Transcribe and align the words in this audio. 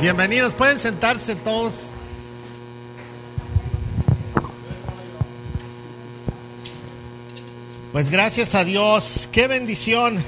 Bienvenidos, 0.00 0.52
pueden 0.52 0.78
sentarse 0.78 1.34
todos. 1.36 1.90
Pues 7.92 8.10
gracias 8.10 8.54
a 8.54 8.62
Dios, 8.62 9.26
qué 9.32 9.46
bendición. 9.46 10.22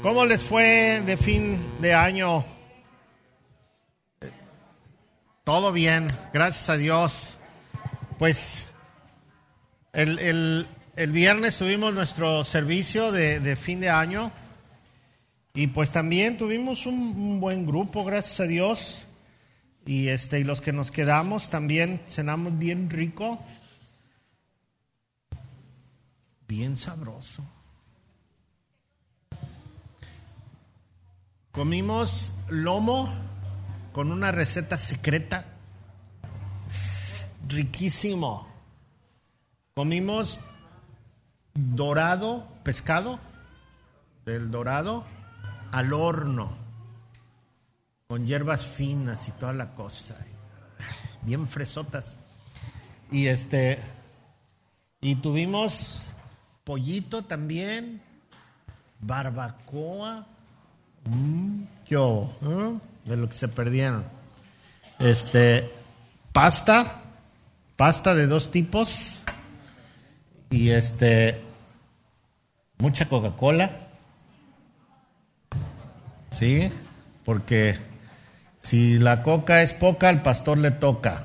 ¿Cómo 0.00 0.26
les 0.26 0.44
fue 0.44 1.02
de 1.04 1.16
fin 1.16 1.60
de 1.80 1.94
año? 1.94 2.44
Todo 5.42 5.72
bien, 5.72 6.06
gracias 6.32 6.68
a 6.68 6.76
Dios. 6.76 7.34
Pues 8.16 8.64
el, 9.92 10.68
viernes 11.08 11.58
tuvimos 11.58 11.92
nuestro 11.92 12.44
servicio 12.44 13.10
de, 13.10 13.40
de, 13.40 13.56
fin 13.56 13.80
de 13.80 13.90
año 13.90 14.30
y 15.56 15.68
pues 15.68 15.92
también 15.92 16.36
tuvimos 16.36 16.84
un, 16.84 17.38
buen 17.38 17.64
grupo, 17.64 18.04
gracias 18.04 18.40
a 18.40 18.44
Dios. 18.44 19.06
Y, 19.86 20.08
este, 20.08 20.40
y 20.40 20.44
los 20.44 20.60
que 20.60 20.72
nos 20.72 20.90
quedamos 20.90 21.48
también 21.48 22.00
cenamos 22.08 22.58
bien 22.58 22.90
rico, 22.90 23.38
bien 26.48 26.76
sabroso. 26.76 27.48
Comimos 31.52 32.34
lomo 32.48 33.08
con 33.92 34.10
una 34.10 34.32
receta 34.32 34.76
secreta. 34.76 35.46
Riquísimo. 37.46 38.48
Comimos 39.74 40.40
dorado, 41.54 42.48
pescado 42.64 43.20
del 44.24 44.50
dorado 44.50 45.04
al 45.74 45.92
horno, 45.92 46.56
con 48.06 48.24
hierbas 48.28 48.64
finas 48.64 49.26
y 49.26 49.32
toda 49.32 49.52
la 49.52 49.74
cosa, 49.74 50.16
bien 51.22 51.48
fresotas. 51.48 52.16
Y 53.10 53.26
este, 53.26 53.80
y 55.00 55.16
tuvimos 55.16 56.10
pollito 56.62 57.24
también, 57.24 58.00
barbacoa, 59.00 60.24
mmm, 61.06 61.64
de 63.04 63.16
lo 63.16 63.28
que 63.28 63.34
se 63.34 63.48
perdieron. 63.48 64.04
Este, 65.00 65.68
pasta, 66.32 67.02
pasta 67.74 68.14
de 68.14 68.28
dos 68.28 68.52
tipos 68.52 69.18
y 70.50 70.70
este, 70.70 71.42
mucha 72.78 73.08
Coca-Cola. 73.08 73.83
Sí, 76.38 76.68
porque 77.24 77.76
si 78.60 78.98
la 78.98 79.22
coca 79.22 79.62
es 79.62 79.72
poca, 79.72 80.08
al 80.08 80.22
pastor 80.22 80.58
le 80.58 80.72
toca. 80.72 81.24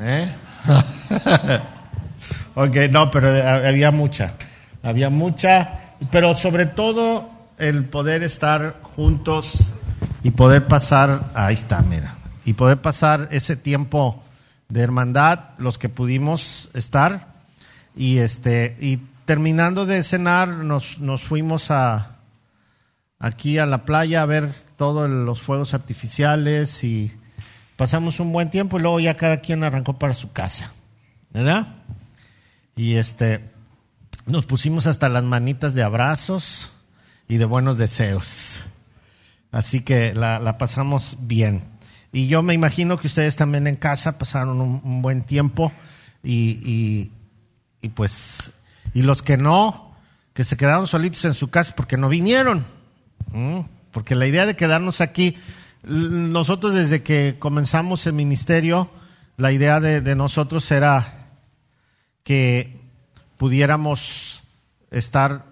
¿Eh? 0.00 0.28
ok, 2.54 2.76
no, 2.90 3.10
pero 3.10 3.28
había 3.66 3.90
mucha. 3.90 4.34
Había 4.82 5.08
mucha, 5.08 5.80
pero 6.10 6.36
sobre 6.36 6.66
todo 6.66 7.30
el 7.58 7.84
poder 7.84 8.22
estar 8.22 8.76
juntos 8.82 9.72
y 10.22 10.32
poder 10.32 10.66
pasar, 10.66 11.30
ahí 11.34 11.54
está, 11.54 11.80
mira, 11.80 12.16
y 12.44 12.52
poder 12.52 12.78
pasar 12.78 13.28
ese 13.30 13.56
tiempo 13.56 14.22
de 14.68 14.82
hermandad, 14.82 15.40
los 15.58 15.78
que 15.78 15.88
pudimos 15.88 16.68
estar, 16.74 17.28
y 17.96 18.18
este, 18.18 18.76
y 18.80 18.98
terminando 19.24 19.86
de 19.86 20.02
cenar, 20.02 20.48
nos, 20.48 20.98
nos 20.98 21.22
fuimos 21.22 21.70
a 21.70 22.15
aquí 23.18 23.58
a 23.58 23.66
la 23.66 23.84
playa 23.84 24.22
a 24.22 24.26
ver 24.26 24.52
todos 24.76 25.08
los 25.08 25.40
fuegos 25.40 25.74
artificiales 25.74 26.84
y 26.84 27.12
pasamos 27.76 28.20
un 28.20 28.32
buen 28.32 28.50
tiempo 28.50 28.78
y 28.78 28.82
luego 28.82 29.00
ya 29.00 29.16
cada 29.16 29.40
quien 29.40 29.64
arrancó 29.64 29.98
para 29.98 30.14
su 30.14 30.32
casa, 30.32 30.72
¿verdad? 31.30 31.68
Y 32.74 32.94
este, 32.94 33.40
nos 34.26 34.46
pusimos 34.46 34.86
hasta 34.86 35.08
las 35.08 35.24
manitas 35.24 35.74
de 35.74 35.82
abrazos 35.82 36.70
y 37.28 37.38
de 37.38 37.44
buenos 37.44 37.78
deseos. 37.78 38.60
Así 39.50 39.80
que 39.80 40.12
la, 40.14 40.58
pasamos 40.58 41.16
bien. 41.20 41.64
Y 42.12 42.28
yo 42.28 42.42
me 42.42 42.54
imagino 42.54 42.98
que 42.98 43.06
ustedes 43.06 43.36
también 43.36 43.66
en 43.66 43.76
casa 43.76 44.18
pasaron 44.18 44.60
un, 44.60 45.02
buen 45.02 45.22
tiempo 45.22 45.72
y, 46.22 47.10
y, 47.80 47.88
pues, 47.90 48.50
y 48.94 49.02
los 49.02 49.22
que 49.22 49.36
no, 49.36 49.94
que 50.34 50.44
se 50.44 50.56
quedaron 50.56 50.86
solitos 50.86 51.24
en 51.24 51.34
su 51.34 51.48
casa 51.48 51.74
porque 51.74 51.96
no 51.96 52.08
vinieron. 52.08 52.64
Porque 53.92 54.14
la 54.14 54.26
idea 54.26 54.46
de 54.46 54.56
quedarnos 54.56 55.00
aquí, 55.00 55.36
nosotros 55.82 56.74
desde 56.74 57.02
que 57.02 57.36
comenzamos 57.38 58.06
el 58.06 58.12
ministerio, 58.12 58.90
la 59.36 59.52
idea 59.52 59.80
de, 59.80 60.14
nosotros 60.14 60.70
era 60.70 61.28
que 62.22 62.76
pudiéramos 63.36 64.42
estar 64.90 65.44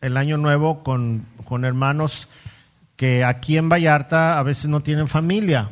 el 0.00 0.16
año 0.16 0.36
nuevo 0.36 0.82
con, 0.82 1.26
con 1.46 1.64
hermanos 1.64 2.28
que 2.96 3.24
aquí 3.24 3.56
en 3.56 3.68
Vallarta 3.68 4.38
a 4.38 4.42
veces 4.42 4.66
no 4.66 4.80
tienen 4.80 5.08
familia. 5.08 5.70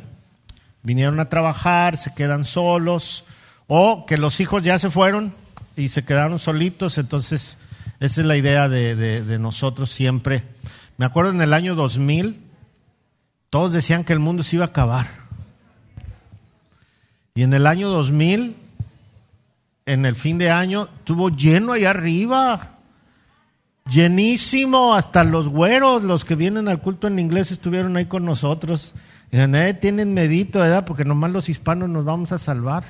Vinieron 0.81 1.19
a 1.19 1.29
trabajar, 1.29 1.97
se 1.97 2.13
quedan 2.13 2.45
solos, 2.45 3.23
o 3.67 4.05
que 4.05 4.17
los 4.17 4.39
hijos 4.39 4.63
ya 4.63 4.77
se 4.79 4.89
fueron 4.89 5.33
y 5.75 5.89
se 5.89 6.03
quedaron 6.03 6.39
solitos. 6.39 6.97
Entonces, 6.97 7.57
esa 7.99 8.21
es 8.21 8.27
la 8.27 8.35
idea 8.35 8.67
de, 8.67 8.95
de, 8.95 9.39
nosotros 9.39 9.89
siempre. 9.89 10.43
Me 10.97 11.05
acuerdo 11.05 11.31
en 11.31 11.41
el 11.41 11.53
año 11.53 11.75
2000, 11.75 12.41
todos 13.49 13.71
decían 13.71 14.03
que 14.03 14.13
el 14.13 14.19
mundo 14.19 14.43
se 14.43 14.57
iba 14.57 14.65
a 14.65 14.69
acabar. 14.69 15.07
Y 17.35 17.43
en 17.43 17.53
el 17.53 17.65
año 17.65 17.89
2000, 17.89 18.55
en 19.85 20.05
el 20.05 20.15
fin 20.15 20.37
de 20.37 20.51
año, 20.51 20.87
tuvo 21.03 21.29
lleno 21.29 21.73
allá 21.73 21.89
arriba 21.89 22.73
llenísimo, 23.89 24.95
hasta 24.95 25.23
los 25.23 25.49
güeros, 25.49 26.03
los 26.03 26.25
que 26.25 26.35
vienen 26.35 26.67
al 26.67 26.79
culto 26.79 27.07
en 27.07 27.17
inglés 27.19 27.51
estuvieron 27.51 27.97
ahí 27.97 28.05
con 28.05 28.25
nosotros. 28.25 28.93
Y 29.31 29.37
eh, 29.37 29.73
tienen 29.73 30.13
medito, 30.13 30.59
¿verdad? 30.59 30.85
Porque 30.85 31.05
nomás 31.05 31.31
los 31.31 31.49
hispanos 31.49 31.89
nos 31.89 32.05
vamos 32.05 32.31
a 32.31 32.37
salvar. 32.37 32.83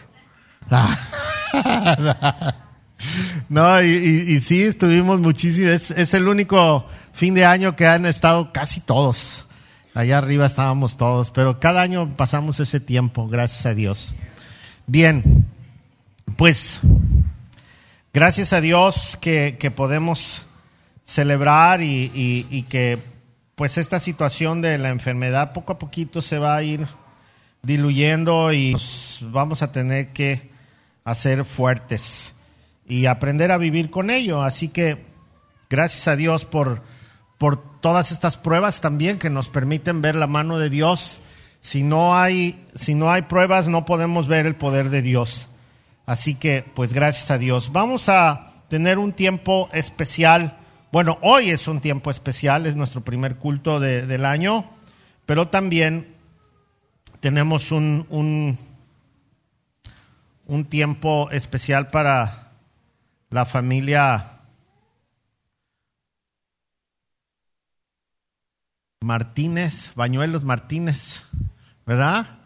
no, 3.49 3.81
y, 3.81 4.39
sí, 4.41 4.63
estuvimos 4.63 5.21
muchísimo. 5.21 5.69
Es 5.69 6.13
el 6.13 6.27
único 6.27 6.85
fin 7.13 7.33
de 7.33 7.45
año 7.45 7.75
que 7.75 7.87
han 7.87 8.05
estado 8.05 8.51
casi 8.51 8.81
todos. 8.81 9.45
Allá 9.93 10.17
arriba 10.17 10.47
estábamos 10.47 10.97
todos, 10.97 11.29
pero 11.29 11.59
cada 11.59 11.81
año 11.81 12.09
pasamos 12.17 12.59
ese 12.59 12.79
tiempo, 12.79 13.27
gracias 13.27 13.65
a 13.67 13.73
Dios. 13.73 14.13
Bien, 14.87 15.47
pues 16.35 16.79
gracias 18.11 18.51
a 18.53 18.59
Dios 18.59 19.17
que, 19.21 19.55
que 19.59 19.71
podemos 19.71 20.41
celebrar 21.05 21.81
y, 21.81 22.65
que 22.69 22.97
pues 23.55 23.77
esta 23.77 23.99
situación 23.99 24.61
de 24.61 24.77
la 24.77 24.89
enfermedad 24.89 25.53
poco 25.53 25.73
a 25.73 25.79
poquito 25.79 26.21
se 26.21 26.39
va 26.39 26.55
a 26.55 26.63
ir 26.63 26.87
diluyendo 27.61 28.51
y 28.51 28.75
vamos 29.21 29.61
a 29.61 29.71
tener 29.71 30.07
que 30.07 30.49
hacer 31.03 31.45
fuertes 31.45 32.33
y 32.87 33.05
aprender 33.05 33.51
a 33.51 33.57
vivir 33.57 33.89
con 33.89 34.09
ello. 34.09 34.41
Así 34.41 34.69
que 34.69 35.05
gracias 35.69 36.07
a 36.07 36.15
Dios 36.15 36.45
por, 36.45 36.81
por 37.37 37.79
todas 37.81 38.11
estas 38.11 38.37
pruebas 38.37 38.81
también 38.81 39.19
que 39.19 39.29
nos 39.29 39.49
permiten 39.49 40.01
ver 40.01 40.15
la 40.15 40.27
mano 40.27 40.57
de 40.57 40.69
Dios. 40.69 41.19
Si 41.61 41.83
no 41.83 42.17
hay, 42.17 42.65
si 42.75 42.95
no 42.95 43.11
hay 43.11 43.23
pruebas, 43.23 43.67
no 43.67 43.85
podemos 43.85 44.27
ver 44.27 44.45
el 44.45 44.55
poder 44.55 44.89
de 44.89 45.01
Dios. 45.01 45.47
Así 46.05 46.35
que, 46.35 46.65
pues 46.73 46.93
gracias 46.93 47.31
a 47.31 47.37
Dios. 47.37 47.71
Vamos 47.71 48.09
a 48.09 48.51
tener 48.69 48.97
un 48.97 49.13
tiempo 49.13 49.69
especial 49.73 50.57
bueno, 50.93 51.17
hoy 51.23 51.49
es 51.49 51.67
un 51.67 51.81
tiempo 51.81 52.11
especial, 52.11 52.67
es 52.67 52.75
nuestro 52.75 53.03
primer 53.03 53.37
culto 53.37 53.79
del 53.79 54.25
año, 54.25 54.69
pero 55.25 55.47
también 55.47 56.13
tenemos 57.19 57.71
un, 57.71 58.05
un, 58.11 58.59
un 60.45 60.65
tiempo 60.65 61.31
especial 61.31 61.87
para 61.87 62.51
la 63.31 63.45
familia 63.45 64.32
Martínez, 69.03 69.93
Bañuelos 69.95 70.43
Martínez, 70.43 71.23
¿verdad? 71.85 72.39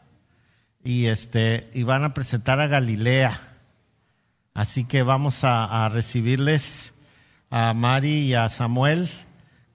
Y 0.83 1.06
este, 1.06 1.69
y 1.74 1.83
van 1.83 2.04
a 2.04 2.13
presentar 2.13 2.59
a 2.59 2.68
Galilea. 2.68 3.39
Así 4.54 4.86
que 4.86 5.04
vamos 5.04 5.44
a, 5.44 5.88
recibirles 5.89 6.94
a 7.51 7.74
Mari 7.74 8.21
y 8.21 8.33
a 8.33 8.50
Samuel 8.50 9.07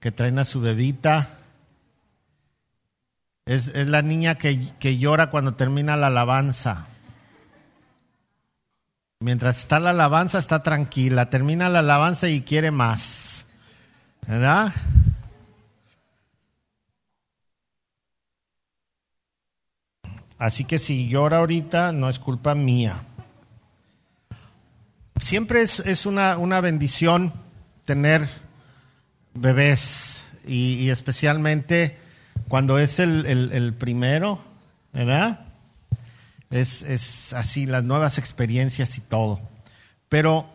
que 0.01 0.11
traen 0.11 0.39
a 0.39 0.45
su 0.45 0.59
bebita. 0.59 1.29
Es, 3.45 3.69
es 3.69 3.87
la 3.87 4.01
niña 4.01 4.35
que, 4.35 4.73
que, 4.79 4.97
llora 4.97 5.29
cuando 5.29 5.53
termina 5.53 5.95
la 5.95 6.07
alabanza. 6.07 6.87
Mientras 9.21 9.59
está 9.59 9.79
la 9.79 9.91
alabanza 9.91 10.37
está 10.37 10.63
tranquila, 10.63 11.29
termina 11.29 11.69
la 11.69 11.79
alabanza 11.79 12.27
y 12.27 12.41
quiere 12.41 12.71
más. 12.71 13.45
¿Verdad? 14.27 14.73
Así 20.43 20.65
que 20.65 20.77
si 20.77 21.07
llora 21.07 21.37
ahorita, 21.37 21.93
no 21.93 22.09
es 22.09 22.19
culpa 22.19 22.53
mía. 22.53 23.01
Siempre 25.21 25.61
es, 25.61 26.05
una, 26.05 26.59
bendición 26.59 27.31
tener 27.85 28.27
bebés 29.33 30.21
y, 30.45 30.89
especialmente 30.89 31.97
cuando 32.49 32.77
es 32.77 32.99
el, 32.99 33.73
primero, 33.79 34.37
¿verdad? 34.91 35.45
Es, 36.49 36.81
es 36.81 37.31
así, 37.31 37.65
las 37.65 37.85
nuevas 37.85 38.17
experiencias 38.17 38.97
y 38.97 38.99
todo. 38.99 39.39
Pero 40.09 40.45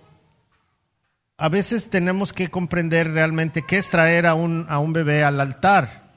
a 1.39 1.49
veces 1.49 1.89
tenemos 1.89 2.35
que 2.35 2.49
comprender 2.49 3.11
realmente 3.11 3.65
qué 3.67 3.79
es 3.79 3.89
traer 3.89 4.27
a 4.27 4.35
un, 4.35 4.67
a 4.69 4.81
un 4.81 4.93
bebé 4.93 5.25
al 5.25 5.41
altar. 5.41 6.08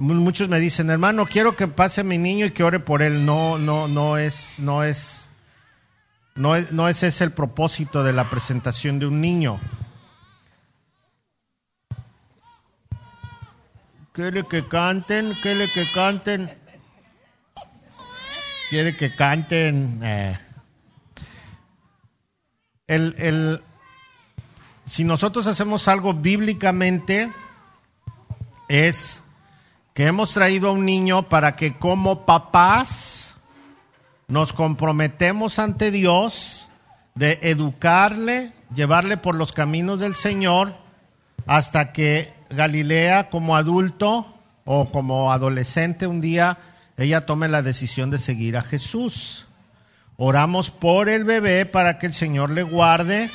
Muchos 0.00 0.48
me 0.48 0.58
dicen, 0.60 0.88
hermano, 0.88 1.26
quiero 1.26 1.54
que 1.56 1.68
pase 1.68 2.02
mi 2.02 2.16
niño 2.16 2.46
y 2.46 2.52
que 2.52 2.64
ore 2.64 2.80
por 2.80 3.02
él. 3.02 3.26
No, 3.26 3.58
no, 3.58 3.86
no 3.86 4.16
es, 4.16 4.58
no 4.58 4.82
es, 4.82 5.26
no 6.34 6.56
es, 6.56 6.72
no 6.72 6.88
es 6.88 7.02
ese 7.02 7.24
el 7.24 7.32
propósito 7.32 8.02
de 8.02 8.14
la 8.14 8.24
presentación 8.24 8.98
de 8.98 9.06
un 9.06 9.20
niño. 9.20 9.60
Quiere 14.12 14.42
que 14.44 14.66
canten, 14.66 15.34
quiere 15.42 15.70
que 15.70 15.86
canten. 15.92 16.50
Quiere 18.70 18.96
que 18.96 19.14
canten. 19.14 20.00
Eh. 20.02 20.38
El, 22.86 23.14
el, 23.18 23.62
si 24.86 25.04
nosotros 25.04 25.46
hacemos 25.46 25.88
algo 25.88 26.14
bíblicamente, 26.14 27.30
es 28.66 29.20
hemos 30.06 30.32
traído 30.32 30.68
a 30.68 30.72
un 30.72 30.84
niño 30.84 31.28
para 31.28 31.56
que 31.56 31.74
como 31.74 32.24
papás 32.24 33.34
nos 34.28 34.52
comprometemos 34.52 35.58
ante 35.58 35.90
Dios 35.90 36.68
de 37.14 37.38
educarle, 37.42 38.52
llevarle 38.74 39.16
por 39.16 39.34
los 39.34 39.52
caminos 39.52 40.00
del 40.00 40.14
Señor 40.14 40.74
hasta 41.46 41.92
que 41.92 42.32
Galilea 42.50 43.30
como 43.30 43.56
adulto 43.56 44.34
o 44.64 44.90
como 44.90 45.32
adolescente 45.32 46.06
un 46.06 46.20
día 46.20 46.58
ella 46.96 47.24
tome 47.24 47.48
la 47.48 47.62
decisión 47.62 48.10
de 48.10 48.18
seguir 48.18 48.56
a 48.58 48.62
Jesús. 48.62 49.46
Oramos 50.16 50.70
por 50.70 51.08
el 51.08 51.24
bebé 51.24 51.64
para 51.64 51.98
que 51.98 52.06
el 52.06 52.12
Señor 52.12 52.50
le 52.50 52.62
guarde 52.62 53.30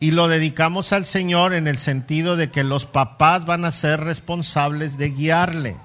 y 0.00 0.10
lo 0.10 0.28
dedicamos 0.28 0.92
al 0.92 1.06
Señor 1.06 1.54
en 1.54 1.66
el 1.66 1.78
sentido 1.78 2.36
de 2.36 2.50
que 2.50 2.64
los 2.64 2.86
papás 2.86 3.46
van 3.46 3.64
a 3.64 3.72
ser 3.72 4.00
responsables 4.00 4.98
de 4.98 5.10
guiarle. 5.10 5.76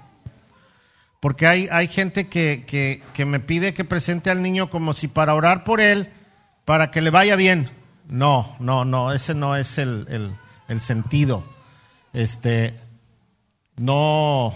Porque 1.19 1.47
hay, 1.47 1.67
hay 1.71 1.88
gente 1.88 2.27
que, 2.27 3.01
me 3.25 3.39
pide 3.39 3.73
que 3.73 3.83
presente 3.83 4.29
al 4.29 4.41
niño 4.41 4.69
como 4.69 4.94
si 4.94 5.07
para 5.07 5.35
orar 5.35 5.63
por 5.63 5.81
él, 5.81 6.09
para 6.65 6.91
que 6.91 7.01
le 7.01 7.09
vaya 7.09 7.35
bien. 7.35 7.69
No, 8.07 8.56
no, 8.59 8.85
no, 8.85 9.13
ese 9.13 9.33
no 9.33 9.56
es 9.56 9.77
el, 9.77 10.33
el 10.67 10.81
sentido. 10.81 11.44
Este, 12.13 12.79
no, 13.75 14.55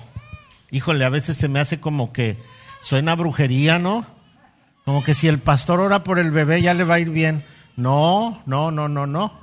híjole, 0.71 1.05
a 1.05 1.09
veces 1.09 1.37
se 1.37 1.47
me 1.47 1.59
hace 1.59 1.79
como 1.79 2.11
que 2.11 2.37
suena 2.81 3.15
brujería, 3.15 3.79
¿no? 3.79 4.05
Como 4.85 5.03
que 5.03 5.13
si 5.13 5.27
el 5.27 5.39
pastor 5.39 5.79
ora 5.79 6.03
por 6.03 6.19
el 6.19 6.31
bebé 6.31 6.61
ya 6.61 6.73
le 6.73 6.83
va 6.83 6.95
a 6.95 6.99
ir 6.99 7.09
bien. 7.09 7.43
No, 7.75 8.41
no, 8.45 8.71
no, 8.71 8.89
no, 8.89 9.07
no. 9.07 9.42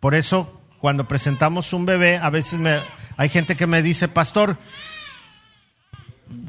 Por 0.00 0.14
eso, 0.14 0.60
cuando 0.80 1.04
presentamos 1.04 1.72
un 1.72 1.86
bebé, 1.86 2.16
a 2.16 2.30
veces 2.30 2.58
me, 2.58 2.80
hay 3.16 3.28
gente 3.28 3.54
que 3.54 3.66
me 3.66 3.82
dice, 3.82 4.08
pastor, 4.08 4.56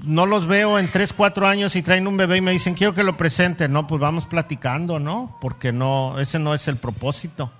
no 0.04 0.26
los 0.26 0.48
veo 0.48 0.80
en 0.80 0.90
tres, 0.90 1.12
cuatro 1.12 1.48
años 1.48 1.76
y 1.76 1.82
traen 1.82 2.08
un 2.08 2.18
bebé 2.18 2.38
y 2.38 2.42
me 2.42 2.52
dicen, 2.52 2.76
quiero 2.76 2.94
que 2.94 3.04
lo 3.04 3.18
presente. 3.18 3.68
No, 3.68 3.88
pues 3.88 4.00
vamos 4.00 4.26
platicando, 4.26 5.00
¿no? 5.00 5.38
Porque 5.42 5.72
no, 5.72 6.20
ese 6.20 6.40
no 6.40 6.54
es 6.54 6.68
el 6.68 6.78
propósito. 6.78 7.52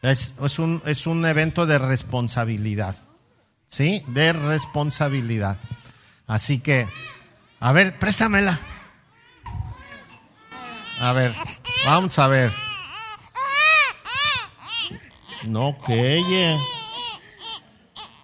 Es, 0.00 0.34
es, 0.42 0.58
un, 0.58 0.82
es 0.86 1.06
un 1.06 1.24
evento 1.24 1.66
de 1.66 1.78
responsabilidad. 1.78 2.96
¿Sí? 3.68 4.02
De 4.08 4.32
responsabilidad. 4.32 5.56
Así 6.26 6.58
que, 6.58 6.88
a 7.60 7.72
ver, 7.72 7.98
préstamela. 7.98 8.58
A 11.00 11.12
ver, 11.12 11.32
vamos 11.86 12.18
a 12.18 12.26
ver. 12.26 12.50
No 15.46 15.76
queye. 15.84 16.56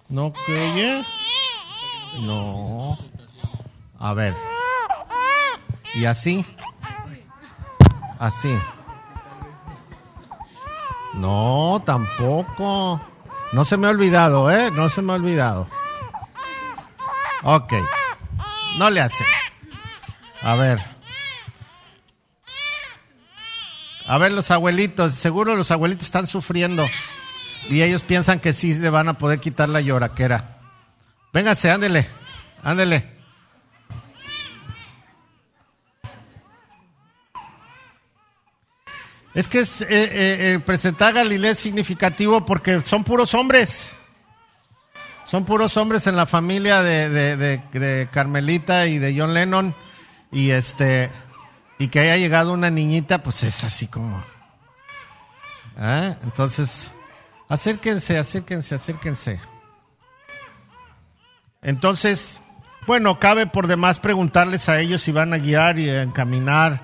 No 0.07 0.33
queye. 0.33 1.03
No. 2.21 2.97
A 3.99 4.13
ver. 4.13 4.33
¿Y 5.95 6.05
así? 6.05 6.45
Así. 8.17 8.57
No, 11.13 11.81
tampoco. 11.85 13.01
No 13.51 13.65
se 13.65 13.77
me 13.77 13.87
ha 13.87 13.89
olvidado, 13.89 14.51
¿eh? 14.51 14.71
No 14.71 14.89
se 14.89 15.01
me 15.01 15.11
ha 15.11 15.15
olvidado. 15.15 15.67
Ok. 17.43 17.73
No 18.77 18.89
le 18.89 19.01
hace. 19.01 19.23
A 20.43 20.55
ver. 20.55 20.79
A 24.09 24.17
ver 24.17 24.31
los 24.31 24.49
abuelitos, 24.49 25.13
seguro 25.13 25.55
los 25.55 25.69
abuelitos 25.69 26.07
están 26.07 26.25
sufriendo 26.25 26.87
y 27.69 27.83
ellos 27.83 28.01
piensan 28.01 28.39
que 28.39 28.53
sí 28.53 28.73
le 28.73 28.89
van 28.89 29.07
a 29.07 29.13
poder 29.13 29.37
quitar 29.37 29.69
la 29.69 29.81
lloraquera. 29.81 30.57
Véngase, 31.31 31.69
ándele, 31.69 32.07
ándele. 32.63 33.03
Es 39.35 39.47
que 39.47 39.59
es, 39.59 39.81
eh, 39.81 39.87
eh, 39.89 40.09
eh, 40.11 40.59
presentar 40.65 41.09
a 41.09 41.19
Galilea 41.21 41.51
es 41.51 41.59
significativo 41.59 42.43
porque 42.47 42.81
son 42.81 43.03
puros 43.03 43.35
hombres. 43.35 43.89
Son 45.23 45.45
puros 45.45 45.77
hombres 45.77 46.07
en 46.07 46.15
la 46.15 46.25
familia 46.25 46.81
de, 46.81 47.09
de 47.37 48.07
Carmelita 48.11 48.87
y 48.87 48.97
de 48.97 49.15
John 49.15 49.35
Lennon. 49.35 49.75
Y 50.31 50.49
este 50.49 51.11
y 51.79 51.87
que 51.87 52.01
haya 52.01 52.17
llegado 52.17 52.53
una 52.53 52.69
niñita, 52.69 53.23
pues 53.23 53.41
es 53.43 53.63
así 53.63 53.87
como. 53.87 54.21
¿eh? 55.77 56.13
Entonces, 56.23 56.91
acérquense, 57.47 58.17
acérquense, 58.17 58.75
acérquense. 58.75 59.39
Entonces, 61.61 62.41
bueno, 62.85 63.17
cabe 63.19 63.47
por 63.47 63.67
demás 63.67 63.97
preguntarles 63.97 64.67
a 64.67 64.79
ellos 64.81 65.01
si 65.01 65.13
van 65.13 65.33
a 65.33 65.37
guiar 65.37 65.79
y 65.79 65.89
encaminar 65.89 66.81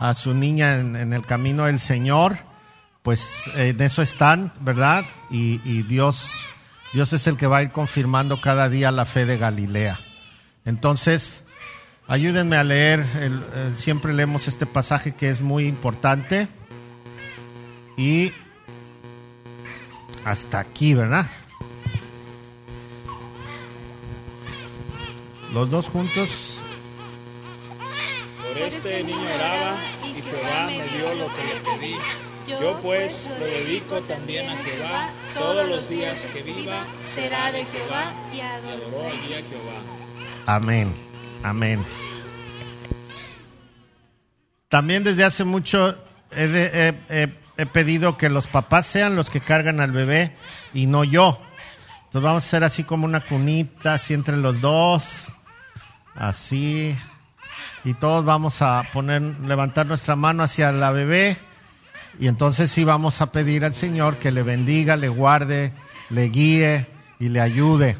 a 0.00 0.14
su 0.14 0.32
niña 0.32 0.76
en, 0.76 1.12
el 1.12 1.24
camino 1.26 1.66
del 1.66 1.78
Señor. 1.78 2.38
Pues 3.02 3.44
en 3.54 3.80
eso 3.82 4.00
están, 4.00 4.52
¿verdad? 4.60 5.04
Y, 5.30 5.60
y 5.64 5.82
Dios, 5.82 6.32
Dios 6.94 7.12
es 7.12 7.26
el 7.26 7.36
que 7.36 7.46
va 7.46 7.58
a 7.58 7.62
ir 7.62 7.70
confirmando 7.70 8.40
cada 8.40 8.70
día 8.70 8.90
la 8.92 9.04
fe 9.04 9.26
de 9.26 9.36
Galilea. 9.36 9.98
Entonces, 10.64 11.44
Ayúdenme 12.10 12.56
a 12.56 12.64
leer, 12.64 13.04
siempre 13.76 14.14
leemos 14.14 14.48
este 14.48 14.64
pasaje 14.64 15.14
que 15.14 15.28
es 15.28 15.42
muy 15.42 15.66
importante. 15.66 16.48
Y 17.98 18.32
hasta 20.24 20.58
aquí, 20.60 20.94
¿verdad? 20.94 21.26
Los 25.52 25.68
dos 25.68 25.88
juntos. 25.88 26.58
Por 28.42 28.62
este 28.62 29.04
niño 29.04 29.18
oraba 29.34 29.76
y 30.02 30.22
Jehová 30.22 30.66
me 30.66 30.88
dio 30.88 31.14
lo 31.14 31.26
que 31.26 31.44
le 31.44 31.78
pedí. 31.78 31.96
Yo 32.48 32.80
pues 32.80 33.30
lo 33.38 33.44
dedico 33.44 34.00
también 34.00 34.48
a 34.48 34.56
Jehová. 34.56 35.10
Todos 35.34 35.68
los 35.68 35.88
días 35.90 36.26
que 36.32 36.42
viva 36.42 36.86
será 37.14 37.52
de 37.52 37.66
Jehová 37.66 38.12
y 38.32 38.40
adoró 38.40 39.06
a 39.06 39.10
Jehová. 39.10 39.82
Amén. 40.46 41.07
Amén. 41.42 41.84
También 44.68 45.04
desde 45.04 45.24
hace 45.24 45.44
mucho 45.44 45.96
he, 46.30 46.92
pedido 47.72 48.16
que 48.18 48.28
los 48.28 48.46
papás 48.46 48.86
sean 48.86 49.16
los 49.16 49.30
que 49.30 49.40
cargan 49.40 49.80
al 49.80 49.92
bebé 49.92 50.34
y 50.74 50.86
no 50.86 51.04
yo. 51.04 51.40
Entonces 52.06 52.22
vamos 52.22 52.44
a 52.44 52.46
hacer 52.46 52.64
así 52.64 52.84
como 52.84 53.04
una 53.04 53.20
cunita, 53.20 53.94
así 53.94 54.14
entre 54.14 54.36
los 54.36 54.60
dos, 54.60 55.26
así. 56.16 56.96
Y 57.84 57.94
todos 57.94 58.24
vamos 58.24 58.60
a 58.60 58.82
poner, 58.92 59.22
levantar 59.22 59.86
nuestra 59.86 60.16
mano 60.16 60.42
hacia 60.42 60.72
la 60.72 60.90
bebé. 60.90 61.36
Y 62.20 62.26
entonces 62.26 62.70
sí 62.70 62.84
vamos 62.84 63.20
a 63.20 63.32
pedir 63.32 63.64
al 63.64 63.74
Señor 63.74 64.16
que 64.16 64.32
le 64.32 64.42
bendiga, 64.42 64.96
le 64.96 65.08
guarde, 65.08 65.72
le 66.10 66.28
guíe 66.28 66.86
y 67.20 67.28
le 67.28 67.40
ayude 67.40 67.96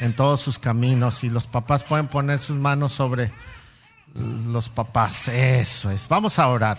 en 0.00 0.14
todos 0.14 0.40
sus 0.40 0.58
caminos. 0.58 1.24
Y 1.24 1.30
los 1.30 1.46
papás 1.46 1.82
pueden 1.82 2.08
poner 2.08 2.38
sus 2.38 2.56
manos 2.56 2.92
sobre 2.92 3.30
los 4.14 4.68
papás, 4.68 5.28
eso 5.28 5.90
es. 5.90 6.08
Vamos 6.08 6.38
a 6.38 6.48
orar. 6.48 6.78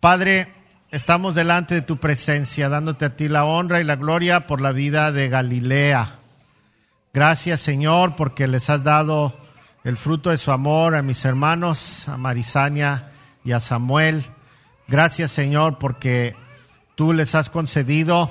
Padre, 0.00 0.48
estamos 0.90 1.34
delante 1.34 1.74
de 1.74 1.82
tu 1.82 1.96
presencia, 1.96 2.68
dándote 2.68 3.06
a 3.06 3.16
ti 3.16 3.28
la 3.28 3.44
honra 3.44 3.80
y 3.80 3.84
la 3.84 3.96
gloria 3.96 4.46
por 4.46 4.60
la 4.60 4.72
vida 4.72 5.12
de 5.12 5.28
Galilea. 5.28 6.16
Gracias, 7.14 7.60
Señor, 7.60 8.14
porque 8.16 8.46
les 8.46 8.68
has 8.68 8.84
dado 8.84 9.34
el 9.84 9.96
fruto 9.96 10.30
de 10.30 10.38
su 10.38 10.50
amor 10.50 10.94
a 10.94 11.02
mis 11.02 11.24
hermanos, 11.24 12.08
a 12.08 12.16
Marisania 12.16 13.10
y 13.44 13.52
a 13.52 13.60
Samuel. 13.60 14.24
Gracias 14.88 15.30
Señor 15.32 15.78
porque 15.78 16.36
tú 16.94 17.12
les 17.12 17.34
has 17.34 17.50
concedido 17.50 18.30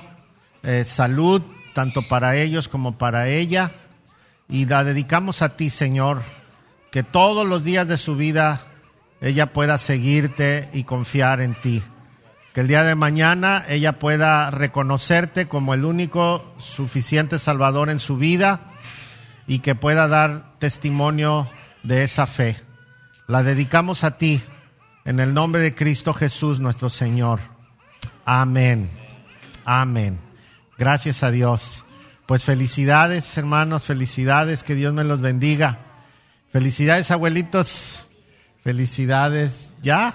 eh, 0.64 0.84
salud 0.86 1.42
tanto 1.76 2.02
para 2.08 2.38
ellos 2.38 2.70
como 2.70 2.98
para 2.98 3.28
ella 3.28 3.70
y 4.48 4.66
la 4.66 4.86
dedicamos 4.86 5.42
a 5.42 5.58
ti 5.58 5.70
Señor, 5.70 6.22
que 6.90 7.04
todos 7.04 7.46
los 7.46 7.66
días 7.66 7.88
de 7.88 7.98
su 7.98 8.16
vida 8.16 8.62
ella 9.20 9.48
pueda 9.48 9.78
seguirte 9.78 10.70
y 10.74 10.86
confiar 10.86 11.42
en 11.42 11.54
ti. 11.54 11.84
Que 12.54 12.62
el 12.62 12.70
día 12.70 12.86
de 12.86 12.96
mañana 12.96 13.66
ella 13.68 14.00
pueda 14.00 14.50
reconocerte 14.50 15.48
como 15.48 15.74
el 15.74 15.84
único 15.84 16.54
suficiente 16.58 17.38
Salvador 17.40 17.90
en 17.90 18.00
su 18.00 18.16
vida 18.16 18.62
y 19.46 19.60
que 19.60 19.76
pueda 19.76 20.08
dar 20.08 20.54
testimonio 20.60 21.50
de 21.84 22.04
esa 22.04 22.26
fe. 22.26 22.56
La 23.28 23.44
dedicamos 23.44 24.06
a 24.06 24.18
ti 24.18 24.42
en 25.04 25.20
el 25.20 25.34
nombre 25.34 25.62
de 25.62 25.76
Cristo 25.76 26.14
Jesús 26.14 26.62
nuestro 26.62 26.90
Señor. 26.90 27.42
Amén. 28.24 28.90
Amén. 29.66 30.25
Gracias 30.78 31.24
a 31.24 31.32
Dios. 31.32 31.84
Pues 32.26 32.44
felicidades 32.44 33.38
hermanos, 33.38 33.84
felicidades, 33.84 34.64
que 34.64 34.76
Dios 34.76 34.94
me 34.94 35.04
los 35.04 35.22
bendiga. 35.22 35.80
Felicidades 36.52 37.12
abuelitos. 37.12 38.06
Felicidades. 38.64 39.74
¿Ya? 39.82 40.14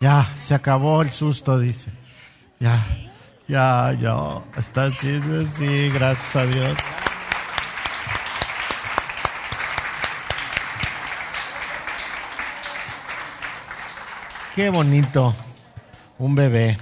Ya, 0.00 0.28
se 0.36 0.54
acabó 0.54 1.02
el 1.02 1.10
susto, 1.10 1.58
dice. 1.58 1.90
Ya, 2.58 2.84
ya, 3.46 3.92
ya. 4.00 4.42
Está 4.56 4.84
así, 4.84 5.20
sí, 5.58 5.90
gracias 5.90 6.36
a 6.36 6.46
Dios. 6.46 6.76
Qué 14.54 14.70
bonito, 14.70 15.34
un 16.18 16.34
bebé. 16.34 16.76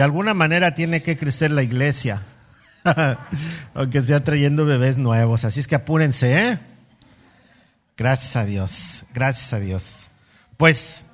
De 0.00 0.04
alguna 0.04 0.32
manera 0.32 0.74
tiene 0.74 1.02
que 1.02 1.18
crecer 1.18 1.50
la 1.50 1.62
iglesia, 1.62 2.22
aunque 3.74 4.00
sea 4.00 4.24
trayendo 4.24 4.64
bebés 4.64 4.96
nuevos. 4.96 5.44
Así 5.44 5.60
es 5.60 5.68
que 5.68 5.74
apúrense, 5.74 6.38
¿eh? 6.38 6.58
Gracias 7.98 8.34
a 8.34 8.46
Dios, 8.46 9.04
gracias 9.12 9.52
a 9.52 9.60
Dios. 9.60 10.08
Pues, 10.56 11.04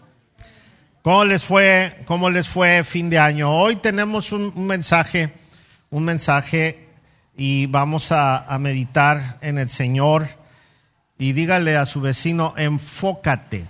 ¿cómo 1.02 1.24
les 1.24 1.42
fue, 1.42 2.04
cómo 2.06 2.30
les 2.30 2.46
fue 2.46 2.84
fin 2.84 3.10
de 3.10 3.18
año? 3.18 3.52
Hoy 3.52 3.74
tenemos 3.74 4.30
un, 4.30 4.52
mensaje, 4.68 5.32
un 5.90 6.04
mensaje 6.04 6.86
y 7.36 7.66
vamos 7.66 8.12
a, 8.12 8.46
a 8.46 8.56
meditar 8.60 9.38
en 9.40 9.58
el 9.58 9.68
Señor 9.68 10.28
y 11.18 11.32
dígale 11.32 11.76
a 11.76 11.86
su 11.86 12.00
vecino, 12.00 12.54
enfócate, 12.56 13.66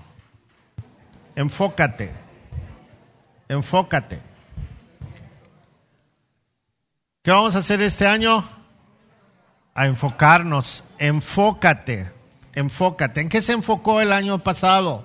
enfócate, 1.37 2.11
enfócate. 3.49 4.36
¿Qué 7.27 7.33
vamos 7.33 7.57
a 7.57 7.59
hacer 7.59 7.83
este 7.83 8.07
año? 8.07 8.45
A 9.75 9.89
enfocarnos, 9.89 10.85
enfócate 10.97 12.13
enfócate. 12.53 13.21
¿En 13.21 13.29
qué 13.29 13.43
se 13.43 13.51
enfocó 13.51 14.01
el 14.01 14.13
año 14.13 14.39
pasado? 14.45 15.05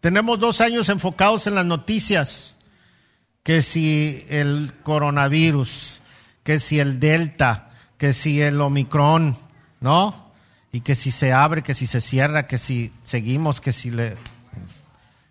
Tenemos 0.00 0.40
dos 0.40 0.60
años 0.60 0.88
enfocados 0.88 1.46
en 1.46 1.54
las 1.54 1.64
noticias, 1.64 2.56
que 3.44 3.62
si 3.62 4.26
el 4.28 4.72
coronavirus, 4.82 6.00
que 6.42 6.58
si 6.58 6.80
el 6.80 6.98
delta, 6.98 7.70
que 7.96 8.12
si 8.12 8.42
el 8.42 8.60
omicron, 8.60 9.36
¿no? 9.78 10.32
Y 10.72 10.80
que 10.80 10.96
si 10.96 11.12
se 11.12 11.32
abre, 11.32 11.62
que 11.62 11.74
si 11.74 11.86
se 11.86 12.00
cierra, 12.00 12.48
que 12.48 12.58
si 12.58 12.92
seguimos, 13.04 13.60
que 13.60 13.72
si 13.72 13.92
le... 13.92 14.16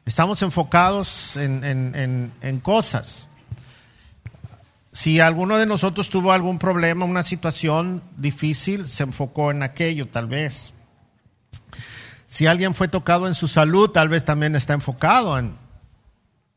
Estamos 0.06 0.42
enfocados 0.44 1.36
en, 1.36 1.66
en, 1.66 2.32
en 2.42 2.60
cosas. 2.62 3.25
Si 4.96 5.20
alguno 5.20 5.58
de 5.58 5.66
nosotros 5.66 6.10
tuvo 6.10 6.32
algún 6.32 6.58
problema, 6.58 7.04
una 7.04 7.24
situación 7.24 8.02
difícil, 8.16 8.88
se 8.88 9.04
enfocó 9.04 9.52
en 9.52 9.62
aquello, 9.62 10.08
tal 10.08 10.28
vez. 10.28 10.74
Si 12.28 12.48
alguien 12.48 12.74
fue 12.74 12.88
tocado 12.88 13.28
en 13.28 13.36
su 13.36 13.50
salud, 13.50 13.90
tal 13.90 14.08
vez 14.08 14.24
también 14.24 14.56
está 14.56 14.72
enfocado 14.74 15.38
en, 15.38 15.58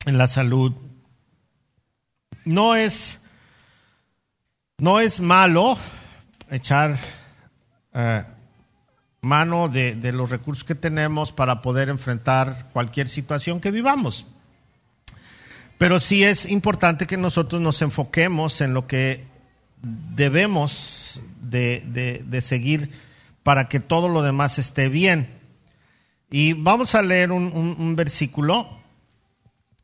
en 0.07 0.18
la 0.18 0.28
salud. 0.28 0.73
No 2.45 2.76
es, 2.76 3.21
no 4.78 5.00
es 5.00 5.18
malo 5.18 5.76
echar 6.49 6.97
eh, 7.92 8.25
mano 9.21 9.68
de, 9.68 9.97
de 9.97 10.12
los 10.12 10.30
recursos 10.30 10.62
que 10.62 10.76
tenemos 10.76 11.33
para 11.33 11.61
poder 11.61 11.88
enfrentar 11.88 12.68
cualquier 12.73 13.09
situación 13.09 13.61
que 13.61 13.73
vivamos. 13.73 14.28
Pero 15.78 16.00
sí 16.00 16.25
es 16.25 16.44
importante 16.47 17.06
que 17.06 17.16
nosotros 17.16 17.62
nos 17.62 17.80
enfoquemos 17.82 18.61
en 18.61 18.75
lo 18.75 18.88
que 18.88 19.25
debemos 19.80 21.20
de, 21.40 22.25
de, 22.26 22.40
seguir 22.40 22.90
para 23.44 23.68
que 23.68 23.78
todo 23.78 24.08
lo 24.08 24.23
demás 24.23 24.58
esté 24.58 24.88
bien. 24.88 25.28
Y 26.30 26.52
vamos 26.54 26.97
a 26.97 27.02
leer 27.02 27.30
un, 27.30 27.94
versículo 27.94 28.68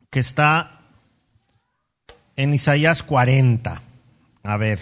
que 0.09 0.19
está 0.19 0.81
en 2.35 2.53
Isaías 2.53 3.01
40. 3.01 3.81
A 4.43 4.57
ver, 4.57 4.79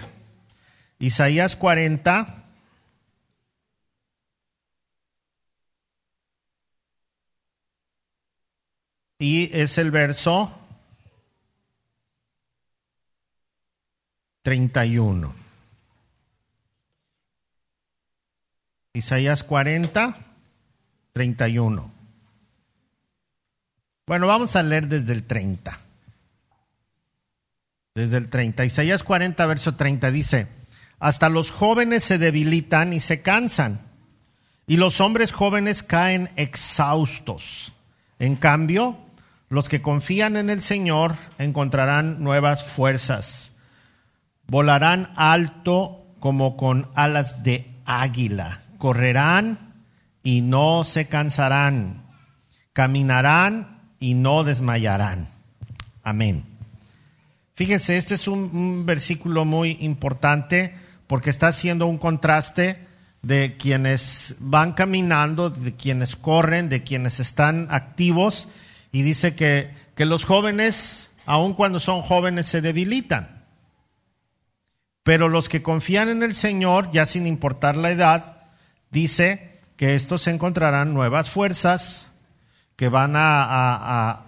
Isaías 0.97 1.55
40. 1.55 2.43
Y 9.19 9.55
es 9.55 9.77
el 9.77 9.91
verso 9.91 10.62
31. 14.43 15.33
Isaías 18.93 19.43
40. 19.43 20.17
31. 21.13 21.91
Bueno, 24.05 24.27
vamos 24.27 24.55
a 24.55 24.63
leer 24.63 24.87
desde 24.87 25.13
el 25.13 25.23
30. 25.23 25.79
Desde 27.95 28.17
el 28.17 28.29
30. 28.29 28.65
Isaías 28.65 29.03
40, 29.03 29.45
verso 29.45 29.75
30 29.75 30.11
dice, 30.11 30.47
hasta 30.99 31.29
los 31.29 31.51
jóvenes 31.51 32.03
se 32.03 32.17
debilitan 32.17 32.91
y 32.91 32.99
se 32.99 33.21
cansan, 33.21 33.81
y 34.67 34.77
los 34.77 34.99
hombres 34.99 35.31
jóvenes 35.31 35.83
caen 35.83 36.29
exhaustos. 36.35 37.73
En 38.19 38.35
cambio, 38.35 38.97
los 39.49 39.69
que 39.69 39.81
confían 39.81 40.35
en 40.35 40.49
el 40.49 40.61
Señor 40.61 41.15
encontrarán 41.37 42.23
nuevas 42.23 42.65
fuerzas. 42.65 43.52
Volarán 44.47 45.11
alto 45.15 46.05
como 46.19 46.57
con 46.57 46.89
alas 46.95 47.43
de 47.43 47.69
águila. 47.85 48.61
Correrán 48.77 49.73
y 50.23 50.41
no 50.41 50.83
se 50.83 51.07
cansarán, 51.07 52.03
caminarán 52.71 53.81
y 53.99 54.13
no 54.13 54.43
desmayarán. 54.43 55.27
Amén. 56.01 56.45
Fíjense, 57.55 57.97
este 57.97 58.15
es 58.15 58.27
un, 58.27 58.85
versículo 58.85 59.45
muy 59.45 59.77
importante 59.81 60.75
porque 61.07 61.29
está 61.29 61.49
haciendo 61.49 61.85
un 61.85 61.97
contraste 61.97 62.87
de 63.21 63.57
quienes 63.57 64.35
van 64.39 64.73
caminando, 64.73 65.49
de 65.49 65.75
quienes 65.75 66.15
corren, 66.15 66.67
de 66.67 66.83
quienes 66.83 67.19
están 67.19 67.67
activos, 67.69 68.47
y 68.91 69.03
dice 69.03 69.35
que, 69.35 69.71
que 69.95 70.05
los 70.05 70.25
jóvenes, 70.25 71.09
aun 71.25 71.53
cuando 71.53 71.79
son 71.79 72.01
jóvenes, 72.01 72.47
se 72.47 72.61
debilitan. 72.61 73.42
Pero 75.03 75.27
los 75.27 75.49
que 75.49 75.61
confían 75.61 76.09
en 76.09 76.23
el 76.23 76.33
Señor, 76.33 76.89
ya 76.91 77.05
sin 77.05 77.27
importar 77.27 77.75
la 77.75 77.91
edad, 77.91 78.37
dice 78.89 79.59
que 79.75 79.95
estos 79.95 80.27
encontrarán 80.27 80.93
nuevas 80.93 81.29
fuerzas 81.29 82.07
que 82.77 82.87
van 82.87 83.15
a, 83.15 84.25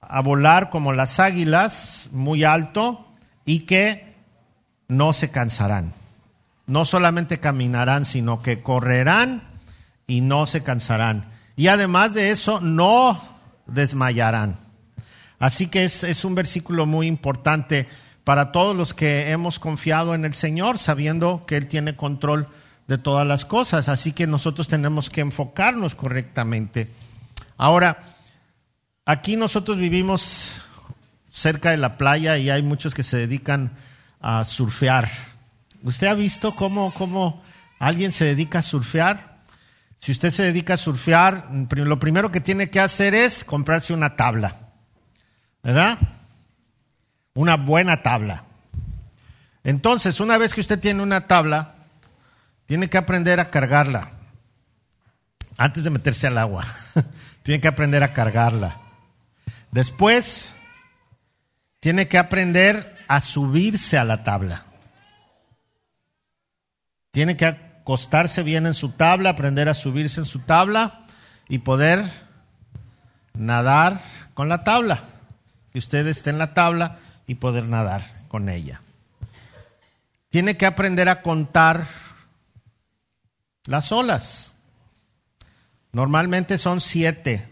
a, 0.00 0.20
volar 0.22 0.70
como 0.70 0.92
las 0.92 1.20
águilas 1.20 2.08
muy 2.12 2.44
alto 2.44 3.06
y 3.44 3.60
que 3.60 4.14
no 4.88 5.12
se 5.12 5.30
cansarán. 5.30 5.92
No 6.66 6.84
solamente 6.84 7.38
caminarán, 7.38 8.04
sino 8.04 8.42
que 8.42 8.62
correrán 8.62 9.42
y 10.06 10.20
no 10.20 10.46
se 10.46 10.62
cansarán. 10.62 11.26
Y 11.56 11.68
además 11.68 12.12
de 12.12 12.30
eso, 12.30 12.60
no 12.60 13.20
desmayarán. 13.66 14.56
Así 15.38 15.68
que 15.68 15.84
es, 15.84 16.02
es, 16.02 16.24
un 16.24 16.34
versículo 16.34 16.86
muy 16.86 17.06
importante 17.06 17.88
para 18.26 18.50
todos 18.50 18.74
los 18.74 18.92
que 18.92 19.30
hemos 19.30 19.60
confiado 19.60 20.12
en 20.12 20.24
el 20.24 20.34
Señor, 20.34 20.78
sabiendo 20.78 21.46
que 21.46 21.56
Él 21.56 21.68
tiene 21.68 21.94
control 21.94 22.48
de 22.88 22.98
todas 22.98 23.24
las 23.24 23.44
cosas. 23.44 23.88
Así 23.88 24.10
que 24.10 24.26
nosotros 24.26 24.66
tenemos 24.66 25.10
que 25.10 25.20
enfocarnos 25.20 25.94
correctamente. 25.94 26.90
Ahora, 27.56 28.02
aquí 29.04 29.36
nosotros 29.36 29.78
vivimos 29.78 30.48
cerca 31.30 31.70
de 31.70 31.76
la 31.76 31.96
playa 31.96 32.36
y 32.36 32.50
hay 32.50 32.62
muchos 32.62 32.96
que 32.96 33.04
se 33.04 33.16
dedican 33.16 33.78
a 34.20 34.44
surfear. 34.44 35.08
¿Usted 35.84 36.08
ha 36.08 36.14
visto 36.14 36.52
cómo, 36.56 36.92
cómo 36.94 37.44
alguien 37.78 38.10
se 38.10 38.24
dedica 38.24 38.58
a 38.58 38.62
surfear? 38.62 39.36
Si 39.98 40.10
usted 40.10 40.32
se 40.32 40.42
dedica 40.42 40.74
a 40.74 40.78
surfear, 40.78 41.46
lo 41.70 42.00
primero 42.00 42.32
que 42.32 42.40
tiene 42.40 42.70
que 42.70 42.80
hacer 42.80 43.14
es 43.14 43.44
comprarse 43.44 43.92
una 43.92 44.16
tabla. 44.16 44.56
¿Verdad? 45.62 46.00
Una 47.36 47.56
buena 47.56 48.02
tabla. 48.02 48.44
Entonces, 49.62 50.20
una 50.20 50.38
vez 50.38 50.54
que 50.54 50.62
usted 50.62 50.80
tiene 50.80 51.02
una 51.02 51.26
tabla, 51.26 51.74
tiene 52.64 52.88
que 52.88 52.96
aprender 52.96 53.40
a 53.40 53.50
cargarla. 53.50 54.10
Antes 55.58 55.84
de 55.84 55.90
meterse 55.90 56.26
al 56.26 56.38
agua, 56.38 56.64
tiene 57.42 57.60
que 57.60 57.68
aprender 57.68 58.02
a 58.02 58.14
cargarla. 58.14 58.78
Después, 59.70 60.50
tiene 61.78 62.08
que 62.08 62.16
aprender 62.16 62.96
a 63.06 63.20
subirse 63.20 63.98
a 63.98 64.04
la 64.04 64.24
tabla. 64.24 64.64
Tiene 67.10 67.36
que 67.36 67.44
acostarse 67.44 68.42
bien 68.42 68.64
en 68.64 68.74
su 68.74 68.92
tabla, 68.92 69.28
aprender 69.28 69.68
a 69.68 69.74
subirse 69.74 70.20
en 70.20 70.26
su 70.26 70.38
tabla 70.38 71.02
y 71.50 71.58
poder 71.58 72.02
nadar 73.34 74.00
con 74.32 74.48
la 74.48 74.64
tabla. 74.64 75.00
Que 75.70 75.78
usted 75.78 76.06
esté 76.06 76.30
en 76.30 76.38
la 76.38 76.54
tabla 76.54 77.00
y 77.26 77.36
poder 77.36 77.64
nadar 77.64 78.02
con 78.28 78.48
ella. 78.48 78.80
Tiene 80.30 80.56
que 80.56 80.66
aprender 80.66 81.08
a 81.08 81.22
contar 81.22 81.86
las 83.66 83.92
olas. 83.92 84.52
Normalmente 85.92 86.58
son 86.58 86.80
siete. 86.80 87.48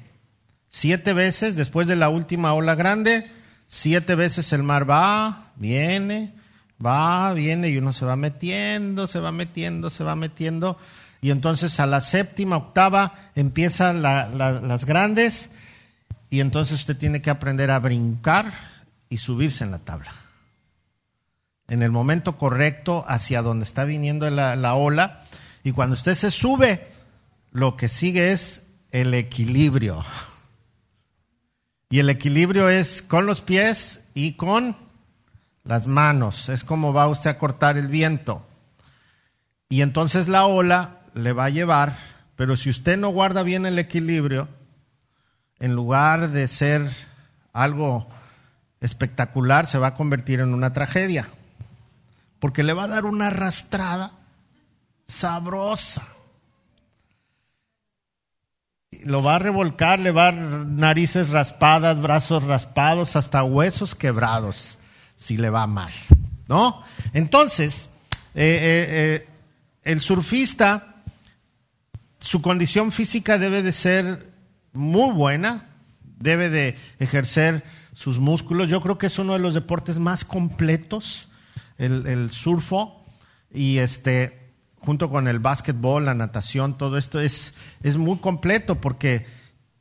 Siete 0.69 1.12
veces 1.12 1.57
después 1.57 1.87
de 1.87 1.97
la 1.97 2.09
última 2.09 2.52
ola 2.52 2.75
grande, 2.75 3.31
siete 3.69 4.14
veces 4.14 4.52
el 4.52 4.62
mar 4.62 4.88
va, 4.88 5.52
viene, 5.57 6.35
va, 6.85 7.33
viene 7.33 7.71
y 7.71 7.78
uno 7.78 7.93
se 7.93 8.04
va 8.04 8.16
metiendo, 8.16 9.07
se 9.07 9.21
va 9.21 9.33
metiendo, 9.33 9.88
se 9.88 10.04
va 10.04 10.16
metiendo. 10.16 10.78
Y 11.23 11.31
entonces 11.31 11.81
a 11.81 11.87
la 11.87 12.00
séptima, 12.00 12.57
octava 12.57 13.14
empiezan 13.35 14.02
las 14.02 14.85
grandes 14.85 15.50
y 16.28 16.40
entonces 16.40 16.81
usted 16.81 16.97
tiene 16.99 17.23
que 17.23 17.31
aprender 17.31 17.71
a 17.71 17.78
brincar 17.78 18.52
y 19.14 19.18
subirse 19.18 19.62
en 19.62 19.71
la 19.71 19.78
tabla. 19.78 20.12
En 21.68 21.85
el 21.85 21.92
momento 21.92 22.37
correcto 22.37 23.04
hacia 23.06 23.42
donde 23.42 23.64
está 23.64 23.85
viniendo 23.85 24.28
la, 24.28 24.56
la 24.56 24.75
ola. 24.75 25.23
Y 25.62 25.71
cuando 25.71 25.94
usted 25.94 26.16
se 26.16 26.33
sube, 26.33 26.88
lo 27.52 27.76
que 27.76 27.87
sigue 27.87 28.33
es 28.33 28.66
el 28.90 29.14
equilibrio. 29.14 30.04
Y 31.90 32.00
el 32.00 32.11
equilibrio 32.11 32.68
es 32.68 33.02
con 33.02 33.25
los 33.25 33.40
pies 33.40 34.00
y 34.14 34.33
con 34.33 34.76
las 35.62 35.87
manos. 35.87 36.49
Es 36.49 36.64
como 36.64 36.92
va 36.92 37.06
usted 37.06 37.30
a 37.30 37.38
cortar 37.38 37.78
el 37.78 37.87
viento. 37.87 38.44
Y 39.68 39.83
entonces 39.83 40.26
la 40.26 40.44
ola 40.47 41.02
le 41.14 41.33
va 41.33 41.44
a 41.44 41.50
llevar, 41.50 41.97
pero 42.35 42.56
si 42.56 42.68
usted 42.68 42.99
no 42.99 43.11
guarda 43.11 43.44
bien 43.44 43.64
el 43.64 43.78
equilibrio, 43.78 44.49
en 45.61 45.76
lugar 45.76 46.30
de 46.30 46.49
ser 46.49 46.90
algo 47.52 48.09
espectacular, 48.85 49.67
se 49.67 49.79
va 49.79 49.88
a 49.88 49.95
convertir 49.95 50.41
en 50.41 50.53
una 50.53 50.73
tragedia. 50.73 51.26
Porque 52.38 52.62
le 52.62 52.75
va 52.75 52.85
a 52.85 52.88
dar 52.88 53.07
una 53.07 53.29
arrastrada 53.29 54.12
sabrosa. 55.07 56.07
Lo 59.05 59.23
va 59.23 59.37
a 59.37 59.38
revolcar, 59.38 59.99
le 60.00 60.11
va 60.11 60.29
a 60.29 60.33
narices 60.33 61.31
raspadas, 61.31 62.00
brazos 62.00 62.45
raspados, 62.45 63.17
hasta 63.17 63.43
huesos 63.43 63.95
quebrados 63.95 64.79
si 65.17 65.37
le 65.38 65.49
va 65.49 65.67
mal, 65.67 65.93
¿no? 66.49 66.83
Entonces, 67.14 67.88
eh, 68.35 68.45
eh, 68.45 68.87
eh, 68.91 69.29
el 69.83 70.00
surfista, 70.00 70.97
su 72.19 72.43
condición 72.43 72.93
física 72.93 73.38
debe 73.38 73.62
de 73.62 73.73
ser 73.73 74.31
muy 74.73 75.12
buena, 75.14 75.68
debe 76.18 76.51
de 76.51 76.77
ejercer 76.99 77.62
sus 77.94 78.18
músculos. 78.18 78.68
Yo 78.68 78.80
creo 78.80 78.98
que 78.98 79.07
es 79.07 79.18
uno 79.18 79.33
de 79.33 79.38
los 79.38 79.54
deportes 79.54 79.98
más 79.98 80.24
completos, 80.24 81.28
el, 81.78 82.30
surfo, 82.30 83.02
y 83.52 83.78
este, 83.78 84.52
junto 84.78 85.11
con 85.11 85.26
el 85.26 85.38
básquetbol, 85.38 86.04
la 86.04 86.14
natación, 86.14 86.76
todo 86.76 86.98
esto 86.98 87.20
es, 87.20 87.54
es 87.83 87.96
muy 87.96 88.18
completo 88.18 88.80
porque 88.80 89.26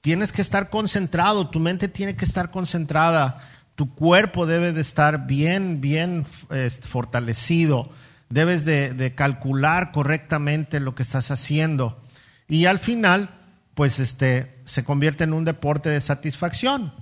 tienes 0.02 0.32
que 0.32 0.42
estar 0.42 0.70
concentrado, 0.70 1.50
tu 1.50 1.60
mente 1.60 1.88
tiene 1.88 2.16
que 2.16 2.26
estar 2.26 2.52
concentrada 2.52 3.42
tu 3.76 3.94
cuerpo 3.96 4.46
debe 4.46 4.72
de 4.72 4.82
estar 4.82 5.26
bien, 5.26 5.82
bien 5.82 6.26
fortalecido. 6.82 7.90
Debes 8.30 8.66
de, 8.66 9.14
calcular 9.16 9.92
correctamente 9.92 10.80
lo 10.80 10.96
que 10.96 11.04
estás 11.04 11.32
haciendo. 11.32 12.02
Y 12.48 12.66
al 12.66 12.80
final, 12.80 13.30
pues 13.74 14.00
este, 14.00 14.60
se 14.66 14.84
convierte 14.84 15.24
en 15.24 15.34
un 15.34 15.46
deporte 15.46 15.90
de 15.90 16.02
satisfacción 16.02 16.94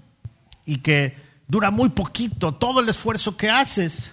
y 0.66 0.78
que 0.78 1.16
dura 1.48 1.72
muy 1.72 1.90
poquito, 1.90 2.54
todo 2.54 2.80
el 2.80 2.90
esfuerzo 2.90 3.38
que 3.38 3.50
haces 3.50 4.12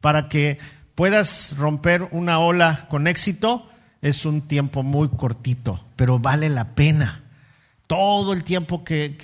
para 0.00 0.28
que 0.28 0.58
puedas 0.94 1.56
romper 1.56 2.08
una 2.10 2.38
ola 2.38 2.86
con 2.88 3.06
éxito 3.06 3.68
es 4.02 4.24
un 4.24 4.42
tiempo 4.42 4.82
muy 4.82 5.08
cortito, 5.08 5.84
pero 5.96 6.18
vale 6.18 6.48
la 6.48 6.74
pena. 6.74 7.22
Todo 7.86 8.32
el 8.32 8.44
tiempo 8.44 8.84
que, 8.84 9.16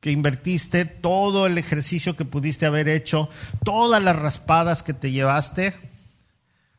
que 0.00 0.10
invertiste, 0.10 0.84
todo 0.84 1.46
el 1.46 1.58
ejercicio 1.58 2.16
que 2.16 2.24
pudiste 2.24 2.66
haber 2.66 2.88
hecho, 2.88 3.28
todas 3.64 4.02
las 4.02 4.16
raspadas 4.16 4.82
que 4.82 4.94
te 4.94 5.10
llevaste, 5.10 5.74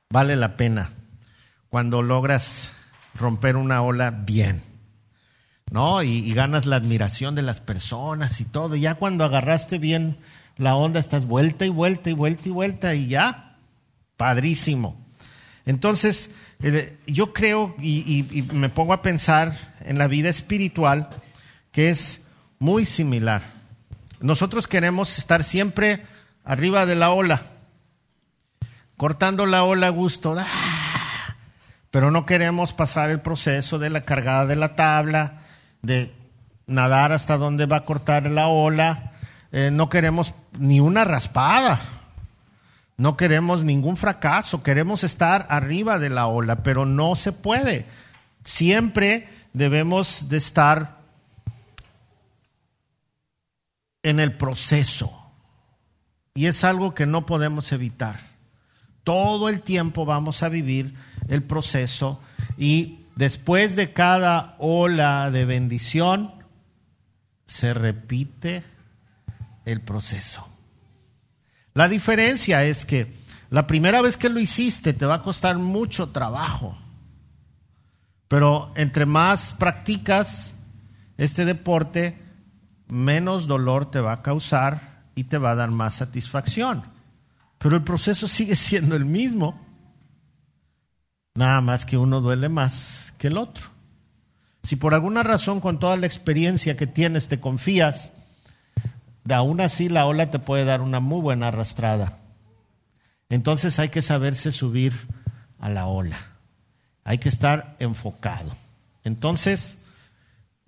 vale 0.09 0.35
la 0.35 0.57
pena 0.57 0.89
cuando 1.69 2.01
logras 2.01 2.69
romper 3.15 3.55
una 3.55 3.81
ola 3.81 4.11
bien, 4.11 4.61
¿no? 5.71 6.01
Y, 6.03 6.33
ganas 6.33 6.65
la 6.65 6.77
admiración 6.77 7.35
de 7.35 7.41
las 7.41 7.59
personas 7.59 8.41
y 8.41 8.45
todo. 8.45 8.75
ya 8.75 8.95
cuando 8.95 9.23
agarraste 9.23 9.77
bien 9.77 10.17
la 10.57 10.75
onda, 10.75 10.99
estás 10.99 11.25
vuelta 11.25 11.65
y 11.65 11.69
vuelta 11.69 12.09
y 12.09 12.13
vuelta 12.13 12.49
y 12.49 12.51
vuelta 12.51 12.95
y 12.95 13.07
ya, 13.07 13.57
padrísimo. 14.17 14.99
Entonces, 15.65 16.35
eh, 16.61 16.97
yo 17.07 17.33
creo 17.33 17.75
y 17.79 18.45
me 18.53 18.69
pongo 18.69 18.93
a 18.93 19.01
pensar 19.01 19.55
en 19.81 19.97
la 19.97 20.07
vida 20.07 20.29
espiritual, 20.29 21.09
que 21.71 21.89
es 21.89 22.23
muy 22.59 22.85
similar. 22.85 23.41
Nosotros 24.21 24.67
queremos 24.67 25.17
estar 25.17 25.43
siempre 25.43 26.03
arriba 26.43 26.85
de 26.85 26.95
la 26.95 27.11
ola, 27.11 27.41
cortando 28.97 29.45
la 29.45 29.63
ola 29.63 29.87
a 29.87 29.91
gusto, 29.91 30.35
¡ah! 30.37 31.35
pero 31.89 32.11
no 32.11 32.25
queremos 32.25 32.73
pasar 32.73 33.09
el 33.11 33.21
proceso 33.21 33.79
de 33.79 33.89
la 33.89 34.01
cargada 34.01 34.45
de 34.45 34.57
la 34.57 34.75
tabla, 34.75 35.38
de 35.81 36.13
nadar 36.67 37.11
hasta 37.11 37.37
donde 37.37 37.65
va 37.65 37.77
a 37.77 37.85
cortar 37.85 38.29
la 38.29 38.47
ola, 38.47 39.13
eh, 39.51 39.69
no 39.71 39.89
queremos 39.89 40.33
ni 40.57 40.79
una 40.79 41.03
raspada, 41.03 41.79
no 42.97 43.17
queremos 43.17 43.63
ningún 43.63 43.97
fracaso, 43.97 44.61
queremos 44.61 45.03
estar 45.03 45.47
arriba 45.49 45.99
de 45.99 46.09
la 46.09 46.27
ola, 46.27 46.63
pero 46.63 46.85
no 46.85 47.15
se 47.15 47.31
puede. 47.31 47.85
Siempre 48.43 49.29
debemos 49.53 50.29
de 50.29 50.37
estar 50.37 50.99
en 54.03 54.19
el 54.19 54.33
proceso. 54.33 55.15
Y 56.33 56.45
es 56.45 56.63
algo 56.63 56.93
que 56.93 57.05
no 57.05 57.25
podemos 57.25 57.71
evitar. 57.71 58.19
Todo 59.03 59.49
el 59.49 59.61
tiempo 59.61 60.05
vamos 60.05 60.43
a 60.43 60.49
vivir 60.49 60.93
el 61.27 61.43
proceso 61.43 62.21
y 62.57 62.98
después 63.19 63.75
de 63.75 63.91
cada 63.91 64.55
ola 64.59 65.29
de 65.29 65.43
bendición 65.43 66.31
se 67.47 67.73
repite 67.73 68.63
el 69.65 69.81
proceso. 69.81 70.47
La 71.73 71.89
diferencia 71.89 72.63
es 72.63 72.85
que 72.85 73.13
la 73.49 73.67
primera 73.67 74.01
vez 74.01 74.15
que 74.15 74.29
lo 74.29 74.39
hiciste 74.39 74.93
te 74.93 75.05
va 75.05 75.15
a 75.15 75.21
costar 75.21 75.57
mucho 75.57 76.11
trabajo, 76.11 76.77
pero 78.29 78.71
entre 78.75 79.05
más 79.05 79.51
practicas 79.51 80.53
este 81.17 81.43
deporte, 81.43 82.17
menos 82.87 83.47
dolor 83.47 83.91
te 83.91 83.99
va 83.99 84.13
a 84.13 84.21
causar 84.21 85.03
y 85.13 85.25
te 85.25 85.37
va 85.37 85.51
a 85.51 85.55
dar 85.55 85.71
más 85.71 85.95
satisfacción. 85.95 86.83
Pero 87.57 87.75
el 87.75 87.83
proceso 87.83 88.29
sigue 88.29 88.55
siendo 88.55 88.95
el 88.95 89.03
mismo. 89.03 89.59
Nada 91.35 91.59
más 91.59 91.83
que 91.83 91.97
uno 91.97 92.21
duele 92.21 92.47
más 92.47 93.08
que 93.19 93.27
el 93.27 93.37
otro. 93.37 93.67
Si 94.63 94.75
por 94.75 94.95
alguna 94.95 95.21
razón 95.21 95.61
con 95.61 95.79
toda 95.79 95.95
la 95.97 96.07
experiencia 96.07 96.75
que 96.75 96.87
tienes 96.87 97.27
te 97.27 97.39
confías, 97.39 98.11
de 99.23 99.35
aún 99.35 99.61
así 99.61 99.87
la 99.87 100.07
ola 100.07 100.31
te 100.31 100.39
puede 100.39 100.65
dar 100.65 100.81
una 100.81 100.99
muy 100.99 101.21
buena 101.21 101.49
arrastrada. 101.49 102.17
Entonces 103.29 103.77
hay 103.77 103.89
que 103.89 104.01
saberse 104.01 104.51
subir 104.51 104.93
a 105.59 105.69
la 105.69 105.85
ola. 105.85 106.17
Hay 107.03 107.19
que 107.19 107.29
estar 107.29 107.75
enfocado. 107.77 108.55
Entonces, 109.03 109.77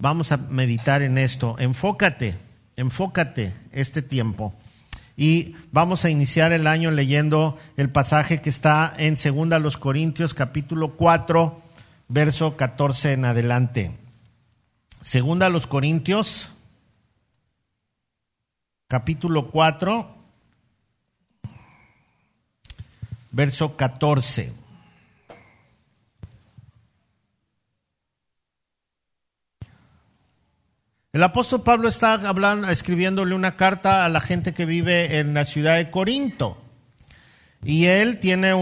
Vamos 0.01 0.31
a 0.31 0.37
meditar 0.37 1.03
en 1.03 1.19
esto. 1.19 1.57
Enfócate, 1.59 2.35
enfócate 2.75 3.53
este 3.71 4.01
tiempo. 4.01 4.55
Y 5.15 5.55
vamos 5.71 6.03
a 6.03 6.09
iniciar 6.09 6.53
el 6.53 6.65
año 6.65 6.89
leyendo 6.89 7.59
el 7.77 7.91
pasaje 7.91 8.41
que 8.41 8.49
está 8.49 8.91
en 8.97 9.13
2 9.13 9.61
los 9.61 9.77
Corintios 9.77 10.33
capítulo 10.33 10.93
4, 10.93 11.61
verso 12.11 12.57
14 12.57 13.13
en 13.13 13.23
adelante. 13.23 13.91
Segunda 14.99 15.45
a 15.45 15.49
los 15.49 15.65
Corintios, 15.65 16.49
capítulo 18.89 19.49
4, 19.49 20.13
verso 23.31 23.77
14. 23.77 24.53
El 31.13 31.23
apóstol 31.23 31.63
Pablo 31.63 31.87
está 31.87 32.13
hablando, 32.13 32.69
escribiéndole 32.69 33.35
una 33.35 33.55
carta 33.55 34.03
a 34.03 34.09
la 34.09 34.19
gente 34.19 34.53
que 34.53 34.65
vive 34.65 35.19
en 35.19 35.33
la 35.33 35.45
ciudad 35.45 35.77
de 35.77 35.89
Corinto. 35.89 36.57
Y 37.63 37.85
él 37.85 38.19
tiene 38.19 38.53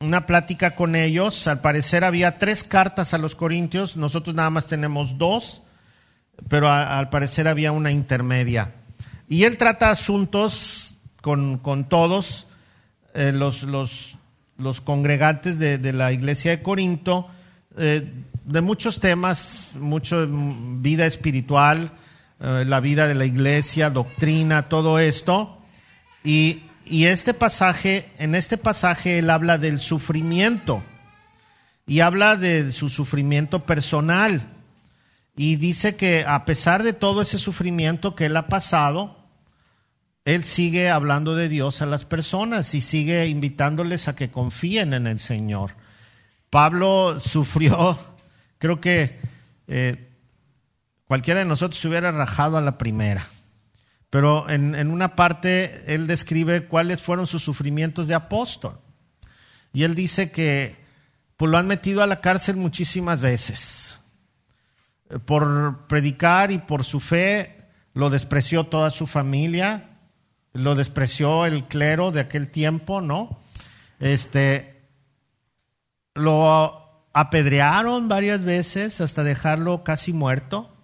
una 0.00 0.26
plática 0.26 0.74
con 0.74 0.94
ellos. 0.94 1.46
Al 1.46 1.60
parecer 1.60 2.04
había 2.04 2.38
tres 2.38 2.64
cartas 2.64 3.14
a 3.14 3.18
los 3.18 3.34
corintios, 3.34 3.96
nosotros 3.96 4.34
nada 4.34 4.50
más 4.50 4.66
tenemos 4.66 5.18
dos, 5.18 5.62
pero 6.48 6.70
al 6.70 7.10
parecer 7.10 7.48
había 7.48 7.72
una 7.72 7.90
intermedia. 7.90 8.74
Y 9.28 9.44
él 9.44 9.56
trata 9.56 9.90
asuntos 9.90 10.94
con, 11.20 11.60
todos 11.88 12.46
eh, 13.14 13.32
los, 13.32 13.64
los, 13.64 14.80
congregantes 14.80 15.58
de, 15.58 15.92
la 15.92 16.12
iglesia 16.12 16.52
de 16.52 16.62
Corinto. 16.62 17.28
Eh, 17.76 18.10
de 18.44 18.60
muchos 18.62 18.98
temas, 19.00 19.72
mucho 19.78 20.26
vida 20.26 21.04
espiritual, 21.04 21.90
eh, 22.40 22.64
la 22.66 22.80
vida 22.80 23.06
de 23.06 23.14
la 23.14 23.26
iglesia, 23.26 23.90
doctrina, 23.90 24.68
todo 24.68 24.98
esto. 24.98 25.58
Y, 26.24 26.62
y, 26.90 27.06
este 27.06 27.34
pasaje, 27.34 28.10
en 28.18 28.34
este 28.34 28.56
pasaje 28.56 29.18
él 29.18 29.30
habla 29.30 29.58
del 29.58 29.80
sufrimiento 29.80 30.82
y 31.86 32.00
habla 32.00 32.36
de 32.36 32.72
su 32.72 32.88
sufrimiento 32.88 33.64
personal. 33.64 34.42
Y 35.36 35.56
dice 35.56 35.96
que 35.96 36.24
a 36.26 36.44
pesar 36.44 36.82
de 36.82 36.92
todo 36.92 37.22
ese 37.22 37.38
sufrimiento 37.38 38.14
que 38.14 38.26
él 38.26 38.36
ha 38.36 38.48
pasado, 38.48 39.16
él 40.24 40.44
sigue 40.44 40.90
hablando 40.90 41.34
de 41.34 41.48
Dios 41.48 41.80
a 41.80 41.86
las 41.86 42.04
personas 42.04 42.74
y 42.74 42.80
sigue 42.80 43.26
invitándoles 43.28 44.08
a 44.08 44.16
que 44.16 44.30
confíen 44.30 44.94
en 44.94 45.06
el 45.06 45.18
Señor. 45.18 45.72
Pablo 46.50 47.20
sufrió 47.20 47.98
Creo 48.58 48.80
que 48.80 49.18
eh, 49.68 50.08
cualquiera 51.06 51.40
de 51.40 51.46
nosotros 51.46 51.80
se 51.80 51.88
hubiera 51.88 52.10
rajado 52.10 52.56
a 52.56 52.60
la 52.60 52.76
primera. 52.76 53.24
Pero 54.10 54.48
en, 54.48 54.90
una 54.90 55.14
parte 55.16 55.94
él 55.94 56.06
describe 56.06 56.66
cuáles 56.66 57.02
fueron 57.02 57.26
sus 57.26 57.42
sufrimientos 57.42 58.06
de 58.06 58.14
apóstol. 58.14 58.78
Y 59.72 59.82
él 59.82 59.94
dice 59.94 60.30
que 60.30 60.76
pues, 61.36 61.50
lo 61.50 61.58
han 61.58 61.66
metido 61.66 62.02
a 62.02 62.06
la 62.06 62.20
cárcel 62.20 62.56
muchísimas 62.56 63.20
veces. 63.20 63.98
Por 65.26 65.86
predicar 65.88 66.50
y 66.50 66.58
por 66.58 66.84
su 66.84 67.00
fe 67.00 67.68
lo 67.92 68.10
despreció 68.10 68.64
toda 68.64 68.90
su 68.90 69.06
familia, 69.06 69.90
lo 70.52 70.74
despreció 70.74 71.46
el 71.46 71.64
clero 71.64 72.10
de 72.10 72.20
aquel 72.20 72.50
tiempo, 72.50 73.00
¿no? 73.00 73.40
Este, 74.00 74.82
lo 76.14 77.06
apedrearon 77.12 78.08
varias 78.08 78.42
veces 78.42 79.00
hasta 79.00 79.24
dejarlo 79.24 79.84
casi 79.84 80.12
muerto. 80.12 80.74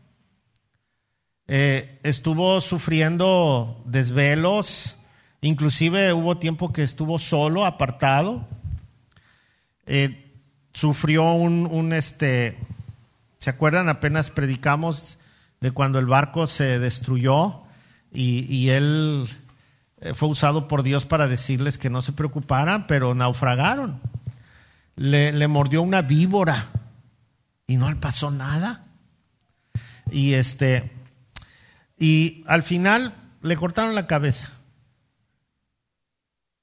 Eh, 1.46 1.98
estuvo 2.02 2.60
sufriendo 2.60 3.82
desvelos, 3.84 4.96
inclusive 5.40 6.12
hubo 6.12 6.38
tiempo 6.38 6.72
que 6.72 6.82
estuvo 6.82 7.18
solo, 7.18 7.66
apartado. 7.66 8.46
Eh, 9.86 10.32
sufrió 10.72 11.32
un, 11.32 11.92
este, 11.92 12.58
¿se 13.38 13.50
acuerdan? 13.50 13.88
Apenas 13.88 14.30
predicamos 14.30 15.18
de 15.60 15.70
cuando 15.70 15.98
el 15.98 16.06
barco 16.06 16.46
se 16.46 16.78
destruyó 16.78 17.62
y, 18.12 18.68
él 18.68 19.28
eh, 20.00 20.14
fue 20.14 20.28
usado 20.28 20.68
por 20.68 20.82
Dios 20.82 21.04
para 21.04 21.26
decirles 21.26 21.78
que 21.78 21.90
no 21.90 22.00
se 22.02 22.12
preocuparan, 22.12 22.86
pero 22.86 23.14
naufragaron 23.14 24.00
le, 24.96 25.48
mordió 25.48 25.82
una 25.82 26.02
víbora 26.02 26.66
y 27.66 27.76
no 27.76 27.88
le 27.90 27.96
pasó 27.96 28.30
nada. 28.30 28.84
Y 30.10 30.34
este, 30.34 30.92
y 31.98 32.44
al 32.46 32.62
final 32.62 33.14
le 33.42 33.56
cortaron 33.56 33.94
la 33.94 34.06
cabeza. 34.06 34.50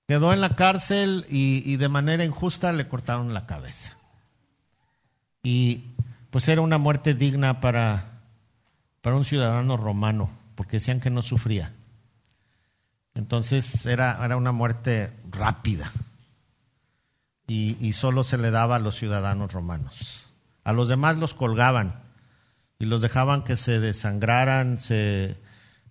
Quedó 0.08 0.34
en 0.34 0.42
la 0.42 0.50
cárcel 0.50 1.26
y, 1.30 1.64
y, 1.66 1.78
de 1.78 1.88
manera 1.88 2.26
injusta 2.26 2.74
le 2.74 2.88
cortaron 2.88 3.34
la 3.34 3.46
cabeza. 3.46 3.98
Y 5.42 5.86
pues 6.32 6.48
era 6.48 6.62
una 6.62 6.78
muerte 6.78 7.14
digna 7.14 7.62
para, 7.62 8.20
para 9.02 9.16
un 9.16 9.26
ciudadano 9.26 9.78
romano, 9.78 10.30
porque 10.56 10.78
decían 10.78 11.00
que 11.00 11.10
no 11.10 11.22
sufría. 11.22 11.72
Entonces 13.14 13.86
era, 13.86 14.24
era 14.24 14.38
una 14.38 14.52
muerte 14.52 15.12
rápida 15.30 15.92
y, 17.48 17.92
solo 17.92 18.24
se 18.24 18.38
le 18.38 18.50
daba 18.50 18.78
a 18.78 18.80
los 18.80 18.96
ciudadanos 18.96 19.52
romanos. 19.52 20.24
A 20.64 20.72
los 20.72 20.88
demás 20.88 21.18
los 21.18 21.34
colgaban 21.34 22.00
y 22.82 22.86
los 22.86 23.00
dejaban 23.00 23.44
que 23.44 23.58
se 23.58 23.80
desangraran, 23.80 24.80
se, 24.80 25.38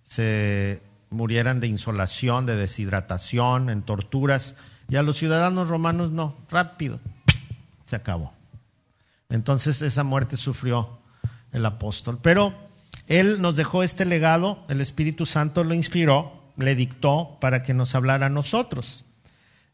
se 0.03 0.81
murieran 1.09 1.61
de 1.61 1.67
insolación, 1.67 2.45
de 2.45 2.57
deshidratación, 2.57 3.69
en 3.69 3.81
torturas, 3.81 4.55
y 4.89 4.97
a 4.97 5.01
los 5.01 5.15
ciudadanos 5.15 5.69
romanos 5.69 6.11
no, 6.11 6.35
rápido, 6.49 6.99
se 7.85 7.95
acabó. 7.95 8.33
Entonces 9.29 9.81
esa 9.81 10.03
muerte 10.03 10.35
sufrió 10.35 10.99
el 11.53 11.65
apóstol. 11.65 12.19
Pero 12.21 12.53
él 13.07 13.41
nos 13.41 13.55
dejó 13.55 13.83
este 13.83 14.03
legado, 14.03 14.65
el 14.67 14.81
Espíritu 14.81 15.25
Santo 15.25 15.63
lo 15.63 15.73
inspiró, 15.73 16.43
le 16.57 16.75
dictó 16.75 17.37
para 17.39 17.63
que 17.63 17.73
nos 17.73 17.95
hablara 17.95 18.25
a 18.25 18.29
nosotros. 18.29 19.05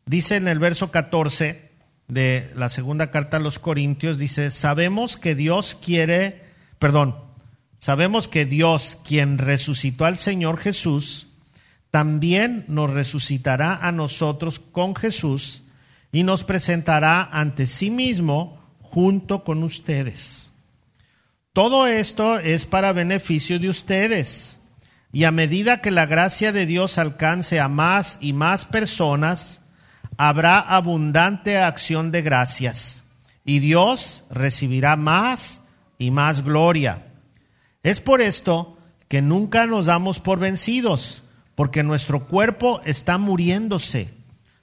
Dice 0.05 0.35
en 0.35 0.47
el 0.47 0.59
verso 0.59 0.91
14, 0.91 1.71
de 2.07 2.51
la 2.55 2.69
segunda 2.69 3.09
carta 3.09 3.37
a 3.37 3.39
los 3.39 3.57
Corintios 3.57 4.19
dice, 4.19 4.51
sabemos 4.51 5.17
que 5.17 5.33
Dios 5.33 5.73
quiere, 5.73 6.46
perdón, 6.79 7.15
sabemos 7.77 8.27
que 8.27 8.45
Dios, 8.45 8.97
quien 9.05 9.37
resucitó 9.37 10.05
al 10.05 10.17
Señor 10.17 10.57
Jesús, 10.57 11.27
también 11.91 12.65
nos 12.67 12.89
resucitará 12.89 13.75
a 13.75 13.91
nosotros 13.91 14.59
con 14.59 14.95
Jesús 14.95 15.63
y 16.11 16.23
nos 16.23 16.43
presentará 16.43 17.23
ante 17.23 17.65
sí 17.65 17.89
mismo 17.89 18.61
junto 18.81 19.43
con 19.43 19.63
ustedes. 19.63 20.49
Todo 21.53 21.87
esto 21.87 22.39
es 22.39 22.65
para 22.65 22.93
beneficio 22.93 23.59
de 23.59 23.69
ustedes. 23.69 24.57
Y 25.11 25.23
a 25.23 25.31
medida 25.31 25.81
que 25.81 25.89
la 25.89 26.05
gracia 26.05 26.51
de 26.51 26.65
Dios 26.65 26.97
alcance 26.97 27.59
a 27.59 27.67
más 27.67 28.17
y 28.21 28.33
más 28.33 28.65
personas, 28.65 29.61
habrá 30.17 30.59
abundante 30.59 31.57
acción 31.57 32.11
de 32.11 32.21
gracias 32.21 33.03
y 33.45 33.59
Dios 33.59 34.25
recibirá 34.29 34.95
más 34.97 35.61
y 35.97 36.11
más 36.11 36.43
gloria. 36.43 37.07
Es 37.83 37.99
por 37.99 38.21
esto 38.21 38.77
que 39.07 39.21
nunca 39.21 39.65
nos 39.65 39.85
damos 39.85 40.19
por 40.19 40.39
vencidos, 40.39 41.23
porque 41.55 41.83
nuestro 41.83 42.27
cuerpo 42.27 42.81
está 42.85 43.17
muriéndose, 43.17 44.13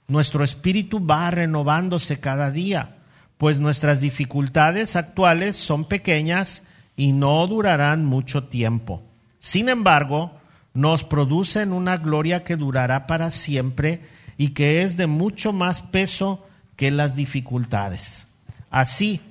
nuestro 0.07 0.43
espíritu 0.43 1.05
va 1.05 1.31
renovándose 1.31 2.19
cada 2.19 2.51
día, 2.51 2.97
pues 3.37 3.59
nuestras 3.59 3.99
dificultades 4.01 4.95
actuales 4.95 5.57
son 5.57 5.85
pequeñas 5.85 6.61
y 6.95 7.11
no 7.11 7.45
durarán 7.47 8.05
mucho 8.05 8.45
tiempo. 8.45 9.03
Sin 9.39 9.69
embargo, 9.69 10.39
nos 10.73 11.03
producen 11.03 11.73
una 11.73 11.97
gloria 11.97 12.43
que 12.43 12.55
durará 12.55 13.07
para 13.07 13.31
siempre 13.31 14.01
y 14.37 14.49
que 14.49 14.81
es 14.81 14.97
de 14.97 15.07
mucho 15.07 15.53
más 15.53 15.81
peso 15.81 16.45
que 16.75 16.91
las 16.91 17.15
dificultades. 17.15 18.27
Así 18.69 19.21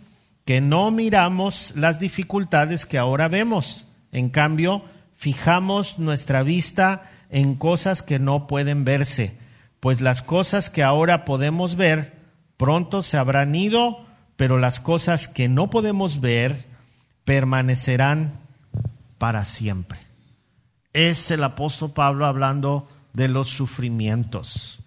que 0.44 0.60
no 0.60 0.90
miramos 0.90 1.72
las 1.76 1.98
dificultades 1.98 2.86
que 2.86 2.98
ahora 2.98 3.28
vemos, 3.28 3.84
en 4.12 4.28
cambio, 4.28 4.84
fijamos 5.16 5.98
nuestra 5.98 6.42
vista 6.42 7.10
en 7.30 7.54
cosas 7.54 8.02
que 8.02 8.18
no 8.18 8.46
pueden 8.46 8.84
verse, 8.84 9.36
pues 9.80 10.00
las 10.00 10.22
cosas 10.22 10.70
que 10.70 10.82
ahora 10.82 11.24
podemos 11.24 11.76
ver 11.76 12.12
pronto 12.56 13.02
se 13.02 13.16
habrán 13.16 13.54
ido, 13.54 14.06
pero 14.36 14.58
las 14.58 14.80
cosas 14.80 15.28
que 15.28 15.48
no 15.48 15.70
podemos 15.70 16.20
ver 16.20 16.64
permanecerán 17.24 18.32
para 19.18 19.44
siempre. 19.44 19.98
Es 20.92 21.30
el 21.30 21.42
apóstol 21.42 21.92
Pablo 21.92 22.26
hablando 22.26 22.88
de 23.14 23.28
los 23.28 23.48
sufrimientos. 23.48 24.78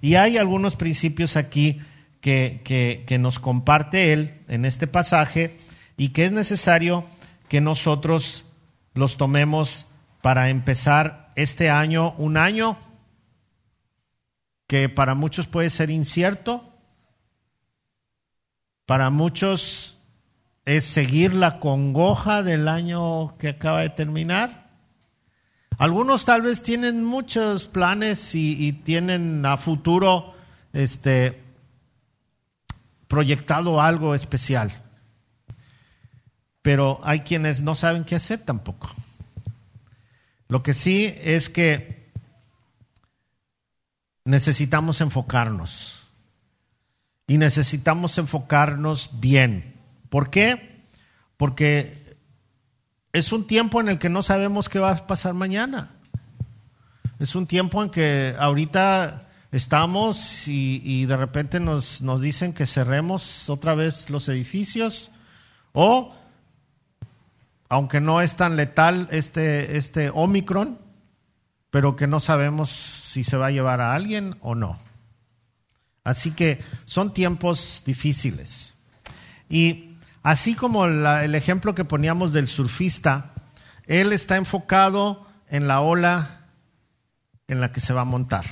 Y 0.00 0.16
hay 0.16 0.36
algunos 0.36 0.76
principios 0.76 1.36
aquí 1.36 1.80
que, 2.24 3.18
nos 3.20 3.38
comparte 3.38 4.14
él 4.14 4.40
en 4.48 4.64
este 4.64 4.86
pasaje 4.86 5.54
y 5.98 6.08
que 6.08 6.24
es 6.24 6.32
necesario 6.32 7.04
que 7.48 7.60
nosotros 7.60 8.46
los 8.94 9.18
tomemos 9.18 9.84
para 10.22 10.48
empezar 10.48 11.32
este 11.36 11.68
año, 11.68 12.14
un 12.16 12.38
año 12.38 12.78
que 14.66 14.88
para 14.88 15.14
muchos 15.14 15.46
puede 15.46 15.70
ser 15.70 15.90
incierto, 15.90 16.70
Para 18.86 19.08
muchos 19.08 19.96
es 20.66 20.84
seguir 20.84 21.34
la 21.34 21.58
congoja 21.58 22.42
del 22.42 22.68
año 22.68 23.36
que 23.38 23.48
acaba 23.48 23.80
de 23.80 23.88
terminar. 23.88 24.70
Algunos 25.78 26.26
tal 26.26 26.42
vez 26.42 26.62
tienen 26.62 27.02
muchos 27.02 27.64
planes 27.64 28.34
y, 28.34 28.72
tienen 28.72 29.44
a 29.46 29.56
futuro 29.56 30.34
este, 30.74 31.43
proyectado 33.08 33.80
algo 33.80 34.14
especial. 34.14 34.72
Pero 36.62 37.00
hay 37.04 37.20
quienes 37.20 37.60
no 37.60 37.74
saben 37.74 38.04
qué 38.04 38.14
hacer 38.14 38.40
tampoco. 38.40 38.90
Lo 40.48 40.62
que 40.62 40.74
sí 40.74 41.14
es 41.22 41.48
que 41.48 42.10
necesitamos 44.24 45.00
enfocarnos. 45.00 46.00
Y 47.26 47.38
necesitamos 47.38 48.18
enfocarnos 48.18 49.10
bien. 49.20 49.74
¿Por 50.08 50.30
qué? 50.30 50.82
Porque 51.36 52.16
es 53.12 53.32
un 53.32 53.46
tiempo 53.46 53.80
en 53.80 53.88
el 53.88 53.98
que 53.98 54.08
no 54.08 54.22
sabemos 54.22 54.68
qué 54.68 54.78
va 54.78 54.90
a 54.90 55.06
pasar 55.06 55.34
mañana. 55.34 55.90
Es 57.18 57.34
un 57.34 57.46
tiempo 57.46 57.82
en 57.82 57.90
que 57.90 58.34
ahorita 58.38 59.23
estamos 59.56 60.48
y, 60.48 61.06
de 61.06 61.16
repente 61.16 61.60
nos, 61.60 62.02
nos, 62.02 62.20
dicen 62.20 62.52
que 62.52 62.66
cerremos 62.66 63.48
otra 63.48 63.74
vez 63.74 64.10
los 64.10 64.28
edificios 64.28 65.10
o, 65.72 66.14
aunque 67.68 68.00
no 68.00 68.20
es 68.20 68.36
tan 68.36 68.56
letal 68.56 69.08
este, 69.10 69.76
este 69.76 70.10
Omicron, 70.10 70.78
pero 71.70 71.96
que 71.96 72.06
no 72.06 72.20
sabemos 72.20 72.70
si 72.70 73.24
se 73.24 73.36
va 73.36 73.46
a 73.46 73.50
llevar 73.50 73.80
a 73.80 73.94
alguien 73.94 74.36
o 74.40 74.54
no. 74.54 74.78
Así 76.04 76.32
que 76.32 76.60
son 76.84 77.14
tiempos 77.14 77.82
difíciles. 77.84 78.72
Y 79.48 79.94
Así 80.24 80.54
como 80.54 80.86
el 80.86 81.34
ejemplo 81.34 81.74
que 81.74 81.84
poníamos 81.84 82.32
del 82.32 82.48
surfista, 82.48 83.34
él 83.86 84.10
está 84.10 84.36
enfocado 84.36 85.26
en 85.50 85.68
la 85.68 85.82
ola 85.82 86.46
en 87.46 87.60
la 87.60 87.72
que 87.72 87.80
se 87.80 87.92
va 87.92 88.00
a 88.00 88.06
montar. 88.06 88.46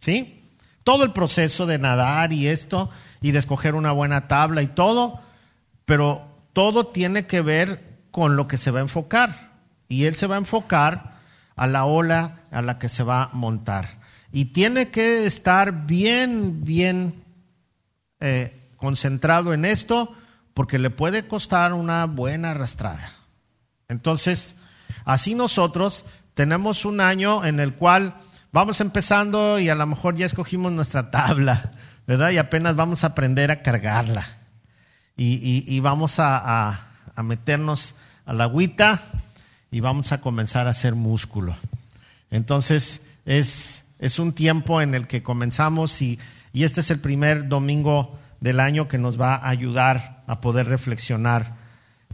¿Sí? 0.00 0.44
Todo 0.84 1.04
el 1.04 1.12
proceso 1.12 1.66
de 1.66 1.78
nadar 1.78 2.32
y 2.32 2.48
esto, 2.48 2.90
y 3.20 3.32
de 3.32 3.38
escoger 3.38 3.74
una 3.74 3.92
buena 3.92 4.28
tabla 4.28 4.62
y 4.62 4.68
todo, 4.68 5.20
pero 5.84 6.26
todo 6.52 6.86
tiene 6.86 7.26
que 7.26 7.40
ver 7.40 7.98
con 8.10 8.36
lo 8.36 8.48
que 8.48 8.56
se 8.56 8.70
va 8.70 8.78
a 8.78 8.82
enfocar. 8.82 9.52
Y 9.88 10.04
él 10.04 10.14
se 10.14 10.26
va 10.26 10.36
a 10.36 10.38
enfocar 10.38 11.18
a 11.56 11.66
la 11.66 11.84
ola 11.84 12.40
a 12.50 12.62
la 12.62 12.78
que 12.78 12.88
se 12.88 13.02
va 13.02 13.24
a 13.24 13.30
montar. 13.32 13.98
Y 14.32 14.46
tiene 14.46 14.90
que 14.90 15.26
estar 15.26 15.86
bien, 15.86 16.64
bien 16.64 17.24
eh, 18.20 18.70
concentrado 18.76 19.52
en 19.54 19.64
esto 19.64 20.14
porque 20.54 20.78
le 20.78 20.90
puede 20.90 21.26
costar 21.26 21.72
una 21.72 22.04
buena 22.06 22.50
arrastrada. 22.50 23.12
Entonces, 23.88 24.56
así 25.04 25.34
nosotros 25.34 26.04
tenemos 26.34 26.84
un 26.84 27.00
año 27.00 27.44
en 27.44 27.60
el 27.60 27.74
cual 27.74 28.14
vamos 28.52 28.80
empezando 28.80 29.58
y 29.58 29.68
a 29.68 29.74
lo 29.74 29.86
mejor 29.86 30.16
ya 30.16 30.26
escogimos 30.26 30.72
nuestra 30.72 31.10
tabla, 31.10 31.72
¿verdad? 32.06 32.30
Y 32.30 32.38
apenas 32.38 32.76
vamos 32.76 33.04
a 33.04 33.08
aprender 33.08 33.50
a 33.50 33.62
cargarla. 33.62 34.26
Y, 35.20 35.80
vamos 35.80 36.20
a, 36.20 36.78
a, 37.16 37.22
meternos 37.24 37.94
a 38.24 38.32
la 38.32 38.44
agüita 38.44 39.02
y 39.72 39.80
vamos 39.80 40.12
a 40.12 40.20
comenzar 40.20 40.68
a 40.68 40.70
hacer 40.70 40.94
músculo. 40.94 41.56
Entonces, 42.30 43.00
es, 43.26 43.84
es 43.98 44.20
un 44.20 44.32
tiempo 44.32 44.80
en 44.80 44.94
el 44.94 45.08
que 45.08 45.24
comenzamos 45.24 46.00
y, 46.02 46.20
y 46.52 46.62
este 46.62 46.82
es 46.82 46.90
el 46.92 47.00
primer 47.00 47.48
domingo 47.48 48.16
del 48.40 48.60
año 48.60 48.86
que 48.86 48.98
nos 48.98 49.20
va 49.20 49.34
a 49.34 49.48
ayudar 49.48 50.22
a 50.28 50.40
poder 50.40 50.68
reflexionar 50.68 51.56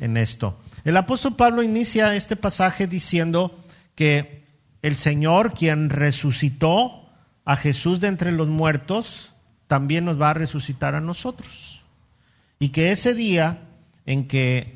en 0.01 0.17
esto. 0.17 0.59
El 0.85 0.97
apóstol 0.97 1.37
Pablo 1.37 1.63
inicia 1.63 2.15
este 2.15 2.37
pasaje 2.37 2.87
diciendo 2.87 3.59
que 3.95 4.44
el 4.85 4.99
Señor, 4.99 5.55
quien 5.55 5.89
resucitó 5.89 7.09
a 7.47 7.57
Jesús 7.57 8.03
de 8.03 8.09
entre 8.09 8.33
los 8.33 8.49
muertos, 8.49 9.33
también 9.67 10.05
nos 10.05 10.21
va 10.21 10.29
a 10.29 10.35
resucitar 10.35 10.95
a 10.95 11.01
nosotros. 11.01 11.81
Y 12.59 12.69
que 12.69 12.93
ese 12.93 13.15
día 13.15 13.61
en 14.05 14.29
que 14.29 14.75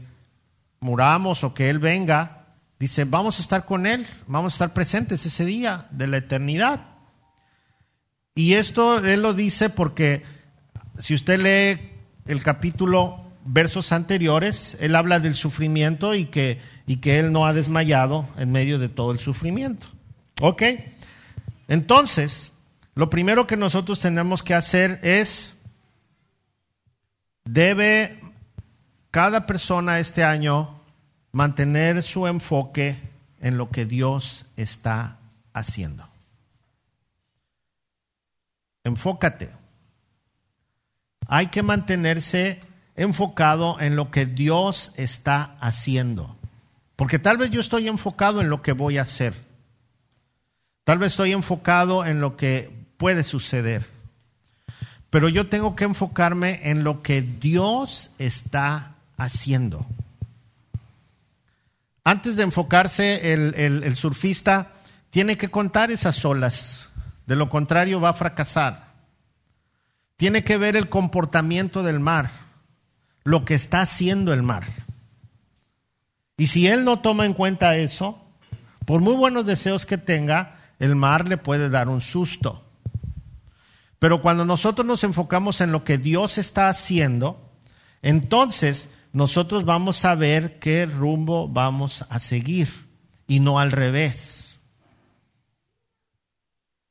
muramos 0.81 1.44
o 1.44 1.53
que 1.53 1.68
Él 1.68 1.79
venga, 1.79 2.47
dice, 2.79 3.05
vamos 3.05 3.38
a 3.38 3.42
estar 3.42 3.66
con 3.66 3.85
Él, 3.85 4.07
vamos 4.27 4.55
a 4.55 4.57
estar 4.57 4.73
presentes 4.73 5.27
ese 5.27 5.44
día 5.44 5.87
de 5.90 6.07
la 6.07 6.16
eternidad. 6.16 6.87
Y 8.35 8.55
esto 8.55 9.05
Él 9.05 9.21
lo 9.21 9.35
dice 9.35 9.68
porque 9.68 10.23
si 10.97 11.12
usted 11.12 11.38
lee 11.38 11.90
el 12.25 12.42
capítulo, 12.42 13.27
versos 13.44 13.92
anteriores, 13.92 14.75
él 14.81 14.97
habla 14.97 15.21
del 15.21 15.35
sufrimiento 15.35 16.14
y 16.14 16.25
que, 16.25 16.61
y 16.87 16.97
que 16.97 17.18
él 17.18 17.31
no 17.31 17.44
ha 17.44 17.53
desmayado 17.53 18.27
en 18.38 18.53
medio 18.53 18.79
de 18.79 18.88
todo 18.88 19.12
el 19.12 19.18
sufrimiento. 19.18 19.97
¿Ok? 20.40 20.62
Entonces, 21.68 22.53
lo 22.94 23.11
primero 23.11 23.46
que 23.46 23.57
nosotros 23.57 24.01
tenemos 24.01 24.42
que 24.42 24.55
hacer 24.55 25.01
es, 25.03 25.55
debe 27.44 28.20
cada 29.11 29.46
persona 29.46 29.98
este 29.98 30.24
año 30.24 30.81
mantener 31.33 32.03
su 32.03 32.27
enfoque 32.27 32.96
en 33.40 33.57
lo 33.57 33.70
que 33.70 33.85
Dios 33.85 34.44
está 34.57 35.18
haciendo. 35.53 36.09
Enfócate 38.85 39.59
hay 41.29 41.48
que 41.48 41.62
mantenerse 41.62 42.61
enfocado 42.96 43.79
en 43.81 43.94
lo 43.94 44.11
que 44.11 44.27
Dios 44.27 44.92
está 44.96 45.57
haciendo. 45.61 46.37
Porque 46.96 47.18
tal 47.18 47.37
vez 47.37 47.51
yo 47.51 47.61
estoy 47.61 47.87
enfocado 47.87 48.40
en 48.40 48.48
lo 48.48 48.62
que 48.62 48.72
voy 48.72 48.98
a 48.98 49.03
hacer. 49.03 49.35
Tal 50.88 50.96
vez 50.96 51.12
estoy 51.12 51.33
enfocado 51.33 52.07
en 52.07 52.22
lo 52.22 52.38
que 52.38 52.70
puede 52.96 53.22
suceder. 53.22 53.85
Pero 55.11 55.29
yo 55.29 55.51
tengo 55.51 55.77
que 55.77 55.85
enfocarme 55.85 56.70
en 56.70 56.83
lo 56.83 57.03
que 57.03 57.20
Dios 57.20 58.12
está 58.18 58.94
haciendo. 59.18 59.85
Antes 62.05 62.37
de 62.37 62.44
enfocarse, 62.44 63.35
el, 63.35 63.96
surfista 63.96 64.68
tiene 65.11 65.37
que 65.37 65.51
contar 65.51 65.90
esas 65.90 66.24
olas. 66.24 66.88
De 67.27 67.37
lo 67.37 67.51
contrario, 67.51 68.01
va 68.01 68.09
a 68.09 68.14
fracasar 68.14 68.88
tiene 70.16 70.42
que 70.42 70.57
ver 70.57 70.74
el 70.74 70.88
comportamiento 70.88 71.83
del 71.83 72.01
mar, 72.01 72.31
lo 73.24 73.44
que 73.44 73.53
está 73.53 73.83
haciendo 73.83 74.33
el 74.33 74.42
mar. 74.42 74.64
Y 76.38 76.46
si 76.46 76.66
él 76.66 76.83
no 76.83 77.01
toma 77.01 77.27
en 77.27 77.35
cuenta 77.35 77.77
eso, 77.77 78.18
por 78.87 79.03
muy 79.03 79.14
buenos 79.14 79.44
deseos 79.44 79.85
que 79.85 79.98
tenga, 79.98 80.58
el 80.79 80.97
mar 80.97 81.29
le 81.29 81.37
puede 81.37 81.71
dar 81.71 81.88
un 81.88 82.01
susto. 82.01 82.64
Pero 83.99 84.23
cuando 84.23 84.45
nosotros 84.45 84.87
nos 84.87 85.03
enfocamos 85.05 85.61
en 85.61 85.73
lo 85.73 85.85
que 85.85 85.99
Dios 85.99 86.38
está 86.38 86.69
haciendo, 86.69 87.53
entonces 88.03 88.88
nosotros 89.12 89.64
vamos 89.64 90.05
a 90.05 90.14
ver 90.14 90.59
qué 90.61 90.87
rumbo 90.87 91.49
vamos 91.49 92.05
a 92.09 92.19
seguir 92.19 92.69
y 93.27 93.41
no 93.41 93.59
al 93.59 93.73
revés. 93.73 94.59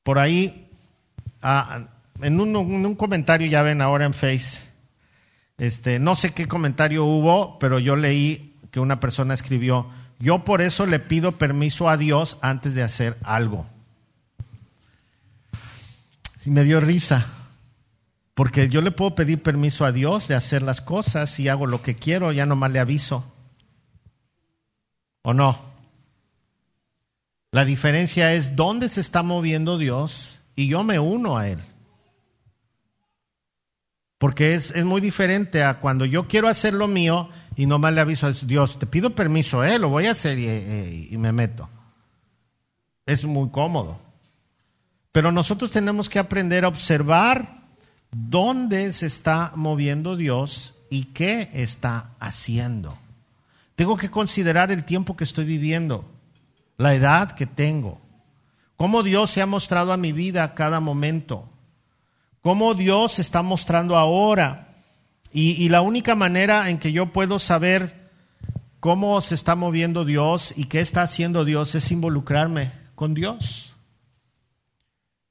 Por 0.03 0.19
ahí, 0.19 0.69
ah, 1.41 1.87
en 2.21 2.39
un, 2.39 2.95
comentario, 2.95 3.47
ya 3.47 3.61
ven 3.61 3.81
ahora 3.81 4.05
en 4.05 4.13
Face, 4.13 4.59
este, 5.57 5.99
no 5.99 6.15
sé 6.15 6.33
qué 6.33 6.47
comentario 6.47 7.05
hubo, 7.05 7.59
pero 7.59 7.79
yo 7.79 7.95
leí 7.95 8.55
que 8.71 8.79
una 8.79 8.99
persona 8.99 9.33
escribió, 9.33 9.89
yo 10.19 10.43
por 10.43 10.61
eso 10.61 10.85
le 10.85 10.99
pido 10.99 11.33
permiso 11.33 11.89
a 11.89 11.97
Dios 11.97 12.37
antes 12.41 12.73
de 12.73 12.83
hacer 12.83 13.17
algo. 13.23 13.67
Y 16.47 16.49
me 16.49 16.63
dio 16.63 16.79
risa, 16.79 17.27
porque 18.33 18.69
yo 18.69 18.79
le 18.79 18.91
puedo 18.91 19.15
pedir 19.15 19.43
permiso 19.43 19.83
a 19.83 19.91
Dios 19.91 20.29
de 20.29 20.35
hacer 20.35 20.63
las 20.63 20.79
cosas 20.79 21.37
y 21.41 21.49
hago 21.49 21.67
lo 21.67 21.81
que 21.81 21.93
quiero, 21.93 22.31
ya 22.31 22.45
nomás 22.45 22.71
le 22.71 22.79
aviso. 22.79 23.25
¿O 25.23 25.33
no? 25.33 25.59
La 27.51 27.65
diferencia 27.65 28.33
es 28.33 28.55
dónde 28.55 28.87
se 28.87 29.01
está 29.01 29.23
moviendo 29.23 29.77
Dios 29.77 30.39
y 30.55 30.69
yo 30.69 30.85
me 30.85 30.99
uno 30.99 31.37
a 31.37 31.49
Él. 31.49 31.59
Porque 34.17 34.55
es, 34.55 34.73
muy 34.85 35.01
diferente 35.01 35.65
a 35.65 35.81
cuando 35.81 36.05
yo 36.05 36.29
quiero 36.29 36.47
hacer 36.47 36.73
lo 36.73 36.87
mío 36.87 37.27
y 37.57 37.65
no 37.65 37.77
le 37.77 37.99
aviso 37.99 38.25
a 38.25 38.31
Dios, 38.31 38.79
te 38.79 38.87
pido 38.87 39.09
permiso, 39.09 39.65
eh, 39.65 39.79
lo 39.79 39.89
voy 39.89 40.05
a 40.05 40.11
hacer 40.11 40.39
y 40.39 41.17
me 41.17 41.33
meto. 41.33 41.67
Es 43.05 43.25
muy 43.25 43.49
cómodo. 43.49 44.06
Pero 45.17 45.31
nosotros 45.31 45.71
tenemos 45.71 46.09
que 46.09 46.19
aprender 46.19 46.63
a 46.63 46.67
observar 46.67 47.63
dónde 48.11 48.93
se 48.93 49.07
está 49.07 49.51
moviendo 49.55 50.15
Dios 50.15 50.75
y 50.91 51.05
qué 51.05 51.49
está 51.53 52.11
haciendo. 52.19 52.95
Tengo 53.75 53.97
que 53.97 54.11
considerar 54.11 54.69
el 54.69 54.83
tiempo 54.83 55.17
que 55.17 55.23
estoy 55.23 55.45
viviendo, 55.45 56.05
la 56.77 56.93
edad 56.93 57.31
que 57.31 57.47
tengo, 57.47 57.99
cómo 58.75 59.01
Dios 59.01 59.31
se 59.31 59.41
ha 59.41 59.47
mostrado 59.47 59.91
a 59.91 59.97
mi 59.97 60.11
vida 60.11 60.43
a 60.43 60.53
cada 60.53 60.79
momento 60.79 61.49
cómo 62.43 62.75
Dios 62.75 63.17
está 63.17 63.41
mostrando 63.41 63.97
ahora 63.97 64.75
Y, 65.33 65.67
la 65.69 65.81
única 65.81 66.13
manera 66.13 66.69
en 66.69 66.77
que 66.77 66.91
yo 66.91 67.07
puedo 67.07 67.39
saber 67.39 68.11
cómo 68.79 69.19
se 69.21 69.33
está 69.33 69.55
moviendo 69.55 70.05
Dios 70.05 70.53
y 70.55 70.65
qué 70.65 70.79
está 70.79 71.01
haciendo 71.01 71.43
Dios 71.43 71.73
es 71.73 71.91
involucrarme 71.91 72.71
con 72.93 73.15
Dios. 73.15 73.73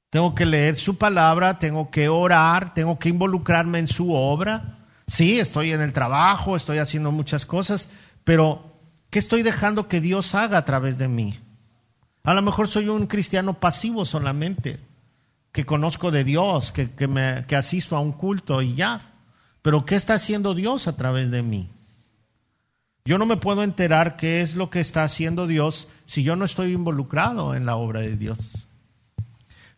Tengo 0.09 0.33
que 0.35 0.45
leer 0.45 0.77
su 0.77 0.97
palabra, 0.97 1.59
tengo 1.59 1.91
que 1.91 2.07
orar, 2.07 2.73
tengo 2.73 2.97
que 2.97 3.09
involucrarme 3.09 3.79
en 3.79 3.87
su 3.87 4.13
obra. 4.13 4.85
Sí, 5.05 5.39
estoy 5.39 5.71
en 5.71 5.81
el 5.81 5.93
trabajo, 5.93 6.55
estoy 6.55 6.77
haciendo 6.77 7.11
muchas 7.11 7.45
cosas, 7.45 7.89
pero 8.23 8.73
¿qué 9.09 9.19
estoy 9.19 9.43
dejando 9.43 9.87
que 9.87 10.01
Dios 10.01 10.33
haga 10.35 10.57
a 10.57 10.65
través 10.65 10.97
de 10.97 11.07
mí? 11.07 11.39
A 12.23 12.33
lo 12.33 12.41
mejor 12.41 12.67
soy 12.67 12.89
un 12.89 13.07
cristiano 13.07 13.53
pasivo 13.59 14.05
solamente, 14.05 14.77
que 15.51 15.65
conozco 15.65 16.11
de 16.11 16.23
Dios, 16.23 16.71
que, 16.71 17.07
me, 17.07 17.45
que 17.47 17.55
asisto 17.55 17.95
a 17.95 18.01
un 18.01 18.11
culto 18.11 18.61
y 18.61 18.75
ya. 18.75 18.99
Pero 19.61 19.85
¿qué 19.85 19.95
está 19.95 20.13
haciendo 20.13 20.53
Dios 20.53 20.87
a 20.87 20.95
través 20.95 21.31
de 21.31 21.41
mí? 21.41 21.69
Yo 23.05 23.17
no 23.17 23.25
me 23.25 23.37
puedo 23.37 23.63
enterar 23.63 24.17
qué 24.17 24.41
es 24.41 24.55
lo 24.55 24.69
que 24.69 24.81
está 24.81 25.03
haciendo 25.03 25.47
Dios 25.47 25.87
si 26.05 26.23
yo 26.23 26.35
no 26.35 26.43
estoy 26.43 26.73
involucrado 26.73 27.55
en 27.55 27.65
la 27.65 27.77
obra 27.77 28.01
de 28.01 28.17
Dios. 28.17 28.66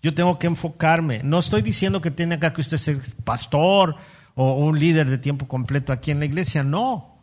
Yo 0.02 0.14
tengo 0.14 0.40
que 0.40 0.48
enfocarme. 0.48 1.22
No 1.24 1.40
estoy 1.40 1.62
diciendo 1.62 2.02
que 2.02 2.12
tiene 2.12 2.40
que 2.40 2.62
usted 2.62 2.78
ser 2.78 3.02
pastor 3.24 3.96
o 4.36 4.54
un 4.54 4.80
líder 4.80 5.10
de 5.10 5.18
tiempo 5.18 5.48
completo 5.48 5.92
aquí 5.92 6.12
en 6.12 6.20
la 6.20 6.26
iglesia, 6.26 6.64
no. 6.64 7.18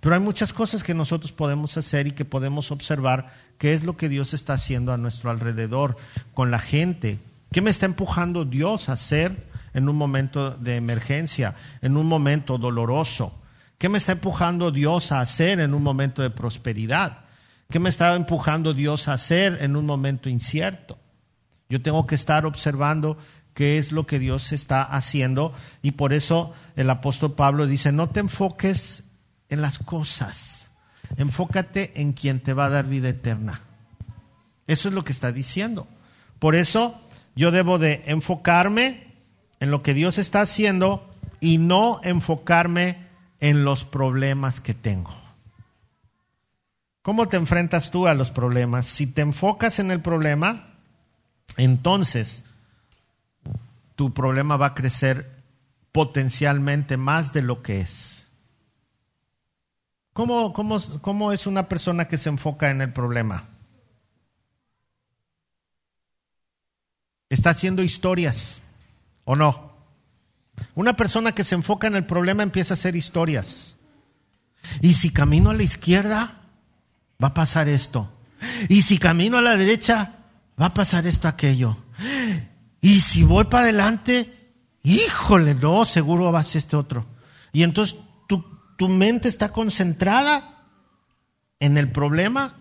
Pero 0.00 0.16
hay 0.16 0.20
muchas 0.20 0.52
cosas 0.52 0.82
que 0.82 0.92
nosotros 0.92 1.32
podemos 1.32 1.76
hacer 1.76 2.06
y 2.06 2.12
que 2.12 2.24
podemos 2.24 2.70
observar 2.70 3.28
qué 3.56 3.72
es 3.72 3.84
lo 3.84 3.96
que 3.96 4.08
Dios 4.08 4.34
está 4.34 4.54
haciendo 4.54 4.92
a 4.92 4.98
nuestro 4.98 5.30
alrededor, 5.30 5.96
con 6.34 6.50
la 6.50 6.58
gente. 6.58 7.20
¿Qué 7.52 7.62
me 7.62 7.70
está 7.70 7.86
empujando 7.86 8.44
Dios 8.44 8.88
a 8.88 8.92
hacer 8.92 9.46
en 9.72 9.88
un 9.88 9.96
momento 9.96 10.50
de 10.50 10.76
emergencia, 10.76 11.54
en 11.80 11.96
un 11.96 12.06
momento 12.06 12.58
doloroso? 12.58 13.40
¿Qué 13.78 13.88
me 13.88 13.98
está 13.98 14.12
empujando 14.12 14.72
Dios 14.72 15.12
a 15.12 15.20
hacer 15.20 15.60
en 15.60 15.72
un 15.72 15.82
momento 15.82 16.20
de 16.20 16.30
prosperidad? 16.30 17.18
¿Qué 17.70 17.78
me 17.78 17.88
está 17.88 18.14
empujando 18.14 18.74
Dios 18.74 19.08
a 19.08 19.14
hacer 19.14 19.58
en 19.60 19.76
un 19.76 19.86
momento 19.86 20.28
incierto? 20.28 20.98
Yo 21.74 21.82
tengo 21.82 22.06
que 22.06 22.14
estar 22.14 22.46
observando 22.46 23.18
qué 23.52 23.78
es 23.78 23.90
lo 23.90 24.06
que 24.06 24.20
Dios 24.20 24.52
está 24.52 24.84
haciendo 24.84 25.52
y 25.82 25.90
por 25.90 26.12
eso 26.12 26.52
el 26.76 26.88
apóstol 26.88 27.34
Pablo 27.34 27.66
dice, 27.66 27.90
no 27.90 28.10
te 28.10 28.20
enfoques 28.20 29.02
en 29.48 29.60
las 29.60 29.80
cosas, 29.80 30.70
enfócate 31.16 32.00
en 32.00 32.12
quien 32.12 32.38
te 32.38 32.52
va 32.52 32.66
a 32.66 32.70
dar 32.70 32.86
vida 32.86 33.08
eterna. 33.08 33.60
Eso 34.68 34.88
es 34.88 34.94
lo 34.94 35.02
que 35.02 35.10
está 35.10 35.32
diciendo. 35.32 35.88
Por 36.38 36.54
eso 36.54 36.94
yo 37.34 37.50
debo 37.50 37.80
de 37.80 38.04
enfocarme 38.06 39.12
en 39.58 39.72
lo 39.72 39.82
que 39.82 39.94
Dios 39.94 40.18
está 40.18 40.42
haciendo 40.42 41.12
y 41.40 41.58
no 41.58 42.00
enfocarme 42.04 43.08
en 43.40 43.64
los 43.64 43.82
problemas 43.82 44.60
que 44.60 44.74
tengo. 44.74 45.12
¿Cómo 47.02 47.26
te 47.26 47.36
enfrentas 47.36 47.90
tú 47.90 48.06
a 48.06 48.14
los 48.14 48.30
problemas? 48.30 48.86
Si 48.86 49.08
te 49.08 49.22
enfocas 49.22 49.80
en 49.80 49.90
el 49.90 50.00
problema, 50.00 50.73
entonces 51.56 52.44
tu 53.96 54.12
problema 54.12 54.56
va 54.56 54.66
a 54.66 54.74
crecer 54.74 55.30
potencialmente 55.92 56.96
más 56.96 57.32
de 57.32 57.42
lo 57.42 57.62
que 57.62 57.80
es. 57.80 58.24
¿Cómo, 60.12 60.52
cómo, 60.52 60.78
cómo 61.00 61.32
es 61.32 61.46
una 61.46 61.68
persona 61.68 62.06
que 62.06 62.18
se 62.18 62.28
enfoca 62.28 62.70
en 62.70 62.80
el 62.80 62.92
problema? 62.92 63.44
Está 67.28 67.50
haciendo 67.50 67.82
historias. 67.82 68.62
¿O 69.24 69.36
no? 69.36 69.72
Una 70.74 70.96
persona 70.96 71.32
que 71.32 71.44
se 71.44 71.54
enfoca 71.54 71.86
en 71.86 71.96
el 71.96 72.04
problema 72.04 72.42
empieza 72.42 72.74
a 72.74 72.76
hacer 72.76 72.96
historias. 72.96 73.74
Y 74.80 74.94
si 74.94 75.10
camino 75.10 75.50
a 75.50 75.54
la 75.54 75.62
izquierda, 75.62 76.40
va 77.22 77.28
a 77.28 77.34
pasar 77.34 77.68
esto. 77.68 78.10
Y 78.68 78.82
si 78.82 78.98
camino 78.98 79.38
a 79.38 79.42
la 79.42 79.56
derecha, 79.56 80.13
va 80.60 80.66
a 80.66 80.74
pasar 80.74 81.06
esto, 81.06 81.28
aquello. 81.28 81.76
Y 82.80 83.00
si 83.00 83.24
voy 83.24 83.44
para 83.44 83.64
adelante, 83.64 84.52
híjole, 84.82 85.54
no, 85.54 85.84
seguro 85.84 86.32
va 86.32 86.40
a 86.40 86.42
este 86.42 86.76
otro. 86.76 87.06
Y 87.52 87.62
entonces 87.62 87.96
tu, 88.26 88.44
tu 88.76 88.88
mente 88.88 89.28
está 89.28 89.50
concentrada 89.50 90.66
en 91.60 91.78
el 91.78 91.90
problema 91.90 92.56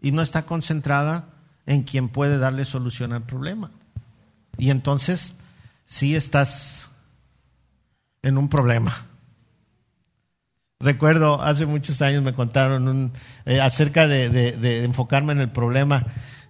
y 0.00 0.12
no 0.12 0.22
está 0.22 0.46
concentrada 0.46 1.30
en 1.66 1.82
quien 1.82 2.08
puede 2.08 2.38
darle 2.38 2.64
solución 2.64 3.12
al 3.12 3.22
problema. 3.22 3.70
Y 4.58 4.70
entonces 4.70 5.36
si 5.86 6.14
estás 6.14 6.88
en 8.22 8.38
un 8.38 8.48
problema. 8.48 8.92
Recuerdo, 10.80 11.40
hace 11.42 11.66
muchos 11.66 12.02
años 12.02 12.22
me 12.22 12.34
contaron 12.34 13.12
eh, 13.46 13.60
acerca 13.60 14.06
de, 14.06 14.84
enfocarme 14.84 15.32
en 15.32 15.40
el 15.40 15.50
problema. 15.50 16.04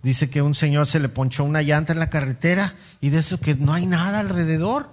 Dice 0.04 0.28
que 0.28 0.42
un 0.42 0.54
señor 0.54 0.86
se 0.86 1.00
le 1.00 1.08
ponchó 1.08 1.44
una 1.44 1.62
llanta 1.62 1.94
en 1.94 1.98
la 1.98 2.10
carretera 2.10 2.74
y 3.00 3.08
de 3.08 3.20
eso 3.20 3.40
que 3.40 3.54
no 3.54 3.72
hay 3.72 3.86
nada 3.86 4.20
alrededor. 4.20 4.90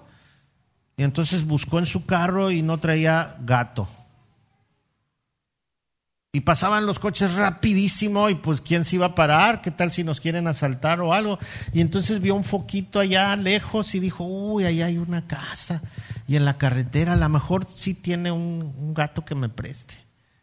Y 0.95 1.03
entonces 1.03 1.45
buscó 1.45 1.79
en 1.79 1.85
su 1.85 2.05
carro 2.05 2.49
y 2.49 2.61
no 2.61 2.77
traía 2.77 3.35
gato. 3.41 3.89
Y 6.31 6.41
pasaban 6.41 6.85
los 6.85 6.97
coches 6.97 7.35
rapidísimo 7.35 8.29
y 8.29 8.35
pues 8.35 8.61
quién 8.61 8.85
se 8.85 8.95
iba 8.95 9.07
a 9.07 9.15
parar, 9.15 9.61
qué 9.61 9.69
tal 9.69 9.91
si 9.91 10.05
nos 10.05 10.21
quieren 10.21 10.47
asaltar 10.47 11.01
o 11.01 11.13
algo. 11.13 11.39
Y 11.73 11.81
entonces 11.81 12.21
vio 12.21 12.33
un 12.33 12.45
foquito 12.45 13.01
allá 13.01 13.35
lejos 13.35 13.93
y 13.95 13.99
dijo, 13.99 14.23
uy, 14.23 14.63
ahí 14.63 14.81
hay 14.81 14.97
una 14.97 15.27
casa. 15.27 15.81
Y 16.25 16.37
en 16.37 16.45
la 16.45 16.57
carretera 16.57 17.13
a 17.13 17.17
lo 17.17 17.27
mejor 17.27 17.67
sí 17.75 17.93
tiene 17.93 18.31
un, 18.31 18.93
gato 18.93 19.25
que 19.25 19.35
me 19.35 19.49
preste. 19.49 19.95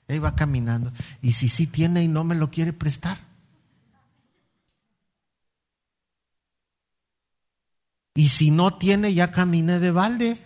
Ahí 0.08 0.18
va 0.18 0.34
caminando. 0.36 0.92
Y 1.22 1.32
si 1.32 1.48
sí 1.48 1.66
tiene 1.66 2.02
y 2.02 2.08
no 2.08 2.22
me 2.22 2.34
lo 2.34 2.50
quiere 2.50 2.74
prestar. 2.74 3.27
Y 8.18 8.30
si 8.30 8.50
no 8.50 8.74
tiene, 8.74 9.14
ya 9.14 9.30
camine 9.30 9.78
de 9.78 9.92
balde. 9.92 10.38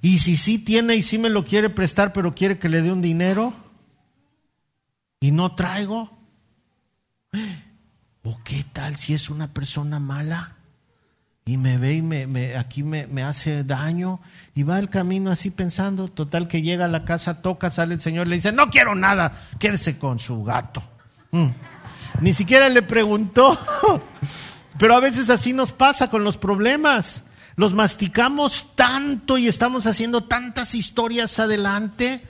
Y 0.00 0.18
si 0.20 0.38
sí 0.38 0.58
tiene 0.58 0.96
y 0.96 1.02
sí 1.02 1.18
me 1.18 1.28
lo 1.28 1.44
quiere 1.44 1.68
prestar, 1.68 2.14
pero 2.14 2.32
quiere 2.32 2.58
que 2.58 2.70
le 2.70 2.80
dé 2.80 2.90
un 2.90 3.02
dinero 3.02 3.52
y 5.20 5.30
no 5.30 5.54
traigo. 5.54 6.10
¿O 8.24 8.40
qué 8.42 8.64
tal 8.72 8.96
si 8.96 9.12
es 9.12 9.28
una 9.28 9.52
persona 9.52 9.98
mala? 9.98 10.56
Y 11.44 11.58
me 11.58 11.76
ve 11.76 11.96
y 11.96 12.00
me, 12.00 12.56
aquí 12.56 12.82
me, 12.82 13.06
me, 13.08 13.22
hace 13.24 13.62
daño 13.62 14.22
y 14.54 14.62
va 14.62 14.78
el 14.78 14.88
camino 14.88 15.30
así 15.30 15.50
pensando, 15.50 16.08
total 16.08 16.48
que 16.48 16.62
llega 16.62 16.86
a 16.86 16.88
la 16.88 17.04
casa, 17.04 17.42
toca, 17.42 17.68
sale 17.68 17.92
el 17.92 18.00
Señor, 18.00 18.26
le 18.26 18.36
dice, 18.36 18.52
no 18.52 18.70
quiero 18.70 18.94
nada, 18.94 19.48
quédese 19.58 19.98
con 19.98 20.18
su 20.18 20.42
gato. 20.44 20.82
Mm. 21.32 21.50
Ni 22.20 22.34
siquiera 22.34 22.68
le 22.68 22.82
preguntó, 22.82 23.58
pero 24.78 24.94
a 24.94 25.00
veces 25.00 25.30
así 25.30 25.52
nos 25.52 25.72
pasa 25.72 26.08
con 26.08 26.24
los 26.24 26.36
problemas 26.36 27.22
los 27.56 27.74
masticamos 27.74 28.74
tanto 28.74 29.38
y 29.38 29.48
estamos 29.48 29.86
haciendo 29.86 30.24
tantas 30.24 30.74
historias 30.74 31.38
adelante 31.38 32.22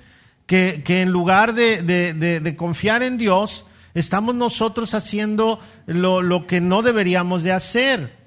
que, 0.46 0.82
en 0.86 1.10
lugar 1.10 1.54
de, 1.54 2.54
confiar 2.58 3.02
en 3.02 3.16
Dios, 3.16 3.64
estamos 3.94 4.34
nosotros 4.34 4.92
haciendo 4.94 5.58
lo, 5.86 6.20
lo 6.20 6.46
que 6.46 6.60
no 6.60 6.82
deberíamos 6.82 7.42
de 7.42 7.52
hacer. 7.52 8.21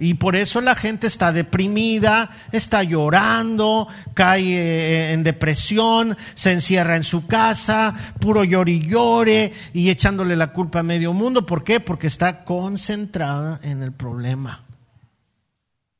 Y 0.00 0.14
por 0.14 0.34
eso 0.34 0.62
la 0.62 0.74
gente 0.74 1.06
está 1.06 1.30
deprimida, 1.30 2.30
está 2.52 2.82
llorando, 2.82 3.86
cae 4.14 4.56
eh, 4.56 5.12
en 5.12 5.22
depresión, 5.22 6.16
se 6.34 6.52
encierra 6.52 6.96
en 6.96 7.04
su 7.04 7.26
casa, 7.26 7.94
puro 8.18 8.42
llore 8.42 8.72
y 8.72 8.88
llore 8.88 9.52
y 9.74 9.90
echándole 9.90 10.36
la 10.36 10.54
culpa 10.54 10.80
a 10.80 10.82
medio 10.82 11.12
mundo. 11.12 11.44
¿Por 11.44 11.64
qué? 11.64 11.80
Porque 11.80 12.06
está 12.06 12.44
concentrada 12.44 13.60
en 13.62 13.82
el 13.82 13.92
problema. 13.92 14.64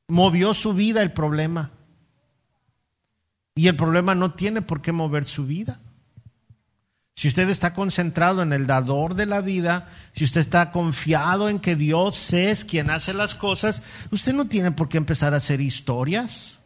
Movió 0.09 0.55
su 0.55 0.73
vida 0.73 1.03
el 1.03 1.13
problema. 1.13 1.71
Y 3.55 3.69
el 3.69 3.77
problema 3.77 4.15
no 4.15 4.33
tiene 4.33 4.63
por 4.63 4.81
qué 4.81 4.93
mover 4.93 5.27
su 5.27 5.45
vida. 5.45 5.79
Si 7.21 7.29
usted 7.29 7.51
está 7.51 7.75
concentrado 7.75 8.41
en 8.41 8.55
el 8.55 8.67
dador 8.67 9.15
de 9.15 9.27
la 9.27 9.43
vida, 9.43 9.91
si 10.15 10.25
usted 10.25 10.41
está 10.41 10.73
confiado 10.73 11.51
en 11.51 11.59
que 11.59 11.77
Dios 11.77 12.33
es 12.33 12.65
quien 12.65 12.89
hace 12.89 13.13
las 13.13 13.35
cosas, 13.35 13.83
usted 14.11 14.33
no 14.33 14.47
tiene 14.47 14.73
por 14.73 14.89
qué 14.89 14.97
empezar 14.97 15.35
a 15.35 15.37
hacer 15.37 15.61
historias. 15.61 16.57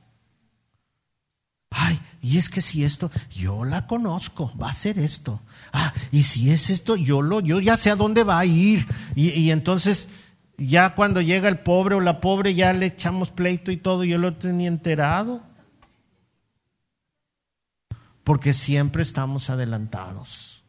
Ay, 1.71 1.99
y 2.23 2.39
es 2.39 2.49
que 2.49 2.63
si 2.63 2.85
esto, 2.85 3.11
yo 3.35 3.65
la 3.65 3.89
conozco, 3.89 4.53
va 4.57 4.71
a 4.71 4.75
ser 4.75 5.01
esto. 5.01 5.41
Ah, 5.73 5.93
y 6.13 6.23
si 6.23 6.53
es 6.53 6.71
esto, 6.71 6.95
yo 6.95 7.21
lo, 7.21 7.41
yo 7.41 7.59
ya 7.59 7.77
sé 7.77 7.91
a 7.91 7.97
dónde 7.97 8.23
va 8.23 8.39
a 8.39 8.47
ir. 8.47 8.87
Y, 9.17 9.31
y 9.31 9.51
entonces 9.51 10.09
ya 10.57 10.95
cuando 10.95 11.21
llega 11.21 11.49
el 11.49 11.59
pobre 11.59 11.97
o 11.97 12.01
la 12.01 12.21
pobre 12.21 12.55
ya 12.55 12.73
le 12.73 12.87
echamos 12.87 13.33
pleito 13.33 13.73
y 13.73 13.77
todo, 13.77 14.05
yo 14.05 14.19
lo 14.19 14.35
tenía 14.35 14.69
enterado. 14.69 15.43
Porque 18.25 18.53
siempre 18.53 19.03
estamos 19.03 19.51
adelantados. 19.51 20.63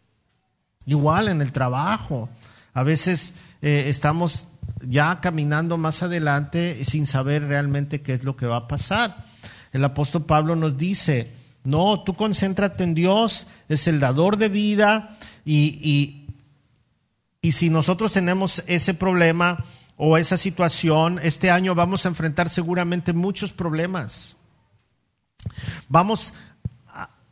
Igual 0.86 1.30
en 1.30 1.42
el 1.42 1.52
trabajo. 1.52 2.30
A 2.74 2.84
veces 2.84 3.34
eh, 3.62 3.86
estamos 3.88 4.46
ya 4.82 5.20
caminando 5.22 5.78
más 5.78 6.04
adelante 6.04 6.84
sin 6.86 7.08
saber 7.08 7.44
realmente 7.44 8.02
qué 8.02 8.14
es 8.14 8.24
lo 8.24 8.36
que 8.36 8.46
va 8.46 8.58
a 8.58 8.68
pasar. 8.68 9.26
El 9.72 9.84
apóstol 9.84 10.26
Pablo 10.26 10.56
nos 10.56 10.78
dice, 10.78 11.34
no, 11.64 12.02
tú 12.02 12.14
concéntrate 12.14 12.84
en 12.84 12.94
Dios, 12.94 13.48
es 13.68 13.88
el 13.88 14.00
dador 14.00 14.38
de 14.38 14.50
vida 14.50 15.18
y, 15.44 15.80
y, 15.82 16.28
y 17.42 17.52
si 17.54 17.70
nosotros 17.70 18.14
tenemos 18.14 18.64
ese 18.68 18.94
problema 18.94 19.64
o 19.98 20.18
esa 20.18 20.38
situación, 20.38 21.20
este 21.24 21.50
año 21.52 21.74
vamos 21.76 22.06
a 22.06 22.10
enfrentar 22.10 22.50
seguramente 22.50 23.14
muchos 23.14 23.52
problemas. 23.52 24.36
Vamos 25.88 26.34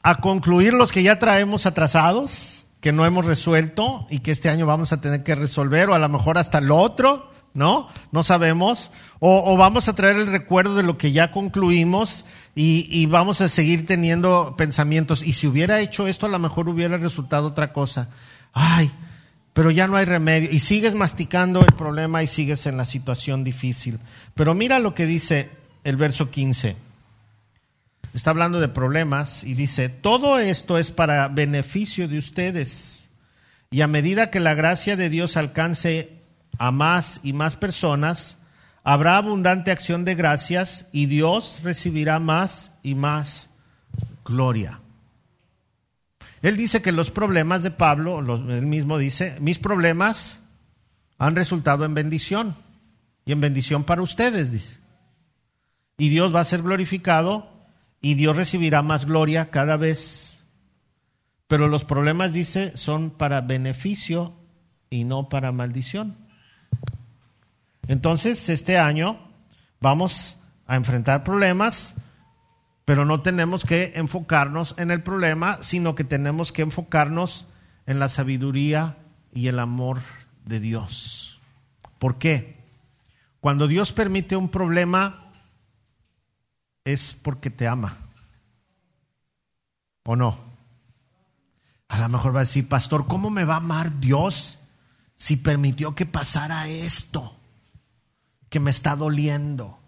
a, 0.03 0.15
concluir 0.21 0.73
los 0.73 0.91
que 0.91 1.03
ya 1.03 1.17
traemos 1.17 1.65
atrasados, 1.65 2.65
que 2.81 2.91
no 2.91 3.05
hemos 3.05 3.25
resuelto 3.25 4.05
y 4.09 4.19
que 4.19 4.31
este 4.31 4.49
año 4.49 4.65
vamos 4.65 4.93
a 4.93 5.01
tener 5.01 5.23
que 5.23 5.35
resolver 5.35 5.89
o 5.89 5.93
a 5.93 5.99
lo 5.99 6.09
mejor 6.09 6.37
hasta 6.37 6.59
el 6.59 6.69
otro 6.71 7.33
¿no? 7.53 7.87
No 8.11 8.23
sabemos. 8.23 8.91
O, 9.19 9.55
vamos 9.57 9.87
a 9.87 9.93
traer 9.93 10.17
el 10.17 10.27
recuerdo 10.27 10.75
de 10.75 10.83
lo 10.83 10.97
que 10.97 11.11
ya 11.11 11.31
concluimos 11.31 12.25
y, 12.55 13.05
vamos 13.05 13.41
a 13.41 13.47
seguir 13.47 13.85
teniendo 13.85 14.55
pensamientos. 14.57 15.23
Y 15.23 15.33
si 15.33 15.47
hubiera 15.47 15.79
hecho 15.79 16.07
esto, 16.07 16.25
a 16.25 16.29
lo 16.29 16.39
mejor 16.39 16.67
hubiera 16.67 16.97
resultado 16.97 17.47
otra 17.47 17.71
cosa. 17.71 18.09
Ay, 18.53 18.91
pero 19.53 19.71
ya 19.71 19.87
no 19.87 19.95
hay 19.95 20.05
remedio. 20.05 20.49
Y 20.51 20.59
sigues 20.59 20.93
masticando 20.93 21.61
el 21.61 21.73
problema 21.73 22.21
y 22.23 22.27
sigues 22.27 22.65
en 22.65 22.77
la 22.77 22.85
situación 22.85 23.43
difícil. 23.43 23.99
Pero 24.35 24.53
mira 24.53 24.79
lo 24.79 24.93
que 24.93 25.05
dice 25.05 25.49
el 25.83 25.95
verso 25.95 26.29
15. 26.29 26.75
Está 28.13 28.29
hablando 28.29 28.59
de 28.59 28.67
problemas 28.67 29.43
y 29.43 29.55
dice, 29.55 29.89
todo 29.89 30.37
esto 30.37 30.77
es 30.77 30.91
para 30.91 31.27
beneficio 31.29 32.07
de 32.07 32.19
ustedes. 32.19 33.09
Y 33.71 33.81
a 33.81 33.87
medida 33.87 34.29
que 34.29 34.39
la 34.39 34.53
gracia 34.53 34.95
de 34.95 35.09
Dios 35.09 35.35
alcance 35.35 36.21
a 36.59 36.69
más 36.69 37.19
y 37.23 37.33
más 37.33 37.55
personas, 37.55 38.37
habrá 38.83 39.17
abundante 39.17 39.71
acción 39.71 40.05
de 40.05 40.13
gracias 40.13 40.87
y 40.91 41.07
Dios 41.07 41.61
recibirá 41.63 42.19
más 42.19 42.71
y 42.83 42.93
más 42.93 43.49
gloria. 44.23 44.79
Él 46.43 46.57
dice 46.57 46.81
que 46.81 46.91
los 46.91 47.09
problemas 47.09 47.63
de 47.63 47.71
Pablo, 47.71 48.19
él 48.19 48.65
mismo 48.67 48.97
dice, 48.97 49.37
mis 49.39 49.57
problemas 49.57 50.41
han 51.17 51.35
resultado 51.35 51.85
en 51.85 51.93
bendición 51.93 52.55
y 53.25 53.31
en 53.31 53.41
bendición 53.41 53.85
para 53.85 54.01
ustedes, 54.01 54.51
dice. 54.51 54.77
Y 55.97 56.09
Dios 56.09 56.35
va 56.35 56.41
a 56.41 56.45
ser 56.45 56.61
glorificado 56.61 57.52
y 58.03 58.15
Dios 58.15 58.35
recibirá 58.35 58.81
más 58.81 59.05
gloria 59.05 59.49
cada 59.49 59.77
vez. 59.77 60.37
Pero 61.47 61.69
los 61.69 61.85
problemas, 61.85 62.33
dice, 62.33 62.75
son 62.75 63.11
para 63.11 63.39
beneficio 63.39 64.35
y 64.89 65.05
no 65.05 65.29
para 65.29 65.53
maldición. 65.53 66.17
Entonces, 67.87 68.49
este 68.49 68.77
año 68.77 69.17
vamos 69.79 70.37
a 70.67 70.75
enfrentar 70.75 71.23
problemas, 71.23 71.93
pero 72.83 73.05
no 73.05 73.21
tenemos 73.21 73.63
que 73.63 73.93
enfocarnos 73.95 74.75
en 74.77 74.91
el 74.91 75.01
problema, 75.01 75.59
sino 75.61 75.95
que 75.95 76.03
tenemos 76.03 76.51
que 76.51 76.63
enfocarnos 76.63 77.45
en 77.85 77.99
la 77.99 78.09
sabiduría 78.09 78.97
y 79.33 79.47
el 79.47 79.59
amor 79.59 80.01
de 80.43 80.59
Dios. 80.59 81.39
¿Por 81.99 82.17
qué? 82.17 82.57
Cuando 83.39 83.69
Dios 83.69 83.93
permite 83.93 84.35
un 84.35 84.49
problema, 84.49 85.22
es 86.85 87.13
porque 87.13 87.49
te 87.49 87.67
ama. 87.67 87.97
¿O 90.03 90.15
no? 90.15 90.37
A 91.87 91.99
lo 91.99 92.09
mejor 92.09 92.35
va 92.35 92.39
a 92.39 92.43
decir, 92.43 92.67
pastor, 92.67 93.07
¿cómo 93.07 93.29
me 93.29 93.45
va 93.45 93.55
a 93.55 93.57
amar 93.57 93.99
Dios 93.99 94.57
si 95.15 95.37
permitió 95.37 95.95
que 95.95 96.05
pasara 96.05 96.67
esto? 96.67 97.37
que 98.53 98.59
me 98.59 98.69
está 98.69 98.95
doliendo. 98.95 99.79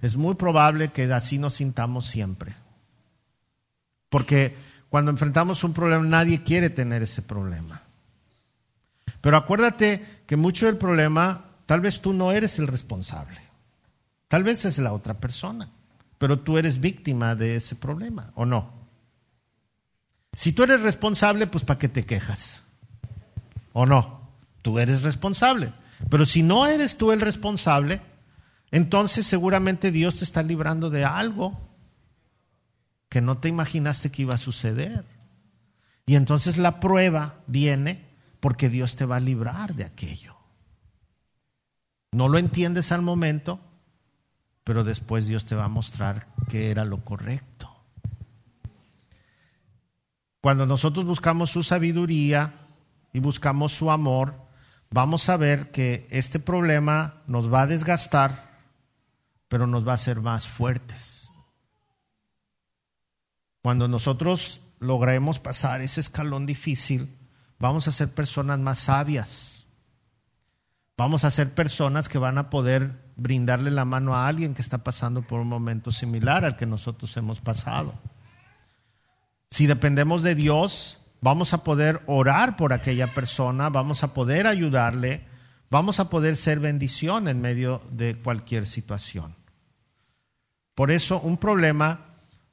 Es 0.00 0.14
muy 0.14 0.36
probable 0.36 0.90
que 0.90 1.12
así 1.12 1.36
nos 1.36 1.54
sintamos 1.54 2.06
siempre. 2.06 2.54
Porque 4.08 4.56
cuando 4.88 5.10
enfrentamos 5.10 5.64
un 5.64 5.72
problema 5.72 6.04
nadie 6.04 6.44
quiere 6.44 6.70
tener 6.70 7.02
ese 7.02 7.20
problema. 7.20 7.82
Pero 9.20 9.36
acuérdate 9.36 10.22
que 10.28 10.36
mucho 10.36 10.66
del 10.66 10.76
problema, 10.76 11.46
tal 11.66 11.80
vez 11.80 12.00
tú 12.00 12.12
no 12.12 12.30
eres 12.30 12.60
el 12.60 12.68
responsable. 12.68 13.40
Tal 14.28 14.44
vez 14.44 14.64
es 14.64 14.78
la 14.78 14.92
otra 14.92 15.14
persona. 15.14 15.70
Pero 16.18 16.40
tú 16.40 16.58
eres 16.58 16.80
víctima 16.80 17.34
de 17.34 17.56
ese 17.56 17.76
problema, 17.76 18.32
¿o 18.34 18.44
no? 18.44 18.72
Si 20.34 20.52
tú 20.52 20.64
eres 20.64 20.82
responsable, 20.82 21.46
pues 21.46 21.64
¿para 21.64 21.78
qué 21.78 21.88
te 21.88 22.04
quejas? 22.04 22.62
¿O 23.72 23.86
no? 23.86 24.28
Tú 24.62 24.78
eres 24.78 25.02
responsable. 25.02 25.72
Pero 26.10 26.26
si 26.26 26.42
no 26.42 26.66
eres 26.66 26.96
tú 26.96 27.12
el 27.12 27.20
responsable, 27.20 28.00
entonces 28.70 29.26
seguramente 29.26 29.90
Dios 29.90 30.18
te 30.18 30.24
está 30.24 30.42
librando 30.42 30.90
de 30.90 31.04
algo 31.04 31.58
que 33.08 33.20
no 33.20 33.38
te 33.38 33.48
imaginaste 33.48 34.10
que 34.10 34.22
iba 34.22 34.34
a 34.34 34.38
suceder. 34.38 35.04
Y 36.06 36.16
entonces 36.16 36.58
la 36.58 36.80
prueba 36.80 37.40
viene 37.46 38.04
porque 38.40 38.68
Dios 38.68 38.96
te 38.96 39.04
va 39.04 39.16
a 39.16 39.20
librar 39.20 39.74
de 39.74 39.84
aquello. 39.84 40.36
No 42.12 42.28
lo 42.28 42.38
entiendes 42.38 42.92
al 42.92 43.02
momento, 43.02 43.60
pero 44.68 44.84
después 44.84 45.26
Dios 45.26 45.46
te 45.46 45.54
va 45.54 45.64
a 45.64 45.68
mostrar 45.68 46.26
que 46.50 46.70
era 46.70 46.84
lo 46.84 47.02
correcto. 47.02 47.74
Cuando 50.42 50.66
nosotros 50.66 51.06
buscamos 51.06 51.50
su 51.50 51.62
sabiduría 51.62 52.52
y 53.14 53.20
buscamos 53.20 53.72
su 53.72 53.90
amor, 53.90 54.34
vamos 54.90 55.30
a 55.30 55.38
ver 55.38 55.70
que 55.70 56.06
este 56.10 56.38
problema 56.38 57.22
nos 57.26 57.50
va 57.50 57.62
a 57.62 57.66
desgastar, 57.66 58.60
pero 59.48 59.66
nos 59.66 59.88
va 59.88 59.92
a 59.92 59.94
hacer 59.94 60.20
más 60.20 60.46
fuertes. 60.46 61.30
Cuando 63.62 63.88
nosotros 63.88 64.60
logremos 64.80 65.38
pasar 65.38 65.80
ese 65.80 66.02
escalón 66.02 66.44
difícil, 66.44 67.16
vamos 67.58 67.88
a 67.88 67.92
ser 67.92 68.12
personas 68.12 68.58
más 68.58 68.80
sabias. 68.80 69.47
Vamos 70.98 71.22
a 71.22 71.30
ser 71.30 71.54
personas 71.54 72.08
que 72.08 72.18
van 72.18 72.38
a 72.38 72.50
poder 72.50 72.90
brindarle 73.14 73.70
la 73.70 73.84
mano 73.84 74.16
a 74.16 74.26
alguien 74.26 74.52
que 74.52 74.62
está 74.62 74.78
pasando 74.78 75.22
por 75.22 75.38
un 75.38 75.48
momento 75.48 75.92
similar 75.92 76.44
al 76.44 76.56
que 76.56 76.66
nosotros 76.66 77.16
hemos 77.16 77.40
pasado. 77.40 77.94
Si 79.48 79.68
dependemos 79.68 80.24
de 80.24 80.34
Dios, 80.34 80.98
vamos 81.20 81.52
a 81.54 81.62
poder 81.62 82.02
orar 82.06 82.56
por 82.56 82.72
aquella 82.72 83.06
persona, 83.06 83.68
vamos 83.68 84.02
a 84.02 84.12
poder 84.12 84.48
ayudarle, 84.48 85.22
vamos 85.70 86.00
a 86.00 86.10
poder 86.10 86.36
ser 86.36 86.58
bendición 86.58 87.28
en 87.28 87.40
medio 87.40 87.80
de 87.92 88.16
cualquier 88.16 88.66
situación. 88.66 89.36
Por 90.74 90.90
eso 90.90 91.20
un 91.20 91.36
problema 91.36 92.06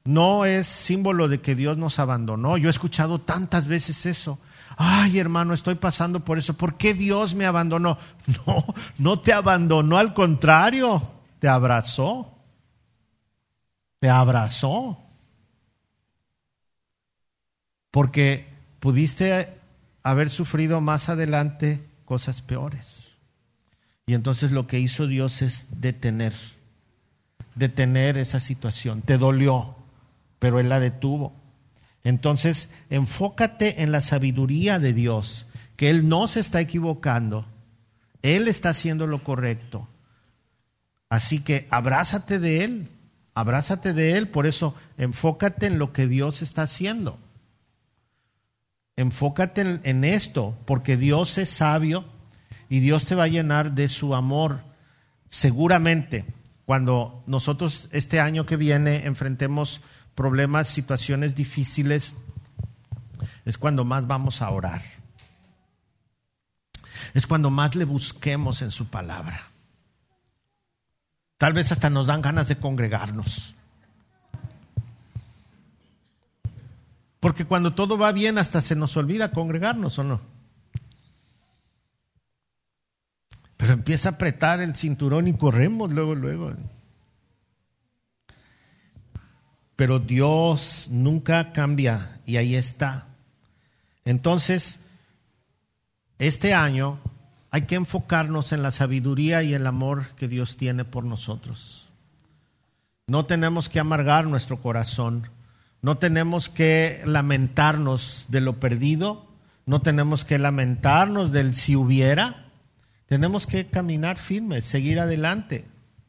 no 0.04 0.44
es 0.44 0.68
símbolo 0.68 1.26
de 1.26 1.40
que 1.40 1.56
Dios 1.56 1.78
nos 1.78 1.98
abandonó. 1.98 2.56
Yo 2.58 2.68
he 2.68 2.70
escuchado 2.70 3.20
tantas 3.20 3.66
veces 3.66 4.06
eso. 4.06 4.38
Ay, 4.76 5.18
hermano, 5.18 5.54
estoy 5.54 5.74
pasando 5.74 6.24
por 6.24 6.36
eso. 6.36 6.54
¿Por 6.54 6.76
qué 6.76 6.92
Dios 6.92 7.34
me 7.34 7.46
abandonó? 7.46 7.98
No, 8.46 8.64
no 8.98 9.20
te 9.20 9.32
abandonó, 9.32 9.98
al 9.98 10.12
contrario, 10.12 11.02
te 11.38 11.48
abrazó. 11.48 12.34
Te 13.98 14.10
abrazó. 14.10 14.98
Porque 17.90 18.46
pudiste 18.80 19.54
haber 20.02 20.28
sufrido 20.28 20.80
más 20.80 21.08
adelante 21.08 21.80
cosas 22.04 22.42
peores. 22.42 23.14
Y 24.06 24.14
entonces 24.14 24.52
lo 24.52 24.66
que 24.66 24.78
hizo 24.78 25.06
Dios 25.06 25.42
es 25.42 25.80
detener, 25.80 26.34
detener 27.54 28.18
esa 28.18 28.38
situación. 28.38 29.02
Te 29.02 29.18
dolió, 29.18 29.74
pero 30.38 30.60
Él 30.60 30.68
la 30.68 30.78
detuvo. 30.78 31.32
Entonces, 32.06 32.70
enfócate 32.88 33.82
en 33.82 33.90
la 33.90 34.00
sabiduría 34.00 34.78
de 34.78 34.92
Dios, 34.92 35.46
que 35.74 35.90
Él 35.90 36.08
no 36.08 36.28
se 36.28 36.38
está 36.38 36.60
equivocando, 36.60 37.46
Él 38.22 38.46
está 38.46 38.68
haciendo 38.68 39.08
lo 39.08 39.24
correcto. 39.24 39.88
Así 41.08 41.40
que 41.40 41.66
abrázate 41.68 42.38
de 42.38 42.62
Él, 42.62 42.88
abrázate 43.34 43.92
de 43.92 44.16
Él, 44.16 44.28
por 44.28 44.46
eso 44.46 44.76
enfócate 44.98 45.66
en 45.66 45.80
lo 45.80 45.92
que 45.92 46.06
Dios 46.06 46.42
está 46.42 46.62
haciendo. 46.62 47.18
Enfócate 48.94 49.80
en, 49.82 50.04
esto, 50.04 50.56
porque 50.64 50.96
Dios 50.96 51.38
es 51.38 51.50
sabio 51.50 52.04
y 52.68 52.78
Dios 52.78 53.06
te 53.06 53.16
va 53.16 53.24
a 53.24 53.28
llenar 53.28 53.72
de 53.72 53.88
su 53.88 54.14
amor. 54.14 54.60
Seguramente, 55.28 56.24
cuando 56.66 57.24
nosotros 57.26 57.88
este 57.90 58.20
año 58.20 58.46
que 58.46 58.56
viene 58.56 59.06
enfrentemos 59.06 59.80
problemas, 60.16 60.66
situaciones 60.66 61.36
difíciles, 61.36 62.16
es 63.44 63.56
cuando 63.56 63.84
más 63.84 64.08
vamos 64.08 64.42
a 64.42 64.50
orar. 64.50 64.82
Es 67.14 67.26
cuando 67.26 67.50
más 67.50 67.76
le 67.76 67.84
busquemos 67.84 68.62
en 68.62 68.72
su 68.72 68.88
palabra. 68.88 69.40
Tal 71.38 71.52
vez 71.52 71.70
hasta 71.70 71.90
nos 71.90 72.08
dan 72.08 72.22
ganas 72.22 72.48
de 72.48 72.56
congregarnos. 72.56 73.54
Porque 77.20 77.44
cuando 77.44 77.74
todo 77.74 77.98
va 77.98 78.10
bien 78.12 78.38
hasta 78.38 78.60
se 78.60 78.74
nos 78.74 78.96
olvida 78.96 79.30
congregarnos 79.30 79.98
o 79.98 80.04
no. 80.04 80.20
Pero 83.56 83.72
empieza 83.72 84.10
a 84.10 84.12
apretar 84.12 84.60
el 84.60 84.76
cinturón 84.76 85.28
y 85.28 85.34
corremos 85.34 85.92
luego, 85.92 86.14
luego. 86.14 86.52
Pero 89.76 89.98
Dios 89.98 90.88
nunca 90.90 91.52
cambia 91.52 92.18
y 92.26 92.38
ahí 92.38 92.56
está. 92.56 93.06
Entonces, 94.04 94.80
este 96.18 96.54
año 96.54 96.98
hay 97.50 97.62
que 97.62 97.74
enfocarnos 97.74 98.52
en 98.52 98.62
la 98.62 98.70
sabiduría 98.70 99.42
y 99.42 99.54
el 99.54 99.66
amor 99.66 100.08
que 100.16 100.28
Dios 100.28 100.56
tiene 100.56 100.84
por 100.84 101.04
nosotros. 101.04 101.88
No 103.06 103.26
tenemos 103.26 103.68
que 103.68 103.78
amargar 103.78 104.26
nuestro 104.26 104.60
corazón, 104.60 105.28
no 105.80 105.98
tenemos 105.98 106.48
que 106.48 107.00
lamentarnos 107.04 108.26
de 108.28 108.40
lo 108.40 108.58
perdido, 108.58 109.26
no 109.64 109.82
tenemos 109.82 110.24
que 110.24 110.38
lamentarnos 110.38 111.32
del 111.32 111.54
si 111.54 111.76
hubiera, 111.76 112.46
tenemos 113.06 113.46
que 113.46 113.66
caminar 113.66 114.16
firmes, 114.16 114.64
seguir 114.64 114.98
adelante, 114.98 115.64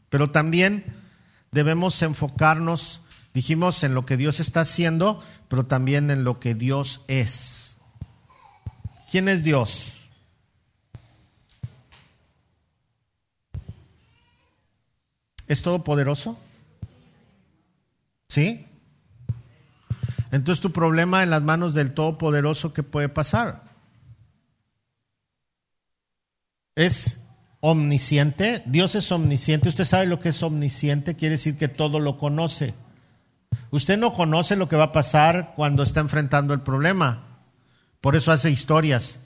pero 0.10 0.32
también 0.32 0.84
debemos 1.52 2.02
enfocarnos, 2.02 3.02
dijimos, 3.34 3.84
en 3.84 3.94
lo 3.94 4.06
que 4.06 4.18
Dios 4.18 4.40
está 4.40 4.62
haciendo, 4.62 5.24
pero 5.48 5.66
también 5.66 6.10
en 6.12 6.24
lo 6.24 6.40
que 6.40 6.56
Dios 6.56 7.02
es. 7.08 7.78
¿Quién 9.10 9.30
es 9.30 9.44
Dios? 9.44 9.94
¿Es 15.48 15.62
todopoderoso? 15.62 16.38
¿Sí? 18.28 18.68
Entonces 20.32 20.62
tu 20.62 20.72
problema 20.72 21.24
en 21.24 21.30
las 21.30 21.42
manos 21.42 21.74
del 21.74 21.94
Todopoderoso, 21.94 22.74
¿qué 22.74 22.84
puede 22.84 23.10
pasar? 23.10 23.64
Es 26.76 27.20
omnisciente. 27.62 28.62
Dios 28.66 28.96
es 28.96 29.12
omnisciente. 29.12 29.70
Usted 29.70 29.86
sabe 29.86 30.06
lo 30.06 30.20
que 30.20 30.30
es 30.30 30.44
omnisciente. 30.44 31.16
Quiere 31.16 31.34
decir 31.34 31.58
que 31.58 31.68
todo 31.68 32.00
lo 32.00 32.18
conoce. 32.18 32.74
Usted 33.72 33.98
no 33.98 34.14
conoce 34.14 34.56
lo 34.56 34.70
que 34.70 34.76
va 34.76 34.86
a 34.86 34.92
pasar 34.92 35.54
cuando 35.56 35.84
está 35.84 36.00
enfrentando 36.00 36.54
el 36.54 36.62
problema. 36.62 37.24
Por 38.02 38.16
eso 38.16 38.32
hace 38.32 38.50
historias. 38.50 39.20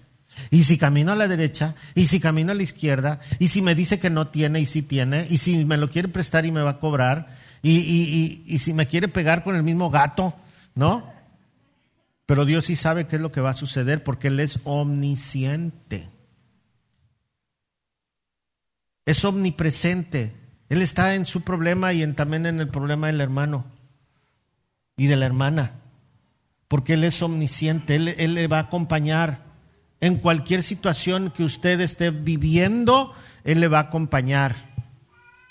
Y 0.50 0.64
si 0.64 0.78
camino 0.78 1.12
a 1.12 1.16
la 1.16 1.28
derecha, 1.28 1.76
y 1.94 2.08
si 2.08 2.20
camino 2.20 2.52
a 2.52 2.56
la 2.56 2.64
izquierda, 2.64 3.20
y 3.38 3.50
si 3.50 3.62
me 3.62 3.76
dice 3.76 4.00
que 4.00 4.10
no 4.10 4.30
tiene 4.30 4.60
y 4.62 4.66
si 4.66 4.82
tiene, 4.82 5.28
y 5.30 5.38
si 5.38 5.66
me 5.66 5.78
lo 5.78 5.90
quiere 5.90 6.08
prestar 6.08 6.46
y 6.46 6.52
me 6.52 6.62
va 6.62 6.72
a 6.72 6.80
cobrar, 6.80 7.38
y, 7.62 8.42
y 8.46 8.60
si 8.60 8.74
me 8.74 8.88
quiere 8.88 9.08
pegar 9.08 9.44
con 9.44 9.56
el 9.56 9.62
mismo 9.62 9.92
gato, 9.92 10.34
¿no? 10.74 11.14
Pero 12.26 12.46
Dios 12.46 12.66
sí 12.66 12.76
sabe 12.76 13.08
qué 13.08 13.18
es 13.18 13.22
lo 13.22 13.32
que 13.32 13.42
va 13.42 13.52
a 13.52 13.56
suceder 13.56 14.04
porque 14.04 14.30
Él 14.30 14.40
es 14.40 14.60
omnisciente. 14.64 16.10
Es 19.06 19.26
omnipresente. 19.26 20.34
Él 20.70 20.82
está 20.82 21.14
en 21.16 21.26
su 21.26 21.42
problema 21.42 21.92
y 21.94 22.02
en, 22.02 22.16
también 22.16 22.46
en 22.46 22.62
el 22.62 22.70
problema 22.70 23.08
del 23.08 23.22
hermano 23.22 23.66
y 24.98 25.08
de 25.08 25.16
la 25.16 25.26
hermana. 25.26 25.74
Porque 26.68 26.94
Él 26.94 27.04
es 27.04 27.22
omnisciente. 27.22 27.96
Él, 27.96 28.16
él 28.18 28.34
le 28.34 28.48
va 28.48 28.58
a 28.58 28.62
acompañar 28.62 29.44
en 30.00 30.18
cualquier 30.18 30.64
situación 30.64 31.32
que 31.32 31.44
usted 31.44 31.80
esté 31.82 32.12
viviendo. 32.12 33.14
Él 33.44 33.60
le 33.60 33.68
va 33.68 33.80
a 33.80 33.84
acompañar. 33.84 34.56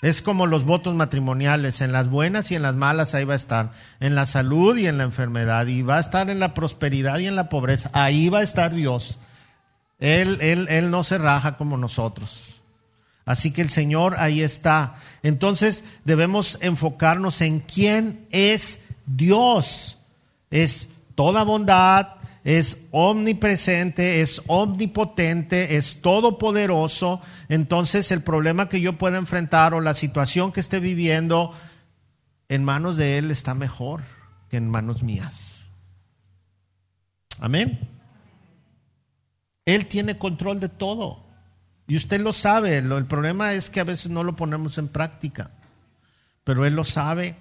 Es 0.01 0.23
como 0.23 0.47
los 0.47 0.65
votos 0.65 0.95
matrimoniales, 0.95 1.79
en 1.81 1.91
las 1.91 2.09
buenas 2.09 2.49
y 2.51 2.55
en 2.55 2.63
las 2.63 2.75
malas 2.75 3.13
ahí 3.13 3.23
va 3.23 3.33
a 3.33 3.37
estar, 3.37 3.71
en 3.99 4.15
la 4.15 4.25
salud 4.25 4.75
y 4.75 4.87
en 4.87 4.97
la 4.97 5.03
enfermedad, 5.03 5.67
y 5.67 5.83
va 5.83 5.97
a 5.97 5.99
estar 5.99 6.31
en 6.31 6.39
la 6.39 6.55
prosperidad 6.55 7.19
y 7.19 7.27
en 7.27 7.35
la 7.35 7.49
pobreza, 7.49 7.91
ahí 7.93 8.27
va 8.27 8.39
a 8.39 8.43
estar 8.43 8.73
Dios. 8.73 9.19
Él, 9.99 10.39
él, 10.41 10.65
él 10.71 10.89
no 10.89 11.03
se 11.03 11.19
raja 11.19 11.55
como 11.55 11.77
nosotros. 11.77 12.61
Así 13.25 13.51
que 13.53 13.61
el 13.61 13.69
Señor 13.69 14.15
ahí 14.17 14.41
está. 14.41 14.95
Entonces 15.21 15.83
debemos 16.03 16.57
enfocarnos 16.61 17.39
en 17.41 17.59
quién 17.59 18.25
es 18.31 18.85
Dios. 19.05 19.97
Es 20.49 20.89
toda 21.15 21.43
bondad, 21.43 22.15
es 22.43 22.87
omnipresente, 22.91 24.21
es 24.21 24.41
omnipotente, 24.47 25.77
es 25.77 26.01
todopoderoso, 26.01 27.21
entonces 27.49 28.11
el 28.11 28.21
problema 28.21 28.67
que 28.67 28.81
yo 28.81 28.97
pueda 28.97 29.17
enfrentar 29.17 29.73
o 29.73 29.81
la 29.81 29.93
situación 29.93 30.51
que 30.51 30.59
esté 30.59 30.79
viviendo 30.79 31.53
en 32.49 32.63
manos 32.63 32.97
de 32.97 33.17
Él 33.17 33.31
está 33.31 33.53
mejor 33.53 34.01
que 34.49 34.57
en 34.57 34.69
manos 34.69 35.03
mías. 35.03 35.61
Amén. 37.39 37.79
Él 39.65 39.85
tiene 39.87 40.17
control 40.17 40.59
de 40.59 40.69
todo. 40.69 41.25
Y 41.87 41.95
usted 41.95 42.21
lo 42.21 42.33
sabe. 42.33 42.77
el 42.77 43.05
problema 43.05 43.53
es 43.53 43.69
que 43.69 43.79
a 43.79 43.85
veces 43.85 44.11
no 44.11 44.23
lo 44.23 44.35
ponemos 44.35 44.77
en 44.77 44.87
práctica. 44.87 45.51
Pero 46.43 46.65
Él 46.65 46.73
lo 46.73 46.83
sabe. 46.83 47.35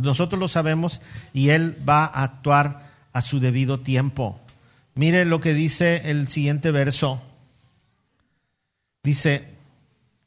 Nosotros 0.00 0.38
lo 0.38 0.48
sabemos 0.48 1.00
y 1.32 1.50
Él 1.50 1.76
va 1.88 2.04
a 2.04 2.22
actuar 2.24 2.90
a 3.12 3.22
su 3.22 3.40
debido 3.40 3.80
tiempo. 3.80 4.40
Mire 4.94 5.24
lo 5.24 5.40
que 5.40 5.54
dice 5.54 6.10
el 6.10 6.28
siguiente 6.28 6.70
verso. 6.70 7.22
Dice, 9.02 9.48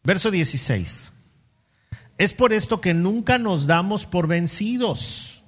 verso 0.03 0.31
16. 0.31 1.09
Es 2.17 2.33
por 2.33 2.53
esto 2.53 2.81
que 2.81 2.93
nunca 2.93 3.37
nos 3.37 3.67
damos 3.67 4.05
por 4.05 4.27
vencidos. 4.27 5.43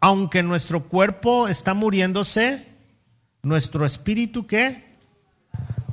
Aunque 0.00 0.42
nuestro 0.42 0.84
cuerpo 0.84 1.48
está 1.48 1.74
muriéndose, 1.74 2.66
nuestro 3.42 3.84
espíritu 3.84 4.46
¿qué? 4.46 4.84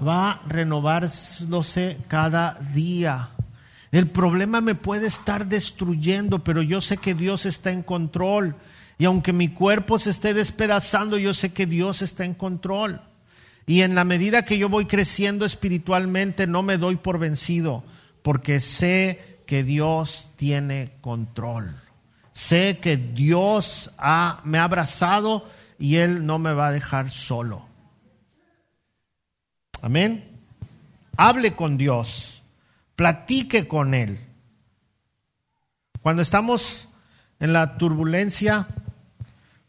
va 0.05 0.41
renovándose 0.47 1.97
cada 2.07 2.59
día. 2.74 3.30
El 3.92 4.08
problema 4.10 4.62
me 4.62 4.76
puede 4.76 5.08
estar 5.08 5.48
destruyendo, 5.48 6.44
pero 6.44 6.62
yo 6.62 6.82
sé 6.82 6.98
que 6.98 7.14
Dios 7.14 7.46
está 7.46 7.72
en 7.72 7.82
control. 7.82 8.56
Y 8.98 9.06
aunque 9.06 9.34
mi 9.34 9.50
cuerpo 9.50 10.00
se 10.00 10.10
esté 10.10 10.34
despedazando, 10.34 11.18
yo 11.18 11.34
sé 11.34 11.54
que 11.54 11.66
Dios 11.66 12.02
está 12.02 12.26
en 12.26 12.34
control. 12.34 13.02
Y 13.68 13.82
en 13.82 13.96
la 13.96 14.04
medida 14.04 14.46
que 14.46 14.58
yo 14.58 14.70
voy 14.70 14.86
creciendo 14.86 15.46
espiritualmente, 15.46 16.48
no 16.48 16.62
me 16.62 16.78
doy 16.78 16.98
por 16.98 17.20
vencido, 17.20 17.84
porque 18.22 18.60
sé 18.60 19.40
que 19.46 19.64
Dios 19.64 20.30
tiene 20.36 20.94
control. 21.02 21.76
Sé 22.32 22.80
que 22.82 22.98
Dios 22.98 23.92
me 24.44 24.58
ha 24.58 24.64
abrazado 24.64 25.50
y 25.80 25.96
Él 25.96 26.26
no 26.26 26.38
me 26.38 26.54
va 26.54 26.68
a 26.68 26.72
dejar 26.72 27.10
solo. 27.10 27.66
Amén. 29.82 30.42
Hable 31.18 31.56
con 31.56 31.78
Dios, 31.78 32.35
platique 32.96 33.68
con 33.68 33.93
Él. 33.93 34.20
Cuando 36.02 36.22
estamos 36.22 36.88
en 37.39 37.54
la 37.54 37.78
turbulencia, 37.78 38.68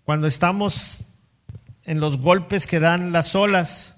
cuando 0.04 0.26
estamos 0.26 1.06
en 1.84 2.00
los 2.00 2.18
golpes 2.18 2.66
que 2.66 2.80
dan 2.80 3.12
las 3.12 3.34
olas, 3.34 3.94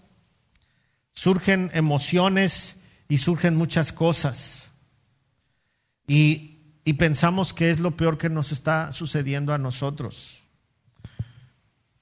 surgen 1.13 1.71
emociones 1.75 2.77
y 3.09 3.19
surgen 3.19 3.57
muchas 3.57 3.93
cosas. 3.93 4.71
Y, 6.07 6.55
pensamos 6.99 7.53
que 7.53 7.71
es 7.71 7.81
lo 7.81 7.97
peor 7.97 8.17
que 8.17 8.31
nos 8.31 8.51
está 8.51 8.93
sucediendo 8.93 9.53
a 9.53 9.59
nosotros. 9.59 10.43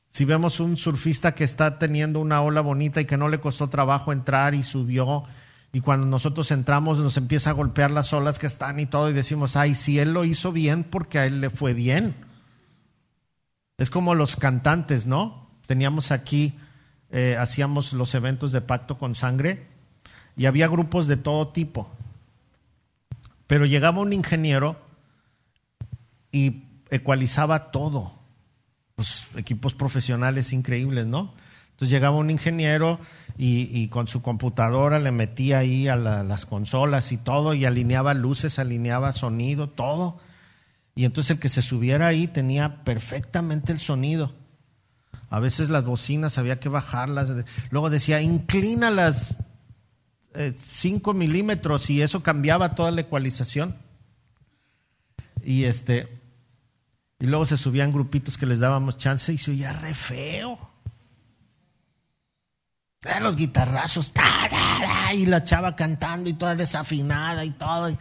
Si 0.09 0.25
vemos 0.25 0.61
un 0.61 0.77
surfista 0.77 1.35
que 1.35 1.43
está 1.43 1.79
teniendo 1.81 2.21
una 2.21 2.41
ola 2.41 2.61
bonita 2.61 3.01
y 3.01 3.05
que 3.05 3.17
no 3.17 3.29
le 3.29 3.41
costó 3.41 3.69
trabajo 3.69 4.13
entrar 4.13 4.55
y 4.55 4.63
subió, 4.63 5.25
y 5.73 5.81
cuando 5.81 6.07
nosotros 6.07 6.51
entramos 6.51 6.99
nos 6.99 7.17
empieza 7.17 7.51
a 7.51 7.55
golpear 7.55 7.91
las 7.91 8.13
olas 8.13 8.39
que 8.39 8.47
están 8.47 8.81
y 8.81 8.87
todo, 8.87 9.11
y 9.11 9.13
decimos, 9.13 9.57
ay, 9.57 9.75
si 9.75 9.99
él 9.99 10.13
lo 10.13 10.25
hizo 10.25 10.53
bien 10.53 10.85
porque 10.85 11.19
a 11.19 11.27
él 11.27 11.41
le 11.41 11.51
fue 11.51 11.75
bien. 11.75 12.15
Es 13.79 13.91
como 13.91 14.15
los 14.15 14.37
cantantes, 14.37 15.07
¿no? 15.07 15.49
Teníamos 15.67 16.13
aquí, 16.13 16.55
eh, 17.11 17.37
hacíamos 17.39 17.93
los 17.93 18.15
eventos 18.15 18.53
de 18.53 18.63
pacto 18.63 18.99
con 18.99 19.15
sangre 19.15 19.67
y 20.37 20.47
había 20.47 20.69
grupos 20.69 21.07
de 21.07 21.17
todo 21.17 21.49
tipo. 21.49 21.91
Pero 23.47 23.67
llegaba 23.67 24.01
un 24.01 24.13
ingeniero 24.13 24.81
y 26.33 26.65
ecualizaba 26.91 27.71
todo. 27.71 28.13
Los 28.97 29.27
equipos 29.37 29.75
profesionales 29.75 30.53
increíbles, 30.53 31.07
¿no? 31.07 31.35
Entonces 31.73 31.91
llegaba 31.91 32.17
un 32.17 32.31
ingeniero 32.31 32.99
y, 33.39 33.89
con 33.89 34.09
su 34.09 34.23
computadora 34.23 34.99
le 34.99 35.13
metía 35.13 35.59
ahí 35.59 35.89
a 35.89 35.97
las 35.97 36.47
consolas 36.47 37.13
y 37.13 37.19
todo 37.19 37.53
y 37.53 37.67
alineaba 37.67 38.15
luces, 38.15 38.59
alineaba 38.59 39.13
sonido, 39.13 39.69
todo. 39.69 40.19
Y 40.95 41.05
entonces 41.05 41.33
el 41.33 41.39
que 41.39 41.51
se 41.51 41.61
subiera 41.61 42.07
ahí 42.07 42.27
tenía 42.27 42.83
perfectamente 42.85 43.73
el 43.73 43.81
sonido. 43.81 44.33
A 45.29 45.41
veces 45.41 45.69
las 45.69 45.85
bocinas 45.85 46.39
había 46.39 46.59
que 46.61 46.71
bajarlas. 46.71 47.33
Luego 47.71 47.91
decía, 47.91 48.23
inclina 48.23 48.91
las 48.91 49.37
5 50.59 51.11
eh, 51.11 51.15
milímetros 51.15 51.91
y 51.91 52.01
eso 52.01 52.23
cambiaba 52.23 52.75
toda 52.75 52.91
la 52.91 53.03
ecualización. 53.03 53.77
Y 55.45 55.65
este, 55.65 56.09
y 57.19 57.27
luego 57.27 57.45
se 57.45 57.59
subían 57.59 57.93
grupitos 57.93 58.39
que 58.39 58.47
les 58.47 58.61
dábamos 58.61 58.97
chance 58.97 59.33
y 59.33 59.39
se 59.39 59.51
oía 59.51 59.75
re 59.75 59.95
feo. 59.95 60.76
Los 63.21 63.37
guitarrazos, 63.37 64.13
y 65.15 65.27
la 65.27 65.45
chava 65.45 65.77
cantando 65.77 66.29
y 66.29 66.35
toda 66.35 66.55
desafinada 66.55 67.45
y 67.45 67.51
todo. 67.51 67.91
Y, 67.91 67.99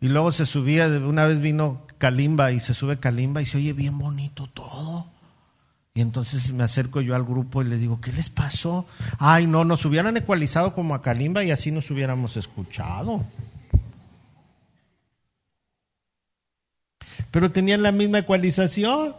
y, 0.00 0.08
luego 0.08 0.32
se 0.32 0.46
subía, 0.46 0.86
una 0.86 1.26
vez 1.26 1.40
vino 1.40 1.86
Kalimba 1.98 2.52
y 2.52 2.60
se 2.60 2.74
sube 2.74 2.98
Kalimba 2.98 3.42
y 3.42 3.46
se 3.46 3.58
oye 3.58 3.72
bien 3.72 3.98
bonito 3.98 4.48
todo. 4.48 5.06
Y 5.94 6.00
entonces 6.00 6.52
me 6.52 6.64
acerco 6.64 7.02
yo 7.02 7.14
al 7.14 7.24
grupo 7.24 7.60
y 7.60 7.66
les 7.66 7.80
digo, 7.80 8.00
¿qué 8.00 8.12
les 8.12 8.30
pasó? 8.30 8.86
Ay, 9.18 9.46
no, 9.46 9.64
nos 9.64 9.84
hubieran 9.84 10.16
ecualizado 10.16 10.74
como 10.74 10.94
a 10.94 11.02
Kalimba 11.02 11.44
y 11.44 11.50
así 11.50 11.70
nos 11.70 11.90
hubiéramos 11.90 12.36
escuchado. 12.36 13.24
Pero 17.30 17.50
tenían 17.50 17.82
la 17.82 17.92
misma 17.92 18.20
ecualización. 18.20 19.14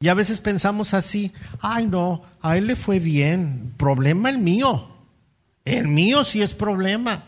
Y 0.00 0.08
a 0.08 0.14
veces 0.14 0.40
pensamos 0.40 0.92
así, 0.94 1.32
ay 1.60 1.86
no, 1.86 2.22
a 2.42 2.56
él 2.56 2.66
le 2.66 2.76
fue 2.76 2.98
bien, 2.98 3.72
problema 3.76 4.28
el 4.28 4.38
mío. 4.38 4.90
El 5.64 5.88
mío 5.88 6.24
sí 6.24 6.42
es 6.42 6.52
problema. 6.52 7.24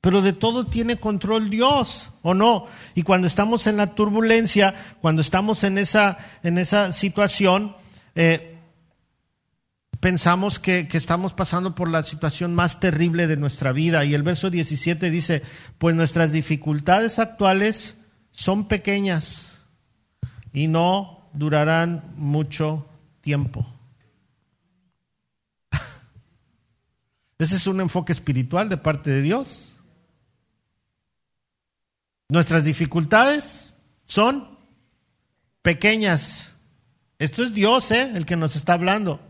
Pero 0.00 0.22
de 0.22 0.32
todo 0.32 0.66
tiene 0.66 0.96
control 0.96 1.50
Dios, 1.50 2.10
¿o 2.22 2.34
no? 2.34 2.66
Y 2.94 3.02
cuando 3.02 3.26
estamos 3.26 3.66
en 3.66 3.76
la 3.76 3.94
turbulencia, 3.94 4.74
cuando 5.00 5.20
estamos 5.20 5.64
en 5.64 5.78
esa, 5.78 6.16
en 6.42 6.58
esa 6.58 6.92
situación, 6.92 7.74
eh, 8.14 8.56
pensamos 9.98 10.58
que, 10.58 10.86
que, 10.86 10.96
estamos 10.96 11.32
pasando 11.32 11.74
por 11.74 11.88
la 11.88 12.02
situación 12.02 12.54
más 12.54 12.78
terrible 12.78 13.26
de 13.26 13.36
nuestra 13.36 13.72
vida. 13.72 14.04
Y 14.04 14.14
el 14.14 14.22
verso 14.22 14.48
17 14.48 15.10
dice, 15.10 15.42
pues 15.78 15.96
nuestras 15.96 16.30
dificultades 16.30 17.18
actuales 17.18 17.96
son 18.30 18.68
pequeñas 18.68 19.46
y 20.52 20.68
no 20.68 21.15
durarán 21.36 22.02
mucho 22.16 22.88
tiempo. 23.20 23.66
Ese 27.38 27.56
es 27.56 27.66
un 27.66 27.80
enfoque 27.80 28.12
espiritual 28.12 28.68
de 28.68 28.78
parte 28.78 29.10
de 29.10 29.22
Dios. 29.22 29.74
Nuestras 32.28 32.64
dificultades 32.64 33.76
son 34.04 34.58
pequeñas. 35.62 36.50
Esto 37.18 37.44
es 37.44 37.54
Dios, 37.54 37.90
¿eh? 37.90 38.10
El 38.14 38.26
que 38.26 38.36
nos 38.36 38.56
está 38.56 38.72
hablando. 38.72 39.20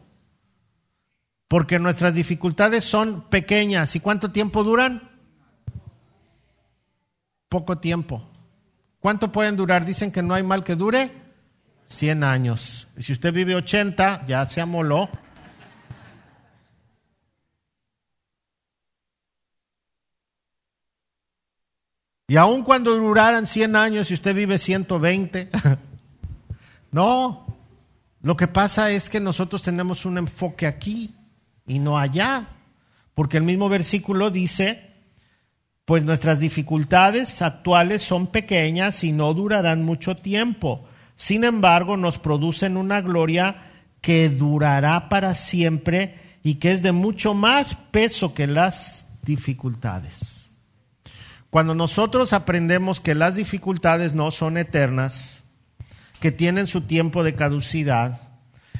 Porque 1.48 1.78
nuestras 1.78 2.14
dificultades 2.14 2.84
son 2.84 3.28
pequeñas. 3.28 3.94
¿Y 3.96 4.00
cuánto 4.00 4.30
tiempo 4.30 4.64
duran? 4.64 5.11
Poco 7.48 7.78
tiempo. 7.78 8.28
¿Cuánto 9.00 9.30
pueden 9.30 9.57
durar? 9.57 9.84
Dicen 9.84 10.11
que 10.11 10.22
no 10.22 10.34
hay 10.34 10.42
mal 10.42 10.64
que 10.64 10.74
dure 10.74 11.25
100 11.89 12.24
años. 12.24 12.89
Y 12.97 13.03
si 13.03 13.12
usted 13.12 13.32
vive 13.32 13.55
80, 13.55 14.26
ya 14.26 14.45
se 14.47 14.61
amoló. 14.61 15.09
Y 22.28 22.37
aun 22.37 22.64
cuando 22.64 22.97
duraran 22.97 23.47
100 23.47 23.76
años 23.76 24.11
y 24.11 24.14
usted 24.14 24.34
vive 24.34 24.59
120, 24.59 25.49
no, 26.91 27.47
lo 28.22 28.37
que 28.37 28.49
pasa 28.49 28.91
es 28.91 29.09
que 29.09 29.20
nosotros 29.20 29.62
tenemos 29.62 30.05
un 30.05 30.18
enfoque 30.18 30.66
aquí 30.66 31.14
y 31.68 31.78
no 31.78 31.97
allá, 31.97 32.49
porque 33.14 33.37
el 33.37 33.45
mismo 33.45 33.68
versículo 33.68 34.30
dice, 34.30 34.91
pues 35.84 36.03
nuestras 36.03 36.41
dificultades 36.41 37.43
actuales 37.43 38.03
son 38.03 38.26
pequeñas 38.26 39.05
y 39.05 39.12
no 39.12 39.32
durarán 39.32 39.84
mucho 39.84 40.16
tiempo 40.16 40.86
sin 41.16 41.44
embargo, 41.44 41.96
nos 41.96 42.18
producen 42.18 42.76
una 42.76 43.00
gloria 43.00 43.56
que 44.00 44.28
durará 44.28 45.08
para 45.08 45.34
siempre 45.34 46.14
y 46.42 46.56
que 46.56 46.72
es 46.72 46.82
de 46.82 46.92
mucho 46.92 47.34
más 47.34 47.74
peso 47.74 48.34
que 48.34 48.46
las 48.46 49.08
dificultades. 49.22 50.48
Cuando 51.50 51.74
nosotros 51.74 52.32
aprendemos 52.32 53.00
que 53.00 53.14
las 53.14 53.34
dificultades 53.34 54.14
no 54.14 54.30
son 54.30 54.58
eternas, 54.58 55.42
que 56.20 56.30
tienen 56.30 56.66
su 56.66 56.82
tiempo 56.82 57.24
de 57.24 57.34
caducidad, 57.34 58.20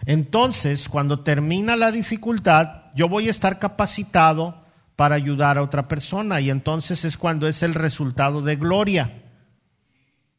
entonces 0.05 0.89
cuando 0.89 1.21
termina 1.21 1.75
la 1.75 1.91
dificultad, 1.91 2.93
yo 2.95 3.09
voy 3.09 3.29
a 3.29 3.31
estar 3.31 3.59
capacitado 3.59 4.63
para 4.95 5.15
ayudar 5.15 5.59
a 5.59 5.63
otra 5.63 5.89
persona 5.89 6.41
y 6.41 6.51
entonces 6.51 7.05
es 7.05 7.17
cuando 7.17 7.49
es 7.49 7.63
el 7.63 7.75
resultado 7.75 8.43
de 8.43 8.57
gloria. 8.57 9.23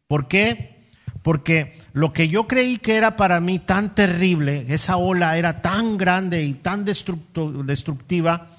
¿Por 0.07 0.27
qué? 0.27 0.76
Porque 1.23 1.77
lo 1.93 2.13
que 2.13 2.27
yo 2.27 2.47
creí 2.47 2.77
que 2.77 2.95
era 2.95 3.15
para 3.15 3.39
mí 3.39 3.59
tan 3.59 3.95
terrible, 3.95 4.65
esa 4.69 4.97
ola 4.97 5.37
era 5.37 5.61
tan 5.61 5.97
grande 5.97 6.43
y 6.43 6.53
tan 6.53 6.85
destructiva, 6.85 8.49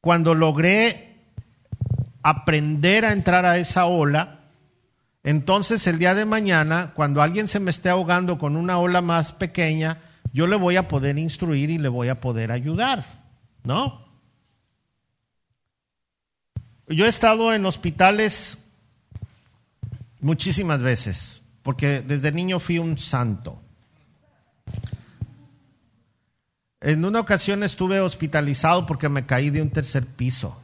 cuando 0.00 0.34
logré 0.34 1.16
aprender 2.22 3.04
a 3.04 3.12
entrar 3.12 3.44
a 3.46 3.58
esa 3.58 3.86
ola, 3.86 4.40
entonces 5.22 5.86
el 5.86 5.98
día 5.98 6.14
de 6.14 6.24
mañana, 6.24 6.92
cuando 6.94 7.22
alguien 7.22 7.48
se 7.48 7.60
me 7.60 7.70
esté 7.70 7.88
ahogando 7.88 8.38
con 8.38 8.56
una 8.56 8.78
ola 8.78 9.00
más 9.00 9.32
pequeña, 9.32 9.98
yo 10.32 10.46
le 10.46 10.56
voy 10.56 10.76
a 10.76 10.86
poder 10.86 11.18
instruir 11.18 11.70
y 11.70 11.78
le 11.78 11.88
voy 11.88 12.08
a 12.08 12.20
poder 12.20 12.52
ayudar, 12.52 13.04
¿no? 13.64 14.06
Yo 16.88 17.06
he 17.06 17.08
estado 17.08 17.52
en 17.52 17.66
hospitales 17.66 18.58
Muchísimas 20.20 20.80
veces, 20.80 21.42
porque 21.62 22.00
desde 22.00 22.32
niño 22.32 22.58
fui 22.58 22.78
un 22.78 22.98
santo. 22.98 23.62
En 26.80 27.04
una 27.04 27.20
ocasión 27.20 27.62
estuve 27.62 28.00
hospitalizado 28.00 28.86
porque 28.86 29.08
me 29.08 29.26
caí 29.26 29.50
de 29.50 29.60
un 29.60 29.70
tercer 29.70 30.06
piso. 30.06 30.60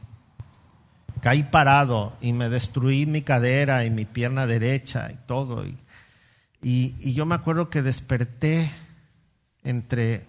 Caí 1.21 1.43
parado 1.43 2.17
y 2.21 2.33
me 2.33 2.49
destruí 2.49 3.05
mi 3.05 3.21
cadera 3.21 3.85
y 3.85 3.89
mi 3.89 4.05
pierna 4.05 4.47
derecha 4.47 5.11
y 5.11 5.17
todo. 5.27 5.65
Y, 5.65 5.77
y, 6.61 7.13
yo 7.13 7.25
me 7.25 7.35
acuerdo 7.35 7.69
que 7.69 7.81
desperté 7.81 8.71
entre 9.63 10.25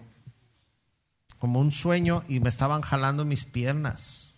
como 1.39 1.59
un 1.59 1.71
sueño 1.71 2.23
y 2.27 2.39
me 2.39 2.49
estaban 2.49 2.81
jalando 2.81 3.23
mis 3.23 3.45
piernas. 3.45 4.33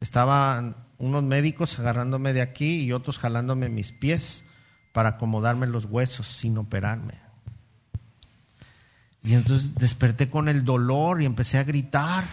Estaban 0.00 0.76
unos 0.98 1.22
médicos 1.22 1.78
agarrándome 1.78 2.32
de 2.32 2.42
aquí 2.42 2.80
y 2.80 2.92
otros 2.92 3.18
jalándome 3.18 3.68
mis 3.68 3.92
pies 3.92 4.44
para 4.92 5.10
acomodarme 5.10 5.66
los 5.66 5.84
huesos 5.84 6.26
sin 6.26 6.58
operarme. 6.58 7.14
Y 9.22 9.34
entonces 9.34 9.74
desperté 9.74 10.28
con 10.28 10.48
el 10.48 10.64
dolor 10.64 11.22
y 11.22 11.24
empecé 11.24 11.58
a 11.58 11.64
gritar. 11.64 12.24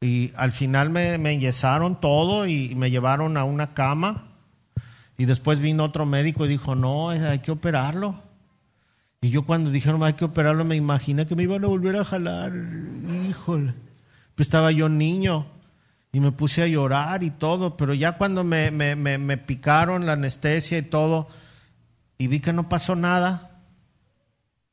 Y 0.00 0.32
al 0.36 0.52
final 0.52 0.90
me, 0.90 1.18
me 1.18 1.32
enyesaron 1.32 2.00
todo 2.00 2.46
y 2.46 2.74
me 2.76 2.90
llevaron 2.90 3.36
a 3.36 3.44
una 3.44 3.74
cama. 3.74 4.24
Y 5.16 5.24
después 5.24 5.58
vino 5.58 5.84
otro 5.84 6.06
médico 6.06 6.44
y 6.44 6.48
dijo, 6.48 6.76
no, 6.76 7.10
hay 7.10 7.40
que 7.40 7.50
operarlo. 7.50 8.22
Y 9.20 9.30
yo 9.30 9.44
cuando 9.44 9.70
dijeron 9.70 10.04
hay 10.04 10.12
que 10.12 10.24
operarlo 10.24 10.64
me 10.64 10.76
imaginé 10.76 11.26
que 11.26 11.34
me 11.34 11.42
iban 11.42 11.64
a 11.64 11.68
volver 11.68 11.96
a 11.96 12.04
jalar. 12.04 12.52
Híjole. 13.28 13.74
Pues 14.36 14.46
estaba 14.46 14.70
yo 14.70 14.88
niño 14.88 15.57
y 16.12 16.20
me 16.20 16.32
puse 16.32 16.62
a 16.62 16.66
llorar 16.66 17.22
y 17.22 17.30
todo, 17.30 17.76
pero 17.76 17.94
ya 17.94 18.16
cuando 18.16 18.44
me, 18.44 18.70
me, 18.70 18.96
me, 18.96 19.36
picaron 19.38 20.06
la 20.06 20.14
anestesia 20.14 20.78
y 20.78 20.82
todo, 20.82 21.28
y 22.16 22.28
vi 22.28 22.40
que 22.40 22.52
no 22.52 22.68
pasó 22.68 22.96
nada, 22.96 23.60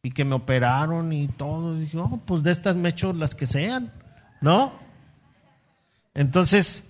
y 0.01 0.11
que 0.11 0.23
me 0.23 0.35
operaron 0.35 1.11
y 1.11 1.27
todo, 1.27 1.77
dije, 1.77 1.97
oh, 1.97 2.21
pues 2.25 2.43
de 2.43 2.51
estas 2.51 2.75
me 2.75 2.89
echo 2.89 3.11
las 3.13 3.35
que 3.35 3.47
sean, 3.47 3.91
¿no? 4.39 4.73
Entonces, 6.13 6.89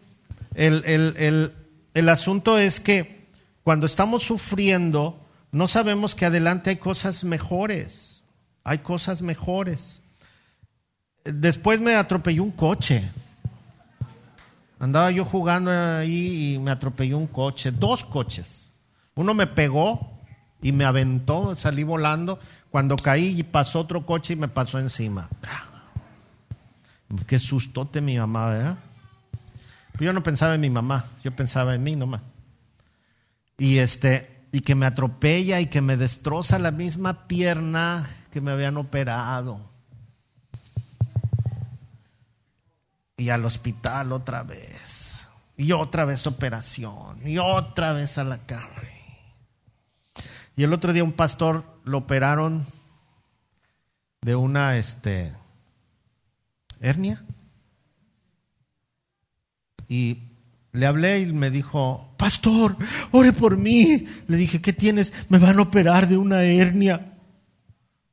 el, 0.53 0.83
el, 0.85 1.15
el, 1.17 1.53
el 1.93 2.09
asunto 2.09 2.59
es 2.59 2.79
que 2.79 3.25
cuando 3.63 3.87
estamos 3.87 4.23
sufriendo, 4.23 5.25
no 5.51 5.67
sabemos 5.67 6.13
que 6.13 6.25
adelante 6.25 6.69
hay 6.69 6.75
cosas 6.75 7.23
mejores, 7.23 8.21
hay 8.63 8.79
cosas 8.79 9.21
mejores. 9.21 10.01
Después 11.23 11.81
me 11.81 11.95
atropelló 11.95 12.43
un 12.43 12.51
coche. 12.51 13.09
Andaba 14.79 15.11
yo 15.11 15.25
jugando 15.25 15.71
ahí 15.71 16.55
y 16.55 16.59
me 16.59 16.71
atropelló 16.71 17.17
un 17.17 17.27
coche, 17.27 17.71
dos 17.71 18.03
coches. 18.03 18.67
Uno 19.15 19.33
me 19.33 19.47
pegó 19.47 20.19
y 20.61 20.71
me 20.71 20.85
aventó, 20.85 21.55
salí 21.55 21.83
volando. 21.83 22.39
Cuando 22.69 22.95
caí 22.97 23.41
pasó 23.43 23.79
otro 23.79 24.05
coche 24.05 24.33
y 24.33 24.35
me 24.35 24.47
pasó 24.47 24.79
encima. 24.79 25.29
Qué 27.27 27.39
sustote 27.39 28.01
mi 28.01 28.17
mamá, 28.17 28.49
¿verdad? 28.49 28.77
yo 29.99 30.11
no 30.11 30.23
pensaba 30.23 30.55
en 30.55 30.61
mi 30.61 30.69
mamá, 30.69 31.05
yo 31.23 31.31
pensaba 31.31 31.73
en 31.73 31.83
mí 31.83 31.95
nomás. 31.95 32.21
Y 33.57 33.77
este, 33.77 34.47
y 34.51 34.59
que 34.61 34.75
me 34.75 34.85
atropella 34.85 35.61
y 35.61 35.67
que 35.67 35.81
me 35.81 35.95
destroza 35.95 36.59
la 36.59 36.71
misma 36.71 37.27
pierna 37.27 38.05
que 38.31 38.41
me 38.41 38.51
habían 38.51 38.75
operado. 38.75 39.61
Y 43.17 43.29
al 43.29 43.45
hospital 43.45 44.11
otra 44.11 44.43
vez. 44.43 45.27
Y 45.57 45.71
otra 45.71 46.05
vez 46.05 46.27
operación. 46.27 47.25
Y 47.25 47.37
otra 47.37 47.93
vez 47.93 48.17
a 48.17 48.23
la 48.23 48.39
cama. 48.39 48.65
Y 50.57 50.63
el 50.63 50.73
otro 50.73 50.93
día 50.93 51.03
un 51.03 51.13
pastor 51.13 51.63
lo 51.83 51.99
operaron 51.99 52.65
de 54.21 54.35
una 54.35 54.77
este, 54.77 55.33
hernia. 56.79 57.23
Y 59.87 60.19
le 60.71 60.85
hablé 60.85 61.19
y 61.19 61.33
me 61.33 61.51
dijo, 61.51 62.13
pastor, 62.17 62.75
ore 63.11 63.33
por 63.33 63.57
mí. 63.57 64.05
Le 64.27 64.37
dije, 64.37 64.61
¿qué 64.61 64.73
tienes? 64.73 65.13
Me 65.29 65.37
van 65.37 65.59
a 65.59 65.63
operar 65.63 66.07
de 66.07 66.17
una 66.17 66.43
hernia. 66.43 67.13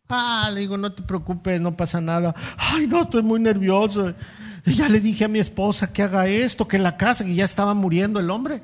Ah, 0.09 0.51
le 0.53 0.61
digo, 0.61 0.77
no 0.77 0.93
te 0.93 1.03
preocupes, 1.03 1.61
no 1.61 1.77
pasa 1.77 2.01
nada. 2.01 2.35
Ay, 2.59 2.87
no, 2.87 3.03
estoy 3.03 3.23
muy 3.23 3.41
nervioso. 3.41 4.15
Y 4.65 4.75
ya 4.75 4.89
le 4.89 5.01
dije 5.01 5.25
a 5.25 5.29
mi 5.29 5.39
esposa 5.39 5.93
que 5.93 6.03
haga 6.03 6.27
esto, 6.29 6.69
que 6.69 6.79
la 6.79 6.97
casa, 6.97 7.25
que 7.25 7.35
ya 7.35 7.45
estaba 7.45 7.75
muriendo 7.75 8.21
el 8.21 8.31
hombre. 8.31 8.63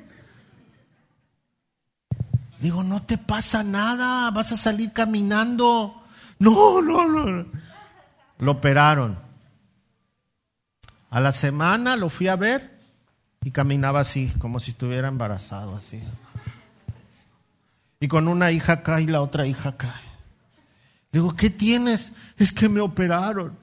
Digo, 2.60 2.82
no 2.82 3.02
te 3.02 3.18
pasa 3.18 3.62
nada, 3.62 4.30
vas 4.30 4.52
a 4.52 4.56
salir 4.56 4.92
caminando. 4.92 6.02
No, 6.38 6.80
no, 6.82 7.08
no. 7.08 7.46
Lo 8.38 8.52
operaron. 8.52 9.18
A 11.10 11.20
la 11.20 11.32
semana 11.32 11.96
lo 11.96 12.08
fui 12.10 12.28
a 12.28 12.36
ver 12.36 12.78
y 13.42 13.50
caminaba 13.50 14.00
así, 14.00 14.32
como 14.38 14.60
si 14.60 14.72
estuviera 14.72 15.08
embarazado, 15.08 15.74
así. 15.74 16.00
Y 18.00 18.08
con 18.08 18.28
una 18.28 18.52
hija 18.52 18.74
acá 18.74 19.00
y 19.00 19.06
la 19.06 19.20
otra 19.20 19.46
hija 19.46 19.70
acá. 19.70 19.94
Digo, 21.10 21.34
¿qué 21.34 21.50
tienes? 21.50 22.12
Es 22.36 22.52
que 22.52 22.68
me 22.68 22.80
operaron. 22.80 23.56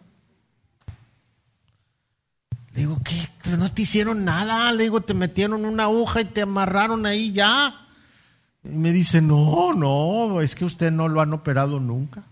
Digo, 2.75 2.99
¿qué? 3.05 3.15
No 3.57 3.71
te 3.71 3.83
hicieron 3.83 4.25
nada. 4.25 4.69
Le 4.73 4.83
digo, 4.83 4.99
te 4.99 5.13
metieron 5.13 5.63
una 5.65 5.83
aguja 5.83 6.21
y 6.21 6.25
te 6.25 6.41
amarraron 6.41 7.05
ahí 7.05 7.31
ya. 7.31 7.73
Y 8.65 8.69
me 8.69 8.91
dice, 8.91 9.21
no, 9.21 9.73
no, 9.73 10.41
es 10.41 10.55
que 10.55 10.65
usted 10.65 10.91
no 10.91 11.07
lo 11.07 11.21
han 11.21 11.31
operado 11.31 11.79
nunca. 11.79 12.23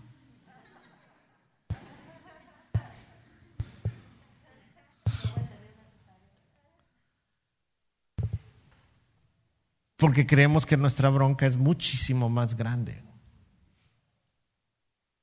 Porque 9.96 10.26
creemos 10.26 10.66
que 10.66 10.76
nuestra 10.76 11.08
bronca 11.08 11.46
es 11.46 11.56
muchísimo 11.56 12.28
más 12.28 12.54
grande. 12.54 13.02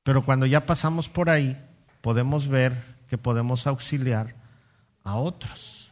Pero 0.01 0.25
cuando 0.25 0.47
ya 0.47 0.65
pasamos 0.65 1.09
por 1.09 1.29
ahí, 1.29 1.55
podemos 2.01 2.47
ver 2.47 2.97
que 3.07 3.19
podemos 3.19 3.67
auxiliar 3.67 4.40
a 5.03 5.15
otros. 5.15 5.91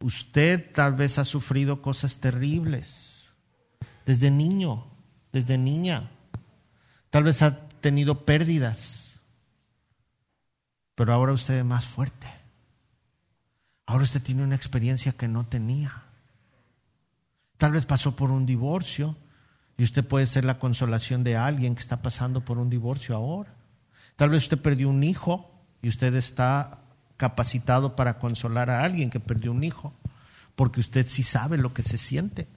Usted 0.00 0.72
tal 0.72 0.94
vez 0.94 1.18
ha 1.18 1.24
sufrido 1.24 1.80
cosas 1.80 2.16
terribles 2.16 3.24
desde 4.04 4.30
niño, 4.30 4.84
desde 5.32 5.56
niña. 5.56 6.10
Tal 7.10 7.24
vez 7.24 7.42
ha 7.42 7.68
tenido 7.80 8.24
pérdidas, 8.24 9.12
pero 10.94 11.12
ahora 11.12 11.32
usted 11.32 11.54
es 11.54 11.64
más 11.64 11.86
fuerte. 11.86 12.26
Ahora 13.86 14.04
usted 14.04 14.22
tiene 14.22 14.42
una 14.42 14.54
experiencia 14.54 15.12
que 15.12 15.28
no 15.28 15.46
tenía. 15.46 16.02
Tal 17.58 17.72
vez 17.72 17.86
pasó 17.86 18.16
por 18.16 18.30
un 18.30 18.46
divorcio 18.46 19.16
y 19.76 19.84
usted 19.84 20.04
puede 20.06 20.26
ser 20.26 20.44
la 20.44 20.58
consolación 20.58 21.24
de 21.24 21.36
alguien 21.36 21.74
que 21.74 21.82
está 21.82 22.02
pasando 22.02 22.44
por 22.44 22.58
un 22.58 22.70
divorcio 22.70 23.14
ahora. 23.14 23.54
Tal 24.16 24.30
vez 24.30 24.44
usted 24.44 24.60
perdió 24.60 24.88
un 24.88 25.02
hijo 25.02 25.50
y 25.82 25.88
usted 25.88 26.14
está 26.14 26.83
capacitado 27.16 27.96
para 27.96 28.18
consolar 28.18 28.70
a 28.70 28.84
alguien 28.84 29.10
que 29.10 29.20
perdió 29.20 29.52
un 29.52 29.64
hijo, 29.64 29.94
porque 30.56 30.80
usted 30.80 31.06
sí 31.08 31.22
sabe 31.22 31.58
lo 31.58 31.74
que 31.74 31.82
se 31.82 31.98
siente. 31.98 32.48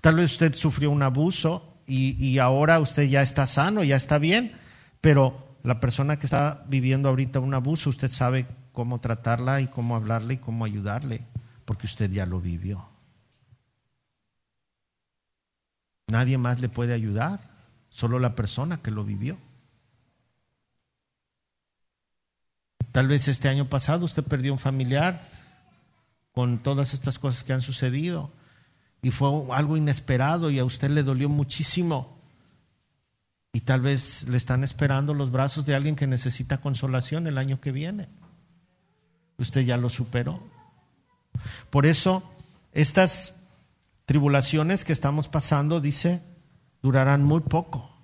Tal 0.00 0.16
vez 0.16 0.32
usted 0.32 0.54
sufrió 0.54 0.90
un 0.90 1.02
abuso 1.02 1.76
y, 1.86 2.38
ahora 2.38 2.80
usted 2.80 3.04
ya 3.04 3.22
está 3.22 3.46
sano, 3.46 3.84
ya 3.84 3.96
está 3.96 4.18
bien, 4.18 4.52
pero 5.00 5.56
la 5.62 5.80
persona 5.80 6.18
que 6.18 6.26
está 6.26 6.64
viviendo 6.68 7.08
ahorita 7.08 7.40
un 7.40 7.54
abuso, 7.54 7.90
usted 7.90 8.10
sabe 8.10 8.46
cómo 8.72 9.00
tratarla 9.00 9.60
y 9.60 9.68
cómo 9.68 9.96
hablarle 9.96 10.34
y 10.34 10.38
cómo 10.38 10.64
ayudarle, 10.64 11.26
porque 11.64 11.86
usted 11.86 12.10
ya 12.10 12.26
lo 12.26 12.40
vivió. 12.40 12.88
Nadie 16.08 16.38
más 16.38 16.60
le 16.60 16.68
puede 16.68 16.92
ayudar, 16.92 17.40
solo 17.88 18.18
la 18.18 18.34
persona 18.34 18.82
que 18.82 18.90
lo 18.90 19.04
vivió. 19.04 19.38
Tal 22.96 23.08
vez 23.08 23.28
este 23.28 23.50
año 23.50 23.68
pasado 23.68 24.06
usted 24.06 24.24
perdió 24.24 24.54
un 24.54 24.58
familiar 24.58 25.20
con 26.32 26.62
todas 26.62 26.94
estas 26.94 27.18
cosas 27.18 27.44
que 27.44 27.52
han 27.52 27.60
sucedido 27.60 28.32
y 29.02 29.10
fue 29.10 29.28
algo 29.52 29.76
inesperado 29.76 30.50
y 30.50 30.58
a 30.58 30.64
usted 30.64 30.88
le 30.88 31.02
dolió 31.02 31.28
muchísimo. 31.28 32.18
Y 33.52 33.60
tal 33.60 33.82
vez 33.82 34.26
le 34.26 34.38
están 34.38 34.64
esperando 34.64 35.12
los 35.12 35.30
brazos 35.30 35.66
de 35.66 35.74
alguien 35.74 35.94
que 35.94 36.06
necesita 36.06 36.62
consolación 36.62 37.26
el 37.26 37.36
año 37.36 37.60
que 37.60 37.70
viene. 37.70 38.08
Usted 39.36 39.60
ya 39.60 39.76
lo 39.76 39.90
superó. 39.90 40.42
Por 41.68 41.84
eso, 41.84 42.22
estas 42.72 43.34
tribulaciones 44.06 44.86
que 44.86 44.94
estamos 44.94 45.28
pasando, 45.28 45.82
dice, 45.82 46.22
durarán 46.80 47.24
muy 47.24 47.40
poco. 47.40 47.94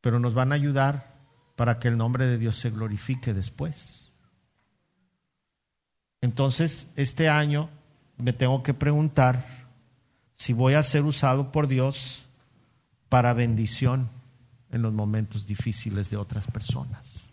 Pero 0.00 0.20
nos 0.20 0.34
van 0.34 0.52
a 0.52 0.54
ayudar 0.54 1.11
para 1.62 1.78
que 1.78 1.86
el 1.86 1.96
nombre 1.96 2.26
de 2.26 2.38
Dios 2.38 2.56
se 2.56 2.70
glorifique 2.70 3.32
después. 3.32 4.10
Entonces, 6.20 6.88
este 6.96 7.28
año 7.28 7.70
me 8.16 8.32
tengo 8.32 8.64
que 8.64 8.74
preguntar 8.74 9.46
si 10.34 10.54
voy 10.54 10.74
a 10.74 10.82
ser 10.82 11.04
usado 11.04 11.52
por 11.52 11.68
Dios 11.68 12.24
para 13.08 13.32
bendición 13.32 14.08
en 14.72 14.82
los 14.82 14.92
momentos 14.92 15.46
difíciles 15.46 16.10
de 16.10 16.16
otras 16.16 16.48
personas. 16.48 17.28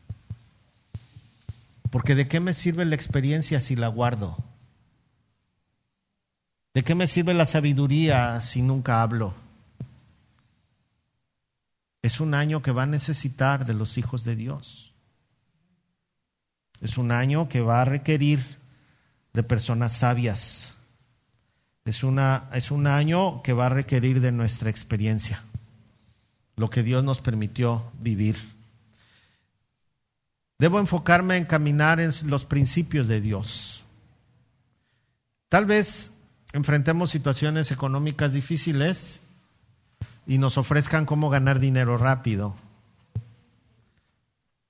Porque 1.90 2.14
de 2.14 2.28
qué 2.28 2.40
me 2.40 2.54
sirve 2.54 2.86
la 2.86 2.94
experiencia 2.94 3.60
si 3.60 3.76
la 3.76 3.88
guardo? 3.88 4.38
¿De 6.76 6.84
qué 6.84 6.94
me 6.94 7.08
sirve 7.08 7.34
la 7.34 7.48
sabiduría 7.48 8.40
si 8.42 8.62
nunca 8.62 9.02
hablo? 9.02 9.34
Es 12.02 12.20
un 12.20 12.34
año 12.34 12.62
que 12.62 12.72
va 12.72 12.84
a 12.84 12.88
necesitar 12.88 13.66
de 13.66 13.74
los 13.74 13.98
hijos 13.98 14.24
de 14.24 14.36
Dios. 14.36 14.94
Es 16.82 16.98
un 16.98 17.12
año 17.12 17.50
que 17.50 17.62
va 17.62 17.82
a 17.82 17.86
requerir 17.86 18.58
de 19.34 19.44
personas 19.44 19.98
sabias. 19.98 20.74
Es, 21.86 22.04
una, 22.04 22.50
es 22.54 22.72
un 22.72 22.88
año 22.88 23.42
que 23.44 23.54
va 23.54 23.66
a 23.66 23.70
requerir 23.70 24.22
de 24.22 24.32
nuestra 24.32 24.70
experiencia, 24.70 25.42
lo 26.56 26.70
que 26.70 26.84
Dios 26.84 27.04
nos 27.04 27.20
permitió 27.20 27.92
vivir. 28.00 28.38
Debo 30.58 30.80
enfocarme 30.80 31.38
en 31.38 31.46
caminar 31.46 32.00
en 32.00 32.12
los 32.26 32.46
principios 32.46 33.08
de 33.08 33.22
Dios. 33.22 33.84
Tal 35.48 35.66
vez 35.66 36.12
enfrentemos 36.54 37.10
situaciones 37.10 37.72
económicas 37.72 38.34
difíciles 38.34 39.22
y 40.30 40.38
nos 40.38 40.60
ofrezcan 40.60 41.08
cómo 41.08 41.32
ganar 41.32 41.60
dinero 41.60 41.98
rápido. 41.98 42.56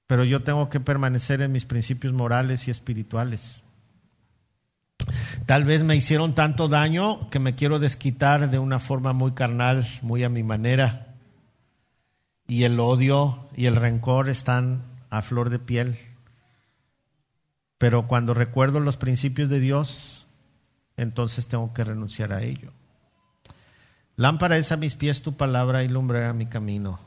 Pero 0.08 0.24
yo 0.24 0.42
tengo 0.42 0.70
que 0.70 0.80
permanecer 0.80 1.42
en 1.42 1.52
mis 1.52 1.66
principios 1.66 2.14
morales 2.14 2.70
y 2.70 2.72
espirituales. 2.72 3.62
Tal 5.46 5.66
vez 5.66 5.84
me 5.84 5.98
hicieron 5.98 6.34
tanto 6.34 6.70
daño 6.70 7.30
que 7.30 7.40
me 7.40 7.56
quiero 7.56 7.78
desquitar 7.78 8.50
de 8.50 8.58
una 8.58 8.80
forma 8.80 9.12
muy 9.12 9.34
carnal, 9.34 9.86
muy 10.02 10.24
a 10.24 10.30
mi 10.30 10.44
manera. 10.44 11.14
Y 12.48 12.64
el 12.64 12.80
odio 12.80 13.50
y 13.54 13.66
el 13.66 13.76
rencor 13.76 14.30
están 14.30 14.84
a 15.10 15.22
flor 15.22 15.50
de 15.50 15.60
piel. 15.60 15.98
Pero 17.78 18.08
cuando 18.08 18.34
recuerdo 18.34 18.80
los 18.80 18.96
principios 18.96 19.50
de 19.50 19.60
Dios, 19.60 20.26
entonces 20.96 21.48
tengo 21.48 21.74
que 21.74 21.84
renunciar 21.84 22.32
a 22.32 22.44
ello. 22.44 22.72
Lámpara 24.20 24.58
es 24.58 24.74
a 24.74 24.76
mis 24.76 24.96
pies 24.96 25.22
tu 25.22 25.38
palabra 25.38 25.82
y 25.86 25.88
lumbrera 25.88 26.34
mi 26.34 26.46
camino. 26.46 27.00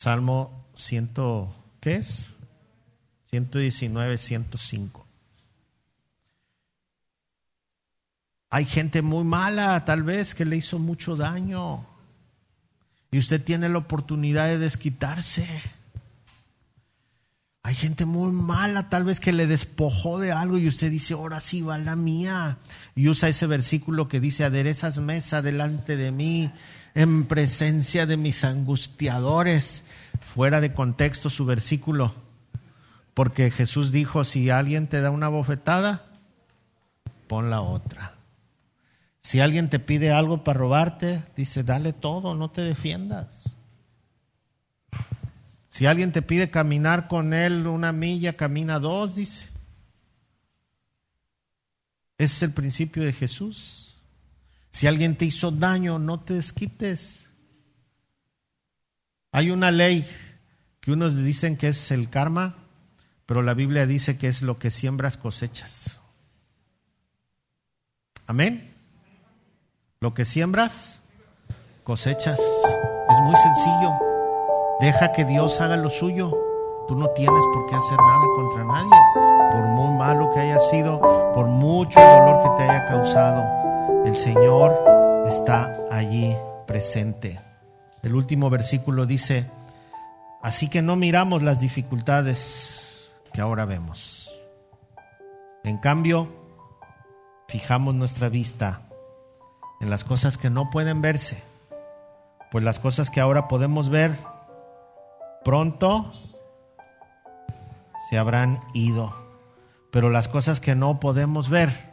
Salmo 0.00 0.66
100, 0.74 1.10
¿qué 1.78 1.94
es? 1.98 2.26
119, 3.30 4.18
105. 4.18 5.06
Hay 8.50 8.64
gente 8.64 9.02
muy 9.02 9.22
mala, 9.22 9.84
tal 9.84 10.02
vez, 10.02 10.34
que 10.34 10.44
le 10.44 10.56
hizo 10.56 10.80
mucho 10.80 11.14
daño. 11.14 11.86
Y 13.12 13.20
usted 13.20 13.40
tiene 13.40 13.68
la 13.68 13.78
oportunidad 13.78 14.48
de 14.48 14.58
desquitarse. 14.58 15.46
Hay 17.64 17.76
gente 17.76 18.06
muy 18.06 18.32
mala, 18.32 18.88
tal 18.88 19.04
vez 19.04 19.20
que 19.20 19.32
le 19.32 19.46
despojó 19.46 20.18
de 20.18 20.32
algo 20.32 20.58
y 20.58 20.66
usted 20.66 20.90
dice, 20.90 21.14
ahora 21.14 21.38
sí 21.38 21.62
va 21.62 21.78
la 21.78 21.94
mía. 21.94 22.58
Y 22.96 23.08
usa 23.08 23.28
ese 23.28 23.46
versículo 23.46 24.08
que 24.08 24.18
dice, 24.18 24.44
aderezas 24.44 24.98
mesa 24.98 25.42
delante 25.42 25.96
de 25.96 26.10
mí 26.10 26.50
en 26.94 27.24
presencia 27.26 28.04
de 28.04 28.16
mis 28.16 28.42
angustiadores. 28.42 29.84
Fuera 30.34 30.60
de 30.60 30.72
contexto 30.72 31.30
su 31.30 31.44
versículo, 31.44 32.12
porque 33.14 33.50
Jesús 33.50 33.92
dijo, 33.92 34.24
si 34.24 34.50
alguien 34.50 34.88
te 34.88 35.00
da 35.00 35.10
una 35.10 35.28
bofetada, 35.28 36.06
pon 37.28 37.48
la 37.48 37.60
otra. 37.60 38.16
Si 39.20 39.38
alguien 39.38 39.70
te 39.70 39.78
pide 39.78 40.10
algo 40.10 40.42
para 40.42 40.58
robarte, 40.58 41.22
dice, 41.36 41.62
dale 41.62 41.92
todo, 41.92 42.34
no 42.34 42.50
te 42.50 42.62
defiendas. 42.62 43.41
Si 45.72 45.86
alguien 45.86 46.12
te 46.12 46.20
pide 46.20 46.50
caminar 46.50 47.08
con 47.08 47.32
él 47.32 47.66
una 47.66 47.92
milla, 47.92 48.36
camina 48.36 48.78
dos, 48.78 49.14
dice. 49.14 49.48
Ese 52.18 52.36
es 52.36 52.42
el 52.42 52.52
principio 52.52 53.02
de 53.02 53.14
Jesús. 53.14 53.96
Si 54.70 54.86
alguien 54.86 55.16
te 55.16 55.24
hizo 55.24 55.50
daño, 55.50 55.98
no 55.98 56.20
te 56.20 56.34
desquites. 56.34 57.24
Hay 59.32 59.50
una 59.50 59.70
ley 59.70 60.06
que 60.82 60.92
unos 60.92 61.16
dicen 61.16 61.56
que 61.56 61.68
es 61.68 61.90
el 61.90 62.10
karma, 62.10 62.54
pero 63.24 63.40
la 63.40 63.54
Biblia 63.54 63.86
dice 63.86 64.18
que 64.18 64.28
es 64.28 64.42
lo 64.42 64.58
que 64.58 64.70
siembras 64.70 65.16
cosechas. 65.16 66.00
Amén. 68.26 68.74
Lo 70.00 70.12
que 70.12 70.26
siembras, 70.26 70.98
cosechas. 71.82 72.38
Es 72.38 73.18
muy 73.22 73.36
sencillo. 73.36 74.11
Deja 74.82 75.12
que 75.12 75.24
Dios 75.24 75.60
haga 75.60 75.76
lo 75.76 75.88
suyo. 75.90 76.36
Tú 76.88 76.96
no 76.96 77.08
tienes 77.10 77.44
por 77.54 77.66
qué 77.66 77.76
hacer 77.76 77.96
nada 77.96 78.26
contra 78.34 78.64
nadie, 78.64 79.52
por 79.52 79.64
muy 79.68 79.96
malo 79.96 80.28
que 80.34 80.40
haya 80.40 80.58
sido, 80.58 81.00
por 81.36 81.46
mucho 81.46 82.00
dolor 82.00 82.42
que 82.42 82.48
te 82.56 82.68
haya 82.68 82.86
causado. 82.88 84.04
El 84.04 84.16
Señor 84.16 84.76
está 85.28 85.72
allí 85.88 86.36
presente. 86.66 87.40
El 88.02 88.16
último 88.16 88.50
versículo 88.50 89.06
dice, 89.06 89.48
así 90.42 90.68
que 90.68 90.82
no 90.82 90.96
miramos 90.96 91.44
las 91.44 91.60
dificultades 91.60 93.08
que 93.32 93.40
ahora 93.40 93.66
vemos. 93.66 94.34
En 95.62 95.78
cambio, 95.78 96.26
fijamos 97.46 97.94
nuestra 97.94 98.28
vista 98.28 98.80
en 99.80 99.90
las 99.90 100.02
cosas 100.02 100.36
que 100.38 100.50
no 100.50 100.70
pueden 100.70 101.02
verse, 101.02 101.40
pues 102.50 102.64
las 102.64 102.80
cosas 102.80 103.10
que 103.10 103.20
ahora 103.20 103.46
podemos 103.46 103.88
ver 103.88 104.32
pronto 105.44 106.12
se 108.08 108.18
habrán 108.18 108.60
ido, 108.74 109.12
pero 109.90 110.10
las 110.10 110.28
cosas 110.28 110.60
que 110.60 110.74
no 110.74 111.00
podemos 111.00 111.48
ver 111.48 111.92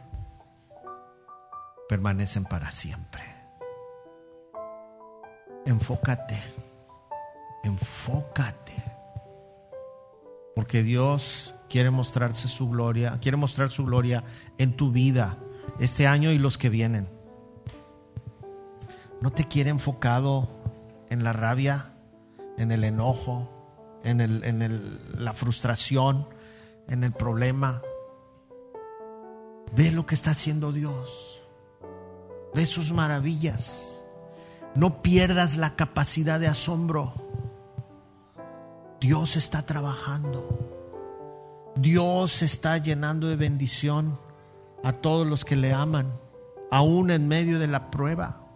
permanecen 1.88 2.44
para 2.44 2.70
siempre. 2.70 3.24
Enfócate, 5.66 6.38
enfócate, 7.64 8.82
porque 10.54 10.82
Dios 10.82 11.54
quiere 11.68 11.90
mostrarse 11.90 12.48
su 12.48 12.68
gloria, 12.68 13.18
quiere 13.20 13.36
mostrar 13.36 13.70
su 13.70 13.84
gloria 13.84 14.24
en 14.58 14.76
tu 14.76 14.90
vida 14.92 15.38
este 15.78 16.06
año 16.06 16.32
y 16.32 16.38
los 16.38 16.58
que 16.58 16.68
vienen. 16.68 17.08
No 19.20 19.30
te 19.30 19.46
quiere 19.46 19.70
enfocado 19.70 20.48
en 21.10 21.24
la 21.24 21.32
rabia, 21.32 21.92
en 22.60 22.72
el 22.72 22.84
enojo, 22.84 23.48
en, 24.04 24.20
el, 24.20 24.44
en 24.44 24.60
el, 24.60 25.24
la 25.24 25.32
frustración, 25.32 26.28
en 26.88 27.04
el 27.04 27.12
problema. 27.12 27.80
Ve 29.74 29.90
lo 29.92 30.04
que 30.04 30.14
está 30.14 30.32
haciendo 30.32 30.70
Dios. 30.70 31.40
Ve 32.54 32.66
sus 32.66 32.92
maravillas. 32.92 33.96
No 34.74 35.00
pierdas 35.00 35.56
la 35.56 35.74
capacidad 35.74 36.38
de 36.38 36.48
asombro. 36.48 37.14
Dios 39.00 39.36
está 39.36 39.64
trabajando. 39.64 41.72
Dios 41.76 42.42
está 42.42 42.76
llenando 42.76 43.28
de 43.28 43.36
bendición 43.36 44.20
a 44.84 44.92
todos 44.92 45.26
los 45.26 45.46
que 45.46 45.56
le 45.56 45.72
aman, 45.72 46.12
aún 46.70 47.10
en 47.10 47.26
medio 47.26 47.58
de 47.58 47.68
la 47.68 47.90
prueba. 47.90 48.49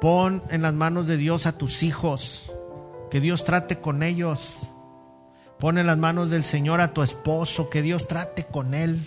Pon 0.00 0.42
en 0.48 0.62
las 0.62 0.72
manos 0.72 1.06
de 1.06 1.18
Dios 1.18 1.44
a 1.44 1.58
tus 1.58 1.82
hijos, 1.82 2.50
que 3.10 3.20
Dios 3.20 3.44
trate 3.44 3.80
con 3.80 4.02
ellos. 4.02 4.62
Pon 5.58 5.76
en 5.76 5.86
las 5.86 5.98
manos 5.98 6.30
del 6.30 6.42
Señor 6.42 6.80
a 6.80 6.94
tu 6.94 7.02
esposo, 7.02 7.68
que 7.68 7.82
Dios 7.82 8.08
trate 8.08 8.44
con 8.44 8.72
él, 8.72 8.98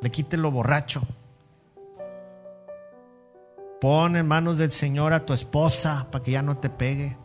le 0.00 0.10
quite 0.10 0.38
lo 0.38 0.50
borracho. 0.50 1.02
Pon 3.82 4.16
en 4.16 4.26
manos 4.26 4.56
del 4.56 4.70
Señor 4.70 5.12
a 5.12 5.26
tu 5.26 5.34
esposa 5.34 6.08
para 6.10 6.24
que 6.24 6.30
ya 6.32 6.42
no 6.42 6.56
te 6.56 6.70
pegue. 6.70 7.16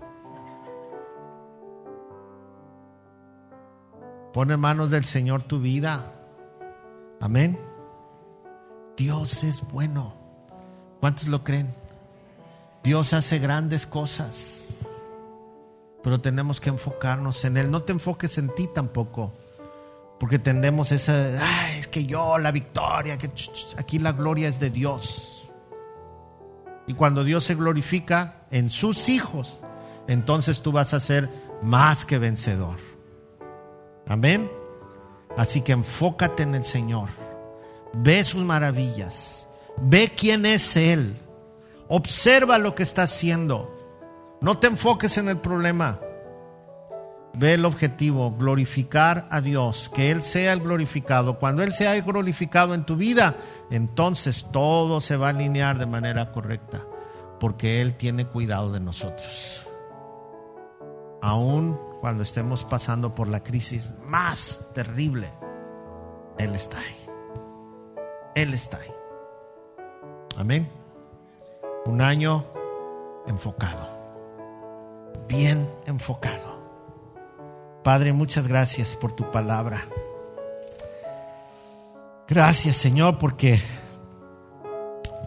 Pon 4.33 4.51
en 4.51 4.59
manos 4.59 4.91
del 4.91 5.05
Señor 5.05 5.43
tu 5.43 5.59
vida. 5.59 6.03
Amén. 7.21 7.57
Dios 8.97 9.43
es 9.43 9.61
bueno. 9.71 10.15
¿Cuántos 10.99 11.27
lo 11.27 11.43
creen? 11.43 11.82
Dios 12.83 13.13
hace 13.13 13.39
grandes 13.39 13.85
cosas, 13.85 14.67
pero 16.03 16.19
tenemos 16.19 16.59
que 16.59 16.69
enfocarnos 16.69 17.45
en 17.45 17.57
Él. 17.57 17.71
No 17.71 17.83
te 17.83 17.93
enfoques 17.93 18.37
en 18.37 18.53
ti 18.53 18.67
tampoco, 18.67 19.33
porque 20.19 20.37
tendemos 20.37 20.91
esa, 20.91 21.39
Ay, 21.41 21.79
es 21.79 21.87
que 21.87 22.05
yo, 22.05 22.37
la 22.37 22.51
victoria, 22.51 23.17
que 23.17 23.31
aquí 23.77 23.99
la 23.99 24.11
gloria 24.11 24.49
es 24.49 24.59
de 24.59 24.69
Dios. 24.69 25.49
Y 26.85 26.93
cuando 26.95 27.23
Dios 27.23 27.45
se 27.45 27.55
glorifica 27.55 28.45
en 28.51 28.69
sus 28.69 29.07
hijos, 29.07 29.59
entonces 30.07 30.61
tú 30.61 30.73
vas 30.73 30.93
a 30.93 30.99
ser 30.99 31.29
más 31.61 32.03
que 32.03 32.17
vencedor. 32.17 32.77
Amén. 34.05 34.51
Así 35.37 35.61
que 35.61 35.71
enfócate 35.71 36.43
en 36.43 36.55
el 36.55 36.65
Señor. 36.65 37.09
Ve 37.93 38.23
sus 38.25 38.43
maravillas. 38.43 39.47
Ve 39.77 40.11
quién 40.15 40.45
es 40.45 40.75
Él. 40.75 41.15
Observa 41.87 42.57
lo 42.57 42.75
que 42.75 42.83
está 42.83 43.03
haciendo. 43.03 43.69
No 44.41 44.57
te 44.57 44.67
enfoques 44.67 45.17
en 45.17 45.29
el 45.29 45.37
problema. 45.37 45.99
Ve 47.35 47.55
el 47.55 47.65
objetivo, 47.65 48.35
glorificar 48.35 49.27
a 49.31 49.41
Dios, 49.41 49.89
que 49.89 50.11
Él 50.11 50.21
sea 50.21 50.53
el 50.53 50.59
glorificado. 50.59 51.39
Cuando 51.39 51.63
Él 51.63 51.73
sea 51.73 51.95
el 51.95 52.03
glorificado 52.03 52.73
en 52.73 52.85
tu 52.85 52.95
vida, 52.95 53.35
entonces 53.71 54.47
todo 54.51 55.01
se 55.01 55.17
va 55.17 55.27
a 55.27 55.29
alinear 55.29 55.79
de 55.79 55.87
manera 55.87 56.31
correcta, 56.31 56.83
porque 57.39 57.81
Él 57.81 57.95
tiene 57.95 58.27
cuidado 58.27 58.71
de 58.71 58.79
nosotros. 58.79 59.65
Aún 61.21 61.79
cuando 62.01 62.21
estemos 62.21 62.65
pasando 62.65 63.15
por 63.15 63.29
la 63.29 63.43
crisis 63.43 63.93
más 64.05 64.69
terrible, 64.73 65.29
Él 66.37 66.53
está 66.53 66.77
ahí. 66.77 67.05
Él 68.35 68.53
está 68.53 68.77
ahí. 68.77 68.91
Amén. 70.37 70.82
Un 71.85 72.01
año 72.01 72.45
enfocado, 73.27 73.87
bien 75.27 75.67
enfocado. 75.85 76.53
Padre, 77.83 78.13
muchas 78.13 78.47
gracias 78.47 78.95
por 78.95 79.11
tu 79.11 79.29
palabra. 79.31 79.81
Gracias 82.27 82.77
Señor 82.77 83.17
porque 83.17 83.59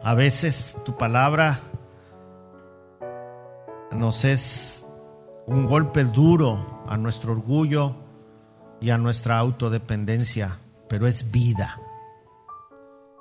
a 0.02 0.14
veces 0.14 0.76
tu 0.84 0.96
palabra 0.96 1.60
nos 3.92 4.24
es 4.24 4.86
un 5.46 5.66
golpe 5.66 6.04
duro 6.04 6.84
a 6.88 6.96
nuestro 6.96 7.32
orgullo 7.32 7.96
y 8.80 8.90
a 8.90 8.98
nuestra 8.98 9.38
autodependencia, 9.38 10.58
pero 10.88 11.06
es 11.06 11.30
vida, 11.30 11.80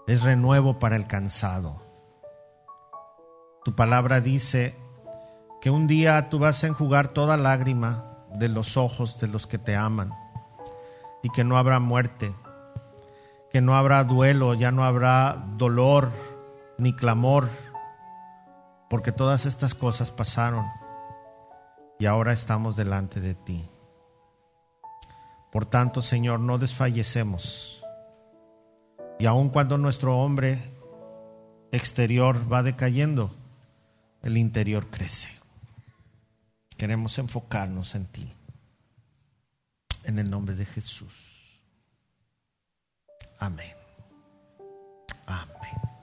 es 0.08 0.24
renuevo 0.24 0.80
para 0.80 0.96
el 0.96 1.06
cansado. 1.06 1.85
Tu 3.66 3.74
palabra 3.74 4.22
dice 4.22 4.76
que 5.60 5.72
un 5.72 5.88
día 5.88 6.30
tú 6.30 6.38
vas 6.38 6.64
a 6.64 6.68
enjugar 6.68 7.08
toda 7.08 7.36
lágrima 7.36 8.04
de 8.36 8.48
los 8.48 8.78
ojos 8.78 9.20
de 9.20 9.28
los 9.28 9.48
que 9.48 9.58
te 9.58 9.76
aman 9.76 10.12
y 11.24 11.30
que 11.30 11.44
no 11.44 11.58
habrá 11.58 11.80
muerte, 11.80 12.32
que 13.52 13.62
no 13.62 13.76
habrá 13.76 14.04
duelo, 14.04 14.54
ya 14.54 14.70
no 14.70 14.84
habrá 14.84 15.48
dolor 15.58 16.12
ni 16.78 16.96
clamor, 16.96 17.50
porque 18.88 19.12
todas 19.12 19.48
estas 19.48 19.74
cosas 19.74 20.12
pasaron 20.12 20.64
y 21.98 22.06
ahora 22.06 22.34
estamos 22.34 22.76
delante 22.76 23.20
de 23.20 23.34
ti. 23.34 23.68
Por 25.52 25.66
tanto, 25.66 26.04
Señor, 26.04 26.40
no 26.40 26.60
desfallecemos. 26.60 27.84
Y 29.18 29.26
aun 29.26 29.50
cuando 29.50 29.80
nuestro 29.80 30.20
hombre 30.20 30.60
exterior 31.72 32.52
va 32.54 32.62
decayendo, 32.62 33.32
el 34.26 34.38
interior 34.38 34.90
crece. 34.90 35.30
Queremos 36.78 37.18
enfocarnos 37.20 37.94
en 37.94 38.08
ti. 38.08 38.34
En 40.04 40.18
el 40.18 40.30
nombre 40.30 40.56
de 40.56 40.66
Jesús. 40.66 41.62
Amén. 43.40 43.74
Amén. 45.28 45.95